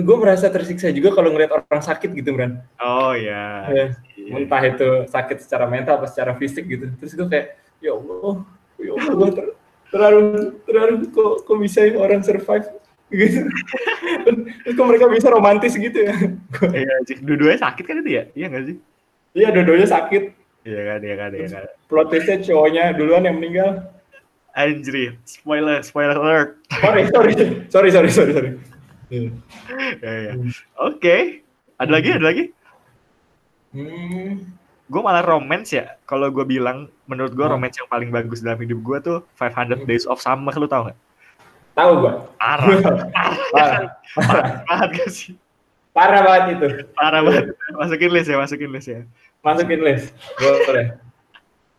gue 0.03 0.17
merasa 0.19 0.51
tersiksa 0.51 0.91
juga 0.91 1.15
kalau 1.15 1.31
ngeliat 1.31 1.51
orang 1.55 1.83
sakit 1.83 2.11
gitu 2.11 2.35
Bran. 2.35 2.59
Oh 2.83 3.15
ya 3.15 3.71
yeah. 3.71 3.89
entah 4.35 4.59
itu 4.59 5.07
sakit 5.07 5.39
secara 5.39 5.69
mental 5.71 6.03
atau 6.03 6.09
secara 6.11 6.35
fisik 6.35 6.67
gitu. 6.67 6.91
Terus 6.99 7.15
gue 7.15 7.27
kayak 7.31 7.47
ya 7.79 7.95
Allah 7.95 8.43
ya 8.75 8.91
Allah 8.99 9.15
gue 9.15 9.29
ter 9.31 9.45
terlalu 9.93 10.23
terlalu 10.67 10.93
kok 11.15 11.47
kok 11.47 11.57
bisa 11.63 11.87
ya 11.87 11.95
orang 11.95 12.19
survive? 12.25 12.67
Gitu. 13.07 13.47
Terus 14.65 14.73
kok 14.75 14.87
mereka 14.89 15.05
bisa 15.07 15.31
romantis 15.31 15.79
gitu 15.79 15.95
ya. 15.95 16.15
Iya 16.75 16.93
sih 17.07 17.15
dua-duanya 17.23 17.59
sakit 17.63 17.83
kan 17.87 17.95
itu 18.03 18.11
ya? 18.19 18.23
Iya 18.35 18.45
nggak 18.51 18.63
sih? 18.67 18.75
Iya 19.31 19.47
dua-duanya 19.55 19.87
sakit. 19.87 20.23
Iya 20.65 20.81
kan 20.81 20.99
iya 21.05 21.15
kan 21.15 21.29
iya 21.37 21.47
kan. 21.47 21.63
plot 21.87 22.09
twistnya 22.09 22.41
cowoknya 22.41 22.83
duluan 22.97 23.23
yang 23.23 23.37
meninggal. 23.39 23.95
Anjir, 24.55 25.19
spoiler, 25.27 25.83
spoiler 25.83 26.15
alert. 26.15 26.55
Sorry, 26.79 27.03
sorry, 27.11 27.31
sorry, 27.67 27.89
sorry, 27.91 28.11
sorry, 28.15 28.31
sorry. 28.31 28.51
Ya, 29.11 30.11
ya. 30.29 30.31
Oke, 30.35 30.61
okay. 30.77 31.21
ada 31.77 31.91
lagi, 31.91 32.09
ada 32.15 32.25
lagi? 32.25 32.43
Hmm. 33.75 34.55
Gue 34.85 35.01
malah 35.01 35.25
romance 35.25 35.73
ya. 35.73 35.97
Kalau 36.05 36.29
gue 36.29 36.45
bilang, 36.45 36.89
menurut 37.09 37.33
gue 37.33 37.45
romance 37.45 37.81
yang 37.81 37.89
paling 37.89 38.13
bagus 38.13 38.45
dalam 38.45 38.61
hidup 38.61 38.79
gue 38.85 38.97
tuh 39.01 39.17
500 39.41 39.85
Days 39.89 40.05
of 40.05 40.21
Summer, 40.21 40.53
lu 40.53 40.69
tau 40.69 40.93
gak? 40.93 40.97
Tahu 41.73 41.91
gue. 42.05 42.13
Parah. 42.37 42.77
Parah. 43.53 43.81
Parah 44.15 44.51
banget 44.63 44.89
gak 45.01 45.09
sih? 45.11 45.33
Parah 45.91 46.21
banget 46.21 46.45
itu. 46.55 46.67
Parah 46.93 47.21
banget. 47.25 47.57
Masukin 47.73 48.11
list 48.13 48.29
ya, 48.29 48.37
masukin 48.37 48.69
list 48.69 48.87
ya. 48.87 49.01
Masukin 49.41 49.81
list. 49.81 50.13
Boleh. 50.37 50.95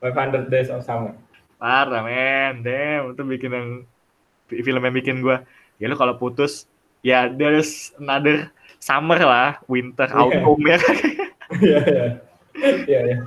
500 0.03 0.53
Days 0.53 0.69
of 0.69 0.82
Summer 0.82 1.15
parah 1.57 2.05
men 2.05 2.61
damn 2.61 3.16
itu 3.16 3.23
bikin 3.24 3.51
yang 3.53 3.69
film 4.47 4.81
yang 4.85 4.94
bikin 4.94 5.16
gue 5.24 5.36
ya 5.81 5.86
lu 5.89 5.97
kalau 5.97 6.16
putus 6.20 6.69
ya 7.06 7.30
there's 7.30 7.94
another 8.02 8.50
summer 8.82 9.14
lah 9.22 9.62
winter 9.70 10.10
yeah. 10.10 10.18
autumn 10.18 10.62
ya 10.66 10.78
iya 11.62 11.80
iya 11.86 12.06
iya 12.90 13.00
iya 13.06 13.18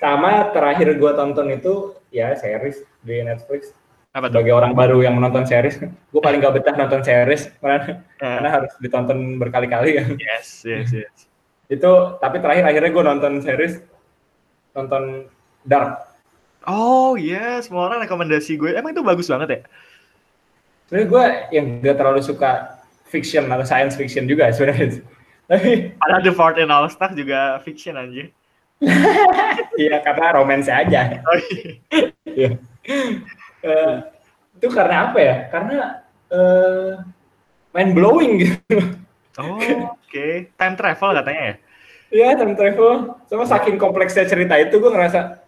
sama 0.00 0.48
terakhir 0.56 0.96
gue 0.96 1.12
tonton 1.12 1.52
itu 1.52 1.92
ya 2.08 2.32
series 2.40 2.80
di 3.04 3.20
Netflix 3.20 3.76
apa 4.16 4.32
sebagai 4.32 4.56
orang 4.56 4.72
baru 4.72 5.04
yang 5.04 5.20
menonton 5.20 5.44
series 5.44 5.76
gue 5.76 6.22
paling 6.24 6.40
gak 6.40 6.56
betah 6.56 6.72
nonton 6.72 7.04
series 7.04 7.52
karena, 7.60 8.00
yeah. 8.16 8.40
karena 8.40 8.48
harus 8.48 8.72
ditonton 8.80 9.36
berkali-kali 9.36 10.00
ya 10.00 10.04
yes 10.16 10.64
yes 10.64 10.88
yes 10.88 11.28
itu 11.68 11.92
tapi 12.24 12.40
terakhir 12.40 12.64
akhirnya 12.64 12.90
gue 12.96 13.04
nonton 13.04 13.32
series 13.44 13.84
nonton 14.72 15.28
Dark 15.68 16.16
Oh 16.66 17.14
iya, 17.14 17.62
yes. 17.62 17.70
semua 17.70 17.86
orang 17.86 18.02
rekomendasi 18.02 18.58
gue. 18.58 18.74
Emang 18.74 18.90
itu 18.90 18.98
bagus 18.98 19.30
banget 19.30 19.48
ya? 19.54 19.60
Sebenarnya 20.90 21.06
gue 21.06 21.24
yang 21.54 21.66
gak 21.78 21.96
terlalu 22.02 22.22
suka 22.26 22.75
fiction 23.06 23.46
atau 23.48 23.64
science 23.66 23.94
fiction 23.94 24.26
juga 24.26 24.50
sebenarnya. 24.50 25.00
Tapi 25.50 25.94
ada 26.02 26.18
The 26.22 26.34
Fort 26.34 26.58
in 26.58 26.70
All 26.74 26.90
Star 26.90 27.14
juga 27.14 27.62
fiction 27.62 27.94
aja. 27.96 28.26
Iya 29.76 30.00
karena 30.00 30.36
romance 30.36 30.72
aja. 30.72 31.20
Oh, 31.24 31.36
iya. 32.32 32.56
uh, 33.60 33.94
itu 34.56 34.68
karena 34.72 35.08
apa 35.08 35.18
ya? 35.20 35.36
Karena 35.52 36.00
uh, 36.32 37.04
mind 37.76 37.92
blowing 37.92 38.32
gitu. 38.40 38.56
Oh, 39.36 39.60
oke. 39.60 40.00
Okay. 40.08 40.48
Time 40.56 40.76
travel 40.80 41.12
katanya 41.12 41.42
ya? 41.44 41.54
Iya, 42.08 42.28
time 42.40 42.56
travel. 42.56 43.20
Sama 43.28 43.44
saking 43.44 43.76
kompleksnya 43.76 44.24
cerita 44.24 44.56
itu 44.56 44.80
gue 44.80 44.88
ngerasa 44.88 45.44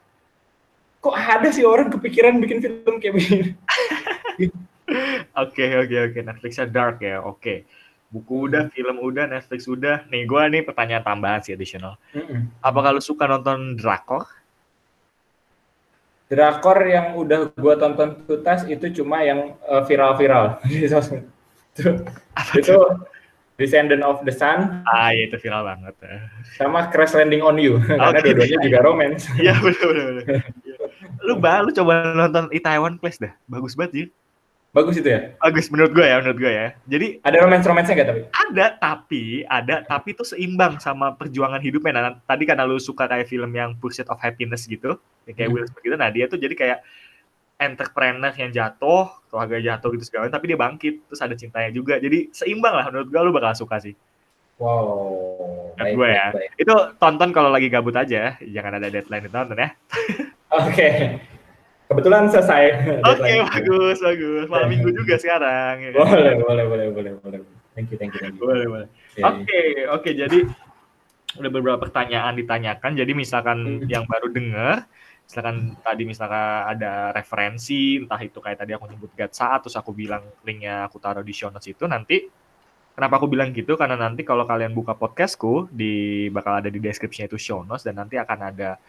kok 0.99 1.15
ada 1.15 1.49
sih 1.55 1.63
orang 1.63 1.89
kepikiran 1.89 2.43
bikin 2.43 2.59
film 2.61 2.95
kayak 3.01 3.15
begini. 3.17 3.57
Oke 5.37 5.65
oke 5.77 5.97
oke 6.11 6.19
Netflixnya 6.25 6.67
dark 6.69 7.05
ya 7.05 7.21
oke 7.21 7.41
okay. 7.41 7.59
buku 8.09 8.49
udah 8.49 8.73
film 8.73 8.97
udah 9.05 9.29
Netflix 9.29 9.69
udah 9.69 10.09
nih 10.09 10.25
gue 10.25 10.43
nih 10.49 10.63
pertanyaan 10.65 11.05
tambahan 11.05 11.45
sih 11.45 11.53
additional 11.53 12.01
mm 12.17 12.65
apa 12.65 12.79
kalau 12.81 13.01
suka 13.05 13.29
nonton 13.29 13.77
drakor 13.77 14.25
drakor 16.33 16.79
yang 16.89 17.17
udah 17.21 17.53
gue 17.53 17.75
tonton 17.77 18.25
tutas 18.25 18.65
itu 18.65 19.01
cuma 19.01 19.21
yang 19.21 19.57
uh, 19.69 19.85
viral-viral 19.85 20.57
di 20.69 20.89
sosmed 20.89 21.29
itu, 21.77 22.01
itu 22.57 22.77
Descendant 23.59 24.07
of 24.07 24.23
the 24.23 24.31
Sun. 24.31 24.87
Ah, 24.87 25.11
iya 25.11 25.27
itu 25.27 25.35
viral 25.43 25.67
banget. 25.67 25.99
Sama 26.55 26.95
Crash 26.95 27.19
Landing 27.19 27.43
on 27.43 27.59
You, 27.59 27.83
okay. 27.83 27.99
karena 27.99 28.19
dua-duanya 28.23 28.59
juga 28.63 28.79
romance. 28.87 29.27
Iya 29.35 29.59
benar 29.59 29.87
benar. 29.91 30.43
lu 31.27 31.35
bah, 31.43 31.59
lu 31.67 31.75
coba 31.75 32.15
nonton 32.15 32.47
Itaewon 32.55 33.03
Class 33.03 33.19
dah, 33.19 33.35
bagus 33.51 33.75
banget 33.75 33.91
sih. 33.91 34.07
Bagus 34.69 35.01
itu 35.01 35.09
ya? 35.09 35.33
Bagus 35.41 35.73
menurut 35.73 35.97
gue 35.97 36.05
ya, 36.05 36.21
menurut 36.21 36.39
gue 36.45 36.53
ya. 36.53 36.67
Jadi 36.85 37.07
ada 37.25 37.37
romance-romansnya 37.41 37.95
gak 37.97 38.09
tapi? 38.13 38.23
Ada, 38.37 38.67
tapi 38.77 39.25
ada, 39.49 39.81
tapi 39.81 40.13
itu 40.13 40.23
seimbang 40.29 40.77
sama 40.77 41.17
perjuangan 41.17 41.59
hidupnya. 41.59 41.93
Nah, 41.97 42.21
tadi 42.29 42.45
karena 42.45 42.69
lu 42.69 42.77
suka 42.77 43.09
kayak 43.09 43.33
film 43.33 43.49
yang 43.57 43.73
Pursuit 43.81 44.05
of 44.13 44.21
Happiness 44.21 44.69
gitu, 44.69 45.01
kayak 45.25 45.49
hmm. 45.49 45.55
Will 45.57 45.65
Smith 45.65 45.81
gitu, 45.81 45.97
nah 45.97 46.13
dia 46.13 46.29
tuh 46.29 46.37
jadi 46.37 46.53
kayak 46.53 46.79
entrepreneur 47.59 48.31
yang 48.37 48.53
jatuh, 48.53 49.09
keluarga 49.33 49.57
jatuh 49.59 49.89
gitu 49.97 50.05
segala 50.07 50.31
tapi 50.31 50.53
dia 50.53 50.59
bangkit, 50.61 51.11
terus 51.11 51.21
ada 51.25 51.33
cintanya 51.33 51.73
juga. 51.73 51.97
Jadi 51.97 52.29
seimbang 52.31 52.77
lah 52.77 52.93
menurut 52.93 53.09
gue 53.09 53.21
lu 53.25 53.33
bakal 53.33 53.57
suka 53.57 53.81
sih. 53.81 53.97
Wow. 54.61 55.73
Baik, 55.81 55.97
gue 55.97 56.09
ya. 56.13 56.27
Baik. 56.35 56.51
Itu 56.61 56.75
tonton 57.01 57.31
kalau 57.33 57.49
lagi 57.49 57.73
gabut 57.73 57.97
aja, 57.97 58.37
jangan 58.45 58.77
ada 58.77 58.93
deadline 58.93 59.25
itu 59.25 59.33
tonton 59.33 59.59
ya. 59.59 59.71
Oke. 60.53 60.77
Okay. 60.77 61.38
Kebetulan 61.89 62.29
selesai. 62.29 62.63
Oke, 63.01 63.25
okay, 63.25 63.37
bagus, 63.49 63.99
bagus. 64.05 64.47
Malam 64.53 64.69
minggu 64.69 64.93
juga 64.93 65.17
sekarang. 65.17 65.89
Ya. 65.89 65.91
Boleh, 65.97 66.35
boleh, 66.37 66.65
boleh, 66.69 66.87
boleh, 66.93 67.13
boleh. 67.25 67.41
Thank 67.73 67.91
you, 67.91 67.97
thank 67.97 68.13
you, 68.13 68.21
thank 68.21 68.37
you. 68.37 68.45
Boleh, 68.45 68.67
boleh. 68.69 68.89
Oke, 69.17 69.25
oke. 69.25 69.41
Okay, 69.49 69.67
okay, 69.89 70.13
jadi 70.13 70.39
udah 71.41 71.51
beberapa 71.53 71.79
pertanyaan 71.81 72.37
ditanyakan. 72.37 72.93
Jadi 72.93 73.13
misalkan 73.17 73.59
hmm. 73.81 73.89
yang 73.89 74.05
baru 74.05 74.29
dengar, 74.29 74.85
misalkan 75.29 75.77
tadi 75.85 76.03
misalkan 76.09 76.77
ada 76.77 77.13
referensi 77.13 78.01
entah 78.01 78.21
itu 78.25 78.41
kayak 78.41 78.65
tadi 78.65 78.73
aku 78.73 78.89
nyebut 78.89 79.13
guide 79.13 79.37
saat 79.37 79.61
terus 79.61 79.77
aku 79.77 79.93
bilang 79.93 80.25
linknya 80.41 80.89
aku 80.89 80.97
taruh 80.97 81.21
di 81.21 81.37
show 81.37 81.53
notes 81.53 81.69
itu 81.69 81.85
nanti 81.85 82.25
kenapa 82.97 83.21
aku 83.21 83.29
bilang 83.29 83.53
gitu 83.53 83.77
karena 83.77 84.01
nanti 84.01 84.25
kalau 84.25 84.49
kalian 84.49 84.73
buka 84.73 84.97
podcastku 84.97 85.69
di 85.69 86.27
bakal 86.33 86.65
ada 86.65 86.73
di 86.73 86.81
deskripsinya 86.81 87.29
itu 87.29 87.37
show 87.37 87.61
notes 87.61 87.85
dan 87.85 88.01
nanti 88.01 88.17
akan 88.17 88.39
ada 88.41 88.81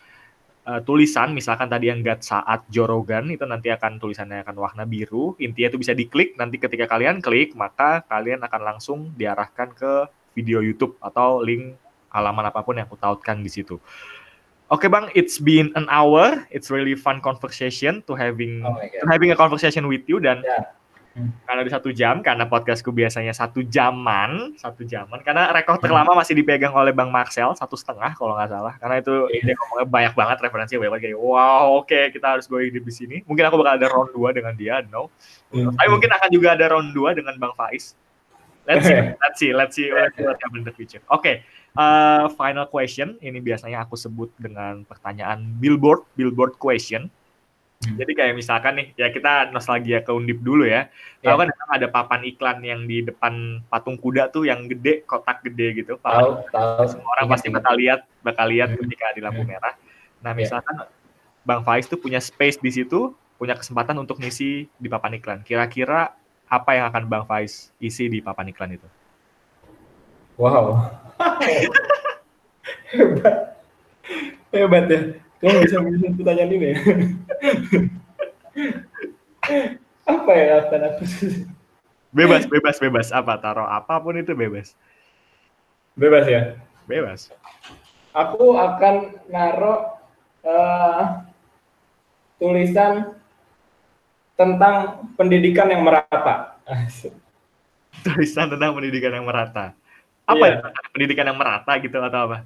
uh, 0.65 0.81
tulisan 0.83 1.31
misalkan 1.31 1.69
tadi 1.69 1.91
yang 1.91 2.01
guide 2.01 2.25
saat 2.25 2.65
Jorogan 2.67 3.29
itu 3.31 3.45
nanti 3.47 3.71
akan 3.71 4.01
tulisannya 4.01 4.43
akan 4.43 4.55
warna 4.57 4.83
biru 4.83 5.37
intinya 5.39 5.71
itu 5.71 5.79
bisa 5.79 5.93
diklik 5.93 6.35
nanti 6.35 6.59
ketika 6.59 6.89
kalian 6.89 7.21
klik 7.23 7.53
maka 7.53 8.03
kalian 8.07 8.43
akan 8.43 8.61
langsung 8.63 8.99
diarahkan 9.15 9.71
ke 9.77 10.09
video 10.33 10.63
YouTube 10.63 10.95
atau 11.03 11.43
link 11.43 11.75
halaman 12.09 12.49
apa 12.49 12.65
pun 12.65 12.77
yang 12.77 12.89
aku 12.89 12.97
tautkan 12.97 13.41
di 13.41 13.51
situ. 13.51 13.77
Oke 14.69 14.85
okay, 14.85 14.89
bang, 14.89 15.09
it's 15.17 15.41
been 15.41 15.73
an 15.73 15.89
hour. 15.89 16.45
It's 16.53 16.69
really 16.69 16.93
fun 16.93 17.25
conversation 17.25 18.05
to 18.05 18.13
having 18.13 18.61
oh 18.61 18.77
to 18.77 19.05
having 19.09 19.33
a 19.33 19.37
conversation 19.37 19.89
with 19.89 20.05
you 20.05 20.21
dan 20.21 20.45
yeah. 20.45 20.69
Hmm. 21.19 21.43
karena 21.43 21.61
di 21.67 21.71
satu 21.75 21.89
jam 21.91 22.23
karena 22.23 22.47
podcastku 22.47 22.95
biasanya 22.95 23.35
satu 23.35 23.67
jaman, 23.67 24.55
satu 24.55 24.87
jaman. 24.87 25.19
Karena 25.19 25.51
rekor 25.51 25.75
terlama 25.83 26.15
masih 26.15 26.39
dipegang 26.39 26.71
oleh 26.71 26.95
bang 26.95 27.11
Marcel 27.11 27.51
satu 27.59 27.75
setengah 27.75 28.15
kalau 28.15 28.39
nggak 28.39 28.49
salah. 28.49 28.73
Karena 28.79 29.03
itu 29.03 29.27
yeah. 29.35 29.51
dia 29.51 29.55
ngomongnya 29.59 29.87
banyak 29.91 30.13
banget 30.15 30.37
referensinya 30.39 30.79
banyak 30.87 31.11
kayak 31.11 31.19
wow 31.19 31.83
oke 31.83 31.91
okay, 31.91 32.07
kita 32.09 32.39
harus 32.39 32.47
go 32.47 32.63
di 32.63 32.93
sini. 32.95 33.21
Mungkin 33.27 33.43
aku 33.51 33.59
bakal 33.59 33.75
ada 33.75 33.87
round 33.91 34.15
2 34.15 34.37
dengan 34.39 34.53
dia, 34.55 34.79
no. 34.87 35.11
Hmm. 35.51 35.75
Tapi 35.75 35.87
mungkin 35.91 36.09
akan 36.15 36.29
juga 36.31 36.55
ada 36.55 36.65
round 36.71 36.95
2 36.95 37.19
dengan 37.19 37.35
bang 37.35 37.53
Faiz. 37.59 37.99
Let's 38.69 38.85
see, 38.85 38.93
let's 38.93 39.37
see, 39.41 39.49
let's 39.49 39.73
see, 39.73 39.89
let's 39.89 40.13
see 40.13 40.21
what 40.29 40.37
happens 40.37 40.61
in 40.61 40.65
the 40.69 40.75
future. 40.77 41.01
Oke. 41.09 41.25
Okay. 41.25 41.35
Uh, 41.73 42.29
final 42.37 42.69
question, 42.69 43.17
ini 43.17 43.41
biasanya 43.41 43.81
aku 43.81 43.97
sebut 43.97 44.29
dengan 44.37 44.85
pertanyaan 44.85 45.57
billboard, 45.57 46.05
billboard 46.13 46.57
question. 46.61 47.09
Hmm. 47.79 47.95
Jadi 47.95 48.11
kayak 48.11 48.35
misalkan 48.35 48.75
nih, 48.75 48.87
ya 48.99 49.07
kita 49.07 49.55
nostalgia 49.55 50.03
ke 50.03 50.11
Undip 50.11 50.43
dulu 50.43 50.67
ya. 50.67 50.91
Yeah. 51.23 51.31
Tahu 51.31 51.47
kan 51.47 51.49
ada 51.71 51.87
papan 51.87 52.27
iklan 52.27 52.59
yang 52.59 52.83
di 52.83 53.07
depan 53.07 53.63
patung 53.71 53.95
kuda 53.95 54.27
tuh 54.35 54.43
yang 54.43 54.67
gede, 54.67 55.07
kotak 55.07 55.39
gede 55.47 55.79
gitu. 55.79 55.95
Tahu, 56.03 56.43
tahu. 56.51 56.83
Semua 56.91 57.07
orang 57.15 57.31
pasti 57.31 57.47
bakal 57.47 57.79
lihat, 57.79 58.03
bakal 58.19 58.51
lihat 58.51 58.75
hmm. 58.75 58.83
ketika 58.83 59.15
di 59.15 59.23
lampu 59.23 59.47
hmm. 59.47 59.55
merah. 59.55 59.79
Nah, 60.19 60.35
iya. 60.35 60.39
misalkan 60.43 60.75
yeah. 60.75 60.91
Bang 61.47 61.63
Faiz 61.63 61.87
tuh 61.87 61.95
punya 61.95 62.19
space 62.19 62.59
di 62.59 62.67
situ, 62.67 63.15
punya 63.39 63.55
kesempatan 63.55 63.95
untuk 63.95 64.19
ngisi 64.19 64.67
di 64.67 64.87
papan 64.91 65.15
iklan. 65.15 65.39
Kira-kira 65.47 66.11
apa 66.51 66.71
yang 66.75 66.91
akan 66.91 67.07
Bang 67.07 67.23
Faiz 67.31 67.71
isi 67.79 68.11
di 68.11 68.19
papan 68.19 68.51
iklan 68.51 68.75
itu? 68.75 68.87
Wow. 70.35 70.83
Hebat. 72.91 73.35
Hebat 74.51 74.85
ya. 74.91 75.28
Kamu 75.39 75.57
bisa 75.63 75.77
menjawab 75.79 76.13
pertanyaan 76.19 76.51
ini 76.51 76.69
apa 80.09 80.31
ya 80.33 80.45
akan 80.65 80.81
aku 80.93 81.03
Bebas, 82.09 82.49
bebas, 82.49 82.81
bebas. 82.81 83.07
Apa? 83.13 83.37
Taruh 83.37 83.69
apa 83.69 84.01
pun 84.01 84.17
itu 84.17 84.33
bebas. 84.33 84.73
Bebas 85.93 86.25
ya? 86.25 86.57
Bebas. 86.89 87.29
Aku 88.17 88.57
akan 88.57 89.13
naruh 89.29 89.93
uh, 90.41 91.21
tulisan 92.41 93.13
tentang 94.33 95.05
pendidikan 95.13 95.69
yang 95.69 95.85
merata. 95.85 96.57
Tulisan 98.01 98.49
tentang 98.57 98.73
pendidikan 98.73 99.13
yang 99.13 99.29
merata. 99.29 99.77
Apa 100.25 100.45
Iya. 100.49 100.65
ya? 100.65 100.89
Pendidikan 100.89 101.29
yang 101.29 101.37
merata 101.37 101.77
gitu 101.77 101.93
atau 101.93 102.25
apa? 102.25 102.37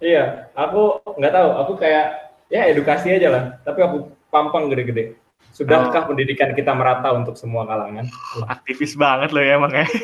Iya, 0.00 0.48
aku 0.56 1.04
nggak 1.16 1.32
tahu. 1.32 1.48
Aku 1.64 1.72
kayak 1.76 2.32
ya 2.48 2.66
edukasi 2.66 3.12
aja 3.12 3.28
lah. 3.28 3.42
Tapi 3.62 3.80
aku 3.84 3.96
pampang 4.32 4.72
gede-gede. 4.72 5.14
Sudahkah 5.52 6.06
pendidikan 6.08 6.56
kita 6.56 6.72
merata 6.72 7.12
untuk 7.12 7.36
semua 7.36 7.66
kalangan? 7.68 8.06
Aktivis 8.48 8.96
banget 8.96 9.34
loh 9.34 9.42
ya 9.44 9.52
emang 9.60 9.72
ya. 9.74 9.84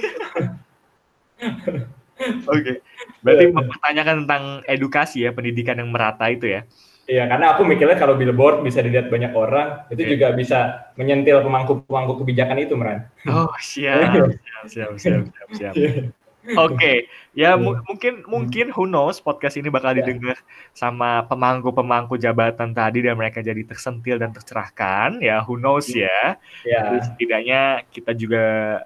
Oke. 2.51 2.83
Berarti 3.23 3.45
Iya. 3.47 3.55
mempertanyakan 3.55 4.17
tentang 4.25 4.43
edukasi 4.67 5.25
ya, 5.25 5.31
pendidikan 5.37 5.79
yang 5.79 5.93
merata 5.93 6.27
itu 6.33 6.49
ya. 6.49 6.65
Iya, 7.07 7.31
karena 7.31 7.55
aku 7.55 7.63
mikirnya 7.63 7.95
kalau 7.95 8.19
billboard 8.19 8.67
bisa 8.67 8.83
dilihat 8.83 9.07
banyak 9.07 9.31
orang, 9.31 9.87
itu 9.95 10.03
Oke. 10.03 10.11
juga 10.19 10.35
bisa 10.35 10.91
menyentil 10.99 11.39
pemangku-pemangku 11.39 12.19
kebijakan 12.19 12.59
itu, 12.59 12.75
Meran. 12.75 13.07
Oh, 13.31 13.47
siap. 13.63 14.35
Siap, 14.67 14.67
siap, 14.67 14.91
siap, 14.99 15.23
siap, 15.31 15.49
siap. 15.55 15.75
Oke, 16.55 17.11
ya 17.35 17.59
mu- 17.59 17.83
mungkin 17.83 18.23
mungkin 18.31 18.71
who 18.71 18.87
knows 18.87 19.19
podcast 19.19 19.59
ini 19.59 19.67
bakal 19.67 19.91
Ya. 19.91 20.07
didengar 20.07 20.39
sama 20.71 21.27
pemangku-pemangku 21.27 22.15
jabatan 22.15 22.71
tadi 22.71 23.03
dan 23.03 23.19
mereka 23.19 23.43
jadi 23.43 23.59
tersentil 23.67 24.23
dan 24.23 24.31
tercerahkan. 24.31 25.19
Ya, 25.19 25.43
who 25.43 25.59
knows 25.59 25.91
ya. 25.91 26.39
Jadi 26.63 26.71
Ya, 26.71 27.03
setidaknya 27.03 27.61
kita 27.91 28.15
juga 28.15 28.45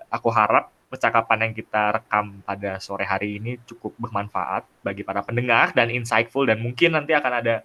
aku 0.08 0.32
harap 0.32 0.72
percakapan 0.88 1.46
yang 1.46 1.54
kita 1.54 2.02
rekam 2.02 2.42
pada 2.42 2.82
sore 2.82 3.06
hari 3.06 3.38
ini 3.38 3.62
cukup 3.62 3.94
bermanfaat 3.94 4.66
bagi 4.82 5.06
para 5.06 5.22
pendengar 5.22 5.70
dan 5.70 5.86
insightful 5.86 6.42
dan 6.42 6.58
mungkin 6.58 6.98
nanti 6.98 7.14
akan 7.14 7.32
ada 7.44 7.62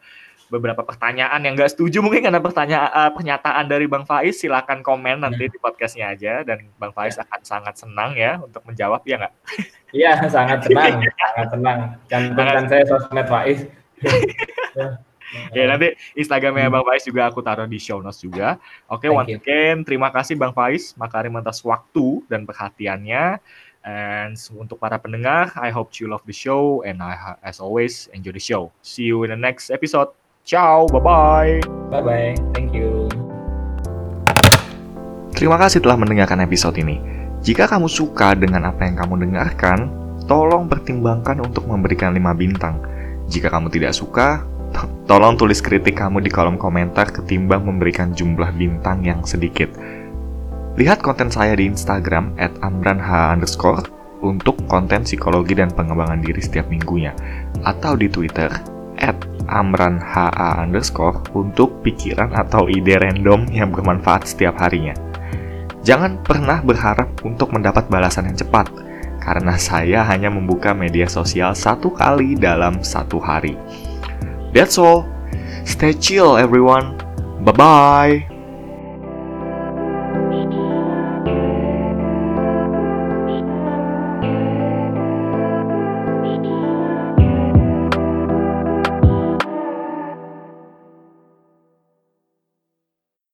beberapa 0.49 0.85
pertanyaan 0.85 1.41
yang 1.41 1.57
nggak 1.57 1.73
setuju 1.73 2.05
mungkin 2.05 2.29
karena 2.29 2.37
pertanyaan 2.37 2.89
eh, 2.89 3.11
pernyataan 3.17 3.65
dari 3.65 3.85
Bang 3.89 4.05
Faiz 4.05 4.37
silakan 4.37 4.85
komen 4.85 5.25
nanti 5.25 5.49
di 5.49 5.57
podcastnya 5.57 6.13
aja 6.13 6.45
dan 6.45 6.69
Bang 6.77 6.93
Faiz 6.93 7.17
akan 7.17 7.41
sangat 7.41 7.75
senang 7.81 8.13
ya 8.13 8.37
untuk 8.37 8.61
menjawab 8.65 9.01
ya 9.09 9.25
nggak? 9.25 9.33
iya 9.95 10.11
sangat 10.29 10.65
senang, 10.65 11.01
sangat 11.21 11.47
senang. 11.49 11.79
Cantumkan 12.05 12.65
saya 12.69 12.83
sosmed 12.85 13.27
Faiz. 13.27 13.59
Ya 15.51 15.65
nanti 15.65 15.97
Instagramnya 16.13 16.69
Bang 16.69 16.85
Faiz 16.85 17.03
juga 17.03 17.27
aku 17.27 17.41
taruh 17.41 17.65
di 17.65 17.81
show 17.81 17.97
notes 17.99 18.21
juga. 18.21 18.61
Oke, 18.87 19.09
Thank 19.09 19.17
once 19.17 19.31
you. 19.33 19.41
again 19.41 19.81
terima 19.81 20.13
kasih 20.13 20.37
Bang 20.37 20.53
Faiz 20.53 20.93
Makarim 20.95 21.33
atas 21.41 21.65
waktu 21.65 22.23
dan 22.29 22.45
perhatiannya. 22.45 23.41
And 23.85 24.33
untuk 24.57 24.81
para 24.81 24.97
pendengar, 24.97 25.53
I 25.57 25.69
hope 25.69 25.93
you 26.01 26.09
love 26.09 26.25
the 26.25 26.33
show 26.33 26.81
and 26.81 27.05
I 27.05 27.37
as 27.45 27.61
always 27.61 28.09
enjoy 28.17 28.33
the 28.33 28.41
show. 28.41 28.73
See 28.81 29.05
you 29.05 29.21
in 29.25 29.29
the 29.29 29.37
next 29.37 29.69
episode. 29.69 30.09
Ciao, 30.45 30.85
bye 30.93 31.01
bye. 31.01 31.57
Bye 31.89 32.05
bye, 32.05 32.31
thank 32.53 32.69
you. 32.77 33.09
Terima 35.33 35.57
kasih 35.57 35.81
telah 35.81 35.97
mendengarkan 35.97 36.37
episode 36.45 36.77
ini. 36.77 37.01
Jika 37.41 37.65
kamu 37.65 37.89
suka 37.89 38.37
dengan 38.37 38.69
apa 38.69 38.85
yang 38.85 38.93
kamu 38.93 39.25
dengarkan, 39.25 39.89
tolong 40.29 40.69
pertimbangkan 40.69 41.41
untuk 41.41 41.65
memberikan 41.65 42.13
5 42.13 42.37
bintang. 42.37 42.77
Jika 43.25 43.49
kamu 43.49 43.73
tidak 43.73 43.97
suka, 43.97 44.45
to- 44.69 44.85
tolong 45.09 45.33
tulis 45.33 45.65
kritik 45.65 45.97
kamu 45.97 46.21
di 46.21 46.29
kolom 46.29 46.61
komentar 46.61 47.09
ketimbang 47.09 47.65
memberikan 47.65 48.13
jumlah 48.13 48.53
bintang 48.53 49.01
yang 49.01 49.25
sedikit. 49.25 49.73
Lihat 50.77 51.01
konten 51.01 51.33
saya 51.33 51.57
di 51.57 51.65
Instagram 51.65 52.37
at 52.37 52.53
amranh 52.61 53.01
underscore 53.01 53.81
untuk 54.21 54.61
konten 54.69 55.09
psikologi 55.09 55.57
dan 55.57 55.73
pengembangan 55.73 56.21
diri 56.21 56.37
setiap 56.37 56.69
minggunya. 56.69 57.17
Atau 57.65 57.97
di 57.97 58.13
Twitter 58.13 58.53
at 59.01 59.17
amranha 59.47 60.29
underscore 60.61 61.21
untuk 61.37 61.81
pikiran 61.85 62.33
atau 62.33 62.69
ide 62.69 62.97
random 62.97 63.47
yang 63.49 63.69
bermanfaat 63.71 64.29
setiap 64.29 64.57
harinya. 64.59 64.93
Jangan 65.85 66.21
pernah 66.25 66.65
berharap 66.65 67.21
untuk 67.21 67.53
mendapat 67.53 67.85
balasan 67.87 68.33
yang 68.33 68.37
cepat, 68.37 68.73
karena 69.21 69.53
saya 69.57 70.01
hanya 70.05 70.33
membuka 70.33 70.73
media 70.73 71.05
sosial 71.05 71.53
satu 71.53 71.93
kali 71.93 72.33
dalam 72.33 72.81
satu 72.81 73.21
hari. 73.21 73.53
That's 74.53 74.81
all. 74.81 75.05
Stay 75.65 75.93
chill, 75.97 76.37
everyone. 76.37 76.97
Bye 77.45 77.53
bye. 77.53 78.34